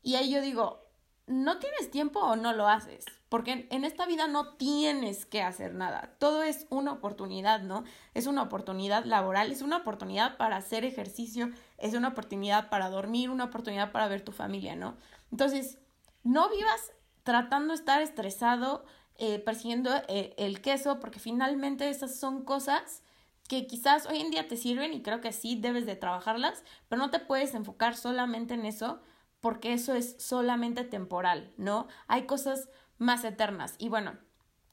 Y 0.02 0.14
ahí 0.14 0.30
yo 0.30 0.40
digo, 0.40 0.90
no 1.30 1.58
tienes 1.58 1.90
tiempo 1.90 2.20
o 2.20 2.36
no 2.36 2.52
lo 2.52 2.68
haces, 2.68 3.04
porque 3.28 3.68
en 3.70 3.84
esta 3.84 4.04
vida 4.06 4.26
no 4.26 4.54
tienes 4.54 5.26
que 5.26 5.42
hacer 5.42 5.74
nada, 5.74 6.16
todo 6.18 6.42
es 6.42 6.66
una 6.70 6.92
oportunidad, 6.92 7.60
¿no? 7.60 7.84
Es 8.14 8.26
una 8.26 8.42
oportunidad 8.42 9.04
laboral, 9.04 9.52
es 9.52 9.62
una 9.62 9.78
oportunidad 9.78 10.36
para 10.36 10.56
hacer 10.56 10.84
ejercicio, 10.84 11.50
es 11.78 11.94
una 11.94 12.08
oportunidad 12.08 12.68
para 12.68 12.90
dormir, 12.90 13.30
una 13.30 13.44
oportunidad 13.44 13.92
para 13.92 14.08
ver 14.08 14.24
tu 14.24 14.32
familia, 14.32 14.74
¿no? 14.74 14.96
Entonces, 15.30 15.78
no 16.24 16.50
vivas 16.50 16.92
tratando 17.30 17.68
de 17.68 17.78
estar 17.78 18.02
estresado, 18.02 18.84
eh, 19.16 19.38
persiguiendo 19.38 19.88
eh, 20.08 20.34
el 20.36 20.60
queso, 20.60 20.98
porque 20.98 21.20
finalmente 21.20 21.88
esas 21.88 22.18
son 22.18 22.42
cosas 22.42 23.04
que 23.48 23.68
quizás 23.68 24.06
hoy 24.06 24.18
en 24.18 24.32
día 24.32 24.48
te 24.48 24.56
sirven 24.56 24.92
y 24.92 25.00
creo 25.00 25.20
que 25.20 25.30
sí 25.30 25.54
debes 25.54 25.86
de 25.86 25.94
trabajarlas, 25.94 26.64
pero 26.88 27.00
no 27.00 27.10
te 27.10 27.20
puedes 27.20 27.54
enfocar 27.54 27.96
solamente 27.96 28.54
en 28.54 28.66
eso 28.66 29.00
porque 29.40 29.72
eso 29.72 29.94
es 29.94 30.16
solamente 30.18 30.82
temporal, 30.82 31.52
¿no? 31.56 31.86
Hay 32.08 32.26
cosas 32.26 32.68
más 32.98 33.22
eternas. 33.22 33.76
Y 33.78 33.90
bueno, 33.90 34.18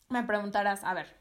me 0.10 0.24
preguntarás, 0.24 0.84
a 0.84 0.96
ver, 0.96 1.16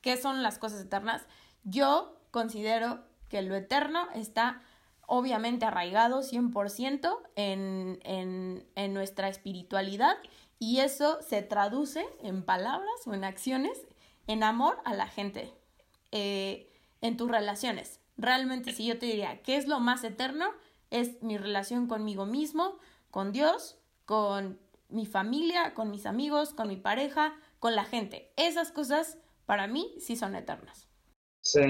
¿qué 0.00 0.16
son 0.16 0.44
las 0.44 0.60
cosas 0.60 0.82
eternas? 0.82 1.26
Yo 1.64 2.20
considero 2.30 3.02
que 3.28 3.42
lo 3.42 3.56
eterno 3.56 4.06
está 4.14 4.62
obviamente 5.08 5.64
arraigado 5.64 6.22
100% 6.22 7.18
en, 7.34 7.98
en, 8.04 8.64
en 8.76 8.94
nuestra 8.94 9.28
espiritualidad 9.28 10.16
y 10.58 10.80
eso 10.80 11.18
se 11.22 11.42
traduce 11.42 12.04
en 12.22 12.42
palabras 12.42 13.06
o 13.06 13.14
en 13.14 13.24
acciones, 13.24 13.78
en 14.26 14.42
amor 14.42 14.78
a 14.84 14.94
la 14.94 15.06
gente, 15.06 15.52
eh, 16.12 16.70
en 17.00 17.16
tus 17.16 17.30
relaciones. 17.30 18.00
Realmente 18.16 18.72
si 18.72 18.86
yo 18.86 18.98
te 18.98 19.06
diría, 19.06 19.42
¿qué 19.42 19.56
es 19.56 19.68
lo 19.68 19.80
más 19.80 20.04
eterno? 20.04 20.46
es 20.90 21.22
mi 21.22 21.36
relación 21.36 21.86
conmigo 21.86 22.26
mismo, 22.26 22.78
con 23.10 23.32
Dios, 23.32 23.78
con 24.04 24.58
mi 24.88 25.06
familia, 25.06 25.74
con 25.74 25.90
mis 25.90 26.06
amigos, 26.06 26.54
con 26.54 26.68
mi 26.68 26.76
pareja, 26.76 27.34
con 27.58 27.74
la 27.74 27.84
gente. 27.84 28.32
Esas 28.36 28.72
cosas 28.72 29.18
para 29.46 29.66
mí 29.66 29.94
sí 29.98 30.16
son 30.16 30.34
eternas. 30.34 30.88
Sí. 31.40 31.60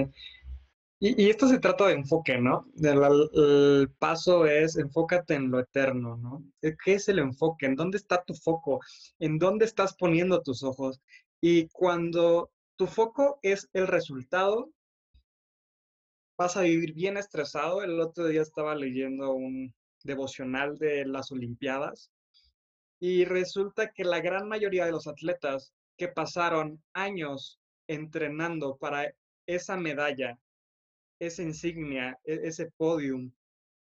Y, 1.01 1.31
esto 1.31 1.47
se 1.47 1.61
trata 1.61 1.87
de 1.87 1.95
enfoque, 1.95 2.39
¿no? 2.39 2.67
El, 2.83 3.01
el, 3.35 3.91
paso 3.99 4.47
es 4.47 4.77
enfócate 4.77 5.35
en 5.35 5.51
lo 5.51 5.61
eterno, 5.61 6.17
¿no? 6.17 6.45
¿Qué 6.61 6.95
es 6.95 7.09
el 7.09 7.21
enfoque? 7.21 7.67
¿En 7.67 7.77
dónde 7.77 7.99
está 7.99 8.25
tu 8.25 8.35
foco? 8.35 8.81
¿En 9.21 9.39
dónde 9.39 9.65
estás 9.65 9.95
poniendo 9.97 10.43
tus 10.43 10.65
ojos? 10.65 11.01
Y 11.41 11.69
cuando 11.69 12.51
tu 12.77 12.89
foco 12.89 13.39
es 13.43 13.69
el 13.75 13.87
resultado, 13.87 14.73
vas 16.37 16.57
a 16.57 16.63
vivir 16.63 16.95
bien 16.95 17.17
estresado. 17.17 17.83
El 17.83 18.01
otro 18.01 18.27
día 18.27 18.43
estaba 18.43 18.75
leyendo 18.75 19.33
un 19.33 19.73
devocional 20.03 20.79
de 20.79 21.05
las 21.05 21.31
Olimpiadas 21.31 22.11
y 23.01 23.25
resulta 23.25 23.93
que 23.93 24.05
la 24.05 24.21
gran 24.21 24.49
mayoría 24.49 24.85
de 24.85 24.93
los 24.93 25.07
atletas 25.07 25.73
que 25.97 26.09
pasaron 26.09 26.83
años 26.93 27.61
entrenando 27.89 28.77
para 28.77 29.13
esa 29.47 29.77
medalla, 29.77 30.39
esa 31.19 31.43
insignia, 31.43 32.19
e-, 32.25 32.41
ese 32.45 32.71
podium, 32.77 33.33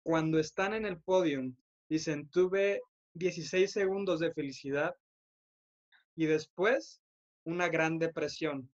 cuando 0.02 0.38
están 0.38 0.74
en 0.74 0.86
el 0.86 1.00
podium, 1.00 1.54
dicen, 1.88 2.28
tuve 2.28 2.80
16 3.14 3.70
segundos 3.70 4.20
de 4.20 4.32
felicidad 4.32 4.94
y 6.16 6.26
después 6.26 7.00
una 7.44 7.68
gran 7.68 7.98
depresión 7.98 8.70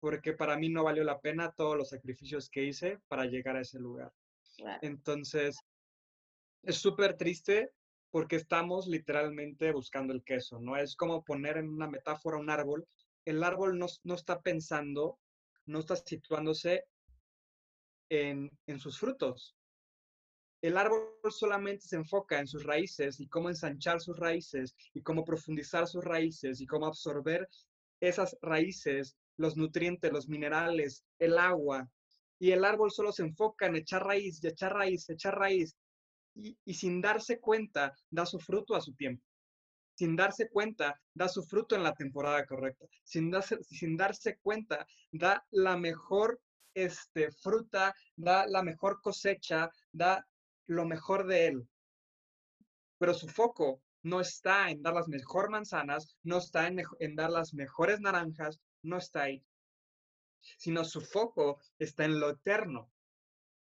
porque 0.00 0.34
para 0.34 0.56
mí 0.56 0.68
no 0.68 0.84
valió 0.84 1.04
la 1.04 1.20
pena 1.20 1.52
todos 1.52 1.76
los 1.76 1.88
sacrificios 1.88 2.48
que 2.50 2.64
hice 2.64 3.00
para 3.08 3.26
llegar 3.26 3.56
a 3.56 3.62
ese 3.62 3.78
lugar. 3.78 4.12
Entonces, 4.80 5.58
es 6.62 6.76
súper 6.76 7.16
triste 7.16 7.72
porque 8.10 8.36
estamos 8.36 8.86
literalmente 8.86 9.72
buscando 9.72 10.12
el 10.12 10.22
queso, 10.22 10.60
¿no? 10.60 10.76
Es 10.76 10.96
como 10.96 11.24
poner 11.24 11.58
en 11.58 11.68
una 11.68 11.88
metáfora 11.88 12.38
un 12.38 12.50
árbol. 12.50 12.86
El 13.24 13.42
árbol 13.42 13.78
no, 13.78 13.86
no 14.04 14.14
está 14.14 14.40
pensando, 14.40 15.18
no 15.66 15.80
está 15.80 15.96
situándose 15.96 16.84
en, 18.08 18.50
sus 18.78 18.98
frutos. 18.98 19.56
El 20.62 20.76
árbol 20.76 21.10
solamente 21.30 21.86
se 21.86 21.96
enfoca 21.96 22.40
en 22.40 22.46
sus 22.46 22.64
raíces 22.64 23.20
y 23.20 23.28
cómo 23.28 23.48
ensanchar 23.48 24.00
sus 24.00 24.18
raíces 24.18 24.74
y 24.94 25.02
cómo 25.02 25.24
profundizar 25.24 25.86
sus 25.86 26.04
raíces 26.04 26.60
y 26.60 26.66
cómo 26.66 26.86
absorber 26.86 27.48
esas 28.00 28.36
raíces 28.42 29.16
los 29.36 29.56
nutrientes, 29.56 30.12
los 30.12 30.28
minerales, 30.28 31.04
el 31.18 31.38
agua, 31.38 31.88
y 32.38 32.52
el 32.52 32.64
árbol 32.64 32.90
solo 32.90 33.12
se 33.12 33.22
enfoca 33.22 33.66
en 33.66 33.76
echar 33.76 34.04
raíz, 34.04 34.42
y 34.42 34.48
echar 34.48 34.74
raíz, 34.74 35.08
echar 35.08 35.38
raíz, 35.38 35.76
y, 36.34 36.56
sin 36.74 37.00
darse 37.00 37.40
cuenta 37.40 37.94
da 38.10 38.26
su 38.26 38.38
fruto 38.38 38.74
a 38.74 38.80
su 38.80 38.94
tiempo. 38.94 39.24
Sin 39.94 40.16
darse 40.16 40.50
cuenta, 40.50 41.00
da 41.14 41.28
su 41.28 41.42
fruto 41.42 41.74
en 41.74 41.82
la 41.82 41.94
temporada 41.94 42.44
correcta. 42.44 42.84
Sin 43.04 43.30
darse, 43.30 43.62
sin 43.64 43.96
darse 43.96 44.36
cuenta, 44.42 44.86
da 45.10 45.46
la 45.50 45.78
mejor 45.78 46.38
este, 46.76 47.32
fruta, 47.32 47.94
da 48.14 48.46
la 48.46 48.62
mejor 48.62 49.00
cosecha, 49.00 49.70
da 49.90 50.24
lo 50.66 50.84
mejor 50.84 51.26
de 51.26 51.46
él. 51.46 51.68
Pero 52.98 53.14
su 53.14 53.28
foco 53.28 53.82
no 54.02 54.20
está 54.20 54.70
en 54.70 54.82
dar 54.82 54.94
las 54.94 55.08
mejores 55.08 55.50
manzanas, 55.50 56.16
no 56.22 56.38
está 56.38 56.68
en, 56.68 56.82
en 57.00 57.16
dar 57.16 57.30
las 57.30 57.54
mejores 57.54 57.98
naranjas, 58.00 58.60
no 58.82 58.98
está 58.98 59.22
ahí, 59.22 59.42
sino 60.58 60.84
su 60.84 61.00
foco 61.00 61.60
está 61.78 62.04
en 62.04 62.20
lo 62.20 62.30
eterno, 62.30 62.90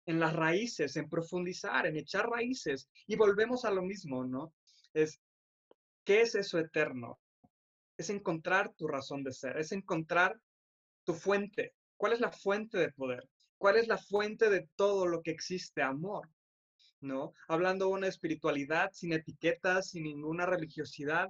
en 0.05 0.19
las 0.19 0.33
raíces, 0.33 0.95
en 0.95 1.09
profundizar, 1.09 1.87
en 1.87 1.97
echar 1.97 2.29
raíces. 2.29 2.87
Y 3.07 3.15
volvemos 3.15 3.65
a 3.65 3.71
lo 3.71 3.81
mismo, 3.81 4.23
¿no? 4.25 4.53
Es, 4.93 5.19
¿qué 6.03 6.21
es 6.21 6.35
eso 6.35 6.59
eterno? 6.59 7.19
Es 7.97 8.09
encontrar 8.09 8.73
tu 8.73 8.87
razón 8.87 9.23
de 9.23 9.33
ser, 9.33 9.57
es 9.57 9.71
encontrar 9.71 10.39
tu 11.03 11.13
fuente. 11.13 11.73
¿Cuál 12.01 12.13
es 12.13 12.19
la 12.19 12.31
fuente 12.31 12.79
de 12.79 12.91
poder? 12.91 13.29
¿Cuál 13.59 13.77
es 13.77 13.87
la 13.87 13.97
fuente 13.97 14.49
de 14.49 14.67
todo 14.75 15.05
lo 15.05 15.21
que 15.21 15.29
existe? 15.29 15.83
Amor. 15.83 16.27
¿No? 16.99 17.33
Hablando 17.47 17.85
de 17.85 17.91
una 17.91 18.07
espiritualidad 18.07 18.89
sin 18.91 19.13
etiquetas, 19.13 19.89
sin 19.89 20.03
ninguna 20.03 20.47
religiosidad, 20.47 21.29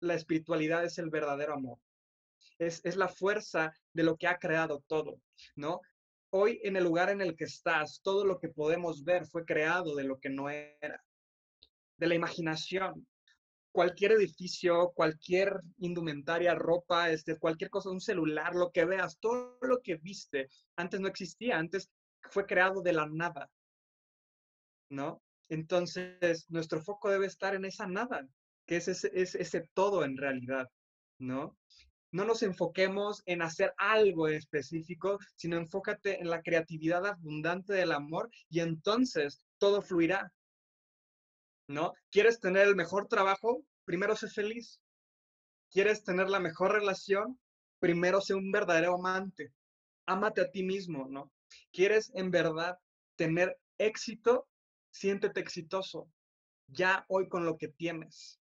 la 0.00 0.14
espiritualidad 0.14 0.84
es 0.84 0.98
el 0.98 1.10
verdadero 1.10 1.54
amor 1.54 1.78
es, 2.58 2.96
la 2.96 3.08
fuerza 3.08 3.72
de 3.92 4.02
lo 4.02 4.16
que 4.16 4.26
ha 4.26 4.38
creado 4.38 4.82
todo, 4.86 5.20
¿no? 5.54 5.80
Hoy 6.30 6.60
en 6.62 6.76
el 6.76 6.84
lugar 6.84 7.08
en 7.10 7.20
el 7.20 7.36
que 7.36 7.44
estás, 7.44 8.00
todo 8.02 8.24
lo 8.24 8.38
que 8.38 8.48
podemos 8.48 9.04
ver 9.04 9.26
fue 9.26 9.44
creado 9.44 9.94
de 9.94 10.04
lo 10.04 10.18
que 10.18 10.28
no 10.28 10.50
era, 10.50 11.02
de 11.96 12.06
la 12.06 12.14
imaginación. 12.14 13.06
Cualquier 13.78 14.10
edificio, 14.10 14.90
cualquier 14.92 15.60
indumentaria, 15.76 16.52
ropa, 16.56 17.10
este, 17.10 17.38
cualquier 17.38 17.70
cosa, 17.70 17.90
un 17.90 18.00
celular, 18.00 18.52
lo 18.56 18.72
que 18.72 18.84
veas, 18.84 19.20
todo 19.20 19.56
lo 19.62 19.80
que 19.80 19.94
viste, 19.94 20.48
antes 20.74 20.98
no 20.98 21.06
existía, 21.06 21.56
antes 21.58 21.88
fue 22.28 22.44
creado 22.44 22.82
de 22.82 22.92
la 22.92 23.06
nada, 23.06 23.48
¿no? 24.90 25.22
Entonces, 25.48 26.50
nuestro 26.50 26.82
foco 26.82 27.08
debe 27.08 27.26
estar 27.26 27.54
en 27.54 27.66
esa 27.66 27.86
nada, 27.86 28.26
que 28.66 28.78
es 28.78 28.88
ese, 28.88 29.12
es 29.14 29.36
ese 29.36 29.70
todo 29.74 30.02
en 30.02 30.16
realidad, 30.16 30.68
¿no? 31.20 31.56
No 32.10 32.24
nos 32.24 32.42
enfoquemos 32.42 33.22
en 33.26 33.42
hacer 33.42 33.74
algo 33.76 34.26
específico, 34.26 35.20
sino 35.36 35.56
enfócate 35.56 36.20
en 36.20 36.30
la 36.30 36.42
creatividad 36.42 37.06
abundante 37.06 37.74
del 37.74 37.92
amor 37.92 38.28
y 38.50 38.58
entonces 38.58 39.40
todo 39.58 39.82
fluirá, 39.82 40.32
¿no? 41.68 41.92
¿Quieres 42.10 42.40
tener 42.40 42.66
el 42.66 42.74
mejor 42.74 43.06
trabajo? 43.06 43.62
Primero 43.88 44.14
sé 44.14 44.28
feliz. 44.28 44.82
¿Quieres 45.70 46.04
tener 46.04 46.28
la 46.28 46.40
mejor 46.40 46.72
relación? 46.72 47.40
Primero 47.78 48.20
sé 48.20 48.34
un 48.34 48.52
verdadero 48.52 48.96
amante. 48.96 49.54
Ámate 50.04 50.42
a 50.42 50.50
ti 50.50 50.62
mismo, 50.62 51.06
¿no? 51.08 51.32
¿Quieres 51.72 52.12
en 52.14 52.30
verdad 52.30 52.76
tener 53.16 53.58
éxito? 53.78 54.46
Siéntete 54.90 55.40
exitoso. 55.40 56.06
Ya 56.66 57.06
hoy 57.08 57.30
con 57.30 57.46
lo 57.46 57.56
que 57.56 57.68
tienes, 57.68 58.38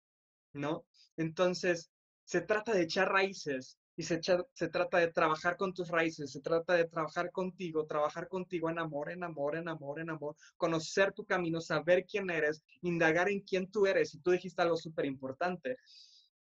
¿no? 0.53 0.87
Entonces, 1.17 1.91
se 2.23 2.43
trata 2.43 2.73
de 2.73 2.83
echar 2.83 3.11
raíces, 3.11 3.81
y 3.97 4.03
se, 4.03 4.21
se, 4.23 4.69
trata 4.69 4.99
de 4.99 5.13
trabajar 5.13 5.57
con 5.57 5.75
tus 5.75 5.89
raíces, 5.89 6.33
se 6.33 6.41
trata 6.41 6.75
de 6.75 6.87
trabajar 6.87 7.31
contigo, 7.31 7.87
trabajar 7.87 8.27
contigo 8.29 8.71
en 8.71 8.79
amor, 8.79 9.11
en 9.11 9.23
amor, 9.23 9.57
en 9.57 9.69
amor, 9.69 10.01
en 10.01 10.11
amor, 10.11 10.35
conocer 10.57 11.13
tu 11.13 11.25
camino, 11.27 11.61
saber 11.61 12.07
quién 12.07 12.31
eres, 12.31 12.63
indagar 12.81 13.29
en 13.29 13.41
quién 13.41 13.71
tú 13.71 13.87
eres. 13.87 14.15
Y 14.15 14.21
tú 14.21 14.31
dijiste 14.31 14.63
algo 14.63 14.77
súper 14.77 15.05
importante. 15.05 15.77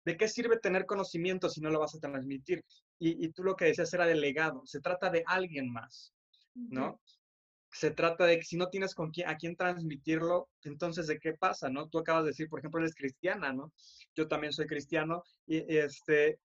¿De 0.04 0.16
qué 0.16 0.28
sirve 0.28 0.58
tener 0.58 0.86
conocimiento 0.86 1.48
si 1.48 1.60
no 1.60 1.70
lo 1.70 1.78
vas 1.78 1.94
a 1.94 2.00
transmitir? 2.00 2.64
Y, 2.98 3.24
y, 3.24 3.28
tú 3.30 3.44
lo 3.44 3.54
que 3.54 3.66
decías 3.66 3.92
era 3.92 4.06
delegado, 4.06 4.62
se 4.64 4.80
trata 4.80 5.10
de 5.10 5.22
alguien 5.26 5.70
más, 5.70 6.14
¿no? 6.54 7.00
Se 7.70 7.90
trata 7.90 8.26
de 8.26 8.38
que 8.38 8.44
si 8.44 8.56
no 8.56 8.68
tienes 8.68 8.94
con 8.94 9.10
quién, 9.10 9.28
a 9.28 9.36
quién 9.36 9.56
transmitirlo, 9.56 10.48
entonces 10.62 11.06
¿de 11.06 11.18
qué 11.18 11.34
pasa, 11.34 11.68
no? 11.68 11.88
Tú 11.88 11.98
acabas 11.98 12.24
de 12.24 12.30
decir, 12.30 12.48
por 12.48 12.58
ejemplo, 12.58 12.80
eres 12.80 12.94
cristiana, 12.94 13.52
¿no? 13.52 13.72
Yo 14.14 14.28
también 14.28 14.52
soy 14.52 14.66
cristiano 14.66 15.22
y, 15.46 15.76
este, 15.76 16.38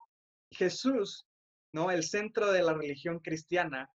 Jesús, 0.50 1.26
¿no? 1.72 1.90
El 1.90 2.04
centro 2.04 2.52
de 2.52 2.62
la 2.62 2.74
religión 2.74 3.18
cristiana, 3.20 3.90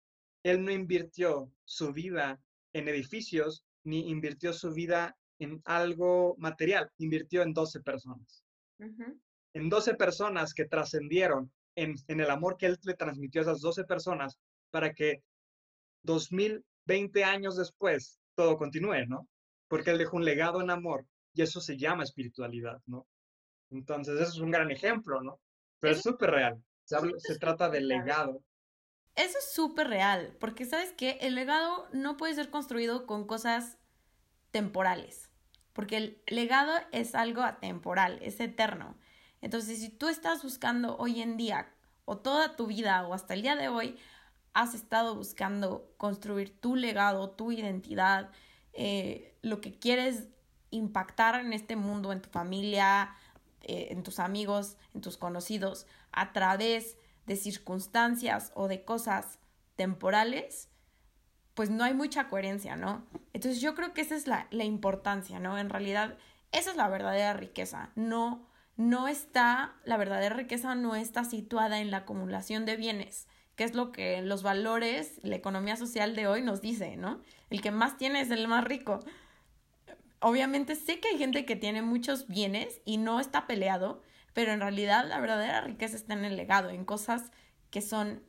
él 0.42 0.64
no 0.64 0.72
invirtió 0.72 1.50
su 1.64 1.92
vida 1.92 2.40
en 2.72 2.88
edificios 2.88 3.64
ni 3.84 4.10
invirtió 4.10 4.52
su 4.52 4.72
vida 4.72 5.16
en 5.38 5.60
algo 5.64 6.34
material, 6.38 6.90
invirtió 6.98 7.42
en 7.42 7.52
12 7.52 7.80
personas. 7.80 8.44
En 9.54 9.68
12 9.68 9.94
personas 9.94 10.54
que 10.54 10.66
trascendieron 10.66 11.52
en, 11.74 11.94
en, 12.06 12.20
el 12.20 12.30
amor 12.30 12.56
que 12.56 12.66
él 12.66 12.78
le 12.82 12.94
transmitió 12.94 13.40
a 13.40 13.42
esas 13.42 13.60
12 13.60 13.84
personas 13.84 14.38
para 14.70 14.92
que 14.92 15.22
2020 16.02 17.24
años 17.24 17.56
después 17.56 18.18
todo 18.34 18.56
continúe, 18.56 19.06
¿no? 19.06 19.28
Porque 19.68 19.90
él 19.90 19.98
dejó 19.98 20.16
un 20.16 20.24
legado 20.24 20.60
en 20.60 20.70
amor 20.70 21.06
y 21.34 21.42
eso 21.42 21.60
se 21.60 21.76
llama 21.76 22.04
espiritualidad, 22.04 22.80
¿no? 22.86 23.06
Entonces, 23.70 24.14
eso 24.14 24.32
es 24.32 24.38
un 24.38 24.50
gran 24.50 24.70
ejemplo, 24.70 25.20
¿no? 25.22 25.40
Pero 25.80 25.94
es 25.94 26.02
súper 26.02 26.30
real. 26.30 26.62
Se, 26.84 27.38
trata 27.38 27.68
de 27.68 27.80
legado. 27.80 28.42
Eso 29.14 29.38
es 29.38 29.52
súper 29.52 29.88
real, 29.88 30.36
porque 30.40 30.64
sabes 30.64 30.92
que 30.92 31.18
el 31.20 31.34
legado 31.34 31.88
no 31.92 32.16
puede 32.16 32.34
ser 32.34 32.50
construido 32.50 33.04
con 33.04 33.26
cosas 33.26 33.78
temporales, 34.52 35.28
porque 35.72 35.96
el 35.96 36.22
legado 36.28 36.72
es 36.92 37.14
algo 37.14 37.42
atemporal, 37.42 38.18
es 38.22 38.40
eterno. 38.40 38.96
Entonces, 39.40 39.80
si 39.80 39.90
tú 39.90 40.08
estás 40.08 40.42
buscando 40.42 40.96
hoy 40.96 41.20
en 41.20 41.36
día, 41.36 41.68
o 42.04 42.16
toda 42.16 42.56
tu 42.56 42.68
vida, 42.68 43.06
o 43.06 43.12
hasta 43.12 43.34
el 43.34 43.42
día 43.42 43.56
de 43.56 43.68
hoy, 43.68 43.98
has 44.54 44.74
estado 44.74 45.14
buscando 45.14 45.92
construir 45.98 46.58
tu 46.58 46.74
legado, 46.74 47.30
tu 47.30 47.52
identidad, 47.52 48.30
eh, 48.72 49.36
lo 49.42 49.60
que 49.60 49.78
quieres 49.78 50.28
impactar 50.70 51.40
en 51.40 51.52
este 51.52 51.76
mundo, 51.76 52.12
en 52.12 52.22
tu 52.22 52.30
familia, 52.30 53.14
eh, 53.62 53.88
en 53.90 54.02
tus 54.02 54.18
amigos, 54.18 54.76
en 54.94 55.00
tus 55.00 55.16
conocidos, 55.16 55.86
a 56.12 56.32
través 56.32 56.96
de 57.26 57.36
circunstancias 57.36 58.52
o 58.54 58.68
de 58.68 58.84
cosas 58.84 59.38
temporales, 59.76 60.68
pues 61.54 61.70
no 61.70 61.84
hay 61.84 61.94
mucha 61.94 62.28
coherencia, 62.28 62.76
¿no? 62.76 63.04
Entonces 63.32 63.60
yo 63.60 63.74
creo 63.74 63.92
que 63.92 64.00
esa 64.00 64.14
es 64.16 64.26
la, 64.26 64.46
la 64.50 64.64
importancia, 64.64 65.40
¿no? 65.40 65.58
En 65.58 65.70
realidad, 65.70 66.16
esa 66.52 66.70
es 66.70 66.76
la 66.76 66.88
verdadera 66.88 67.34
riqueza. 67.34 67.90
No, 67.96 68.46
no 68.76 69.08
está, 69.08 69.74
la 69.84 69.96
verdadera 69.96 70.36
riqueza 70.36 70.74
no 70.74 70.94
está 70.94 71.24
situada 71.24 71.80
en 71.80 71.90
la 71.90 71.98
acumulación 71.98 72.64
de 72.64 72.76
bienes, 72.76 73.26
que 73.56 73.64
es 73.64 73.74
lo 73.74 73.90
que 73.90 74.22
los 74.22 74.44
valores, 74.44 75.20
la 75.24 75.34
economía 75.34 75.76
social 75.76 76.14
de 76.14 76.28
hoy 76.28 76.42
nos 76.42 76.60
dice, 76.60 76.96
¿no? 76.96 77.20
El 77.50 77.60
que 77.60 77.72
más 77.72 77.96
tiene 77.96 78.20
es 78.20 78.30
el 78.30 78.46
más 78.46 78.64
rico 78.64 79.00
obviamente 80.20 80.74
sé 80.74 81.00
que 81.00 81.08
hay 81.08 81.18
gente 81.18 81.44
que 81.44 81.56
tiene 81.56 81.82
muchos 81.82 82.28
bienes 82.28 82.80
y 82.84 82.96
no 82.98 83.20
está 83.20 83.46
peleado, 83.46 84.02
pero 84.32 84.52
en 84.52 84.60
realidad 84.60 85.06
la 85.08 85.20
verdadera 85.20 85.60
riqueza 85.62 85.96
está 85.96 86.14
en 86.14 86.24
el 86.24 86.36
legado, 86.36 86.70
en 86.70 86.84
cosas 86.84 87.30
que 87.70 87.82
son 87.82 88.22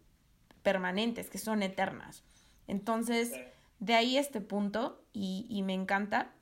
permanentes, 0.64 1.30
que 1.30 1.38
son 1.38 1.64
eternas. 1.64 2.24
Entonces, 2.68 3.34
de 3.80 3.96
ahí 3.96 4.18
este 4.18 4.42
punto 4.42 5.04
y, 5.14 5.46
y 5.50 5.64
me 5.64 5.74
encanta. 5.74 6.34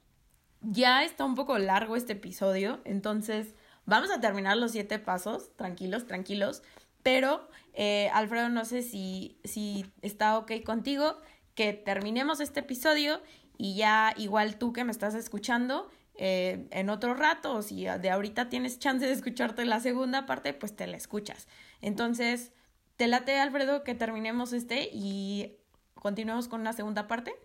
Ya 0.62 1.04
está 1.04 1.24
un 1.24 1.36
poco 1.36 1.58
largo 1.60 1.96
este 1.96 2.14
episodio, 2.14 2.82
entonces 2.84 3.54
vamos 3.86 4.10
a 4.12 4.20
terminar 4.20 4.58
los 4.58 4.72
siete 4.72 5.00
pasos, 5.00 5.56
tranquilos, 5.56 6.08
tranquilos. 6.08 6.64
Pero, 7.04 7.48
eh, 7.74 8.10
Alfredo, 8.14 8.50
no 8.50 8.66
sé 8.66 8.82
si, 8.82 9.40
si 9.44 9.86
está 10.02 10.38
ok 10.38 10.52
contigo 10.66 11.18
que 11.56 11.74
terminemos 11.74 12.40
este 12.40 12.60
episodio 12.60 13.22
y 13.58 13.76
ya 13.76 14.14
igual 14.18 14.58
tú 14.58 14.74
que 14.74 14.84
me 14.84 14.92
estás 14.92 15.16
escuchando, 15.16 15.90
eh, 16.16 16.68
en 16.72 16.90
otro 16.90 17.14
rato, 17.14 17.62
si 17.62 17.86
de 17.86 18.10
ahorita 18.10 18.50
tienes 18.50 18.80
chance 18.80 19.06
de 19.06 19.12
escucharte 19.12 19.66
la 19.66 19.80
segunda 19.80 20.26
parte, 20.26 20.54
pues 20.54 20.76
te 20.76 20.88
la 20.88 20.98
escuchas. 20.98 21.48
Entonces, 21.82 22.54
¿te 22.96 23.08
late, 23.08 23.38
Alfredo, 23.40 23.84
que 23.84 23.94
terminemos 23.94 24.54
este 24.54 24.90
y 24.92 25.58
continuemos 25.94 26.48
con 26.48 26.64
la 26.64 26.74
segunda 26.74 27.08
parte? 27.08 27.36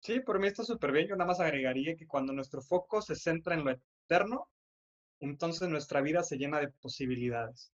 Sí, 0.00 0.18
por 0.20 0.40
mí 0.40 0.48
está 0.48 0.64
súper 0.64 0.90
bien. 0.90 1.06
Yo 1.06 1.14
nada 1.14 1.28
más 1.28 1.38
agregaría 1.38 1.96
que 1.96 2.08
cuando 2.08 2.32
nuestro 2.32 2.60
foco 2.60 3.00
se 3.02 3.14
centra 3.14 3.54
en 3.54 3.64
lo 3.64 3.70
eterno, 3.70 4.48
entonces 5.20 5.68
nuestra 5.68 6.00
vida 6.00 6.24
se 6.24 6.36
llena 6.36 6.58
de 6.58 6.68
posibilidades. 6.68 7.71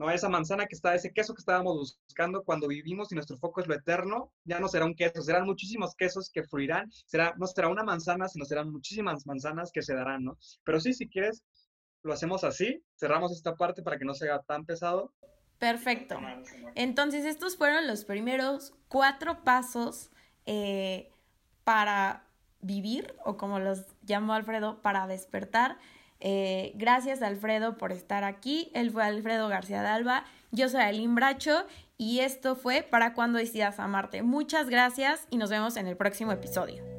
¿No? 0.00 0.10
Esa 0.10 0.30
manzana 0.30 0.66
que 0.66 0.74
está, 0.74 0.94
ese 0.94 1.12
queso 1.12 1.34
que 1.34 1.40
estábamos 1.40 1.98
buscando 2.06 2.42
cuando 2.42 2.66
vivimos 2.66 3.12
y 3.12 3.14
nuestro 3.14 3.36
foco 3.36 3.60
es 3.60 3.66
lo 3.66 3.74
eterno, 3.74 4.32
ya 4.44 4.58
no 4.58 4.66
será 4.66 4.86
un 4.86 4.94
queso, 4.94 5.20
serán 5.20 5.44
muchísimos 5.44 5.94
quesos 5.94 6.30
que 6.32 6.42
fluirán, 6.42 6.90
será, 7.04 7.34
no 7.36 7.46
será 7.46 7.68
una 7.68 7.84
manzana, 7.84 8.26
sino 8.26 8.46
serán 8.46 8.72
muchísimas 8.72 9.26
manzanas 9.26 9.70
que 9.70 9.82
se 9.82 9.94
darán, 9.94 10.24
¿no? 10.24 10.38
Pero 10.64 10.80
sí, 10.80 10.94
si 10.94 11.06
quieres, 11.06 11.44
lo 12.02 12.14
hacemos 12.14 12.44
así, 12.44 12.82
cerramos 12.98 13.30
esta 13.32 13.56
parte 13.56 13.82
para 13.82 13.98
que 13.98 14.06
no 14.06 14.14
sea 14.14 14.40
tan 14.40 14.64
pesado. 14.64 15.12
Perfecto. 15.58 16.18
Entonces, 16.74 17.26
estos 17.26 17.58
fueron 17.58 17.86
los 17.86 18.06
primeros 18.06 18.72
cuatro 18.88 19.44
pasos 19.44 20.10
eh, 20.46 21.12
para 21.62 22.24
vivir, 22.62 23.14
o 23.26 23.36
como 23.36 23.58
los 23.58 23.84
llamó 24.00 24.32
Alfredo, 24.32 24.80
para 24.80 25.06
despertar. 25.06 25.76
Eh, 26.20 26.72
gracias 26.74 27.22
Alfredo 27.22 27.76
por 27.76 27.92
estar 27.92 28.24
aquí. 28.24 28.70
Él 28.74 28.90
fue 28.90 29.04
Alfredo 29.04 29.48
García 29.48 29.82
de 29.82 29.88
Alba. 29.88 30.24
Yo 30.52 30.68
soy 30.68 30.82
Aline 30.82 31.14
Bracho 31.14 31.64
y 31.96 32.20
esto 32.20 32.56
fue 32.56 32.82
Para 32.82 33.14
cuando 33.14 33.38
decidas 33.38 33.78
amarte. 33.78 34.22
Muchas 34.22 34.68
gracias 34.68 35.26
y 35.30 35.36
nos 35.36 35.50
vemos 35.50 35.76
en 35.76 35.86
el 35.86 35.96
próximo 35.96 36.32
episodio. 36.32 36.89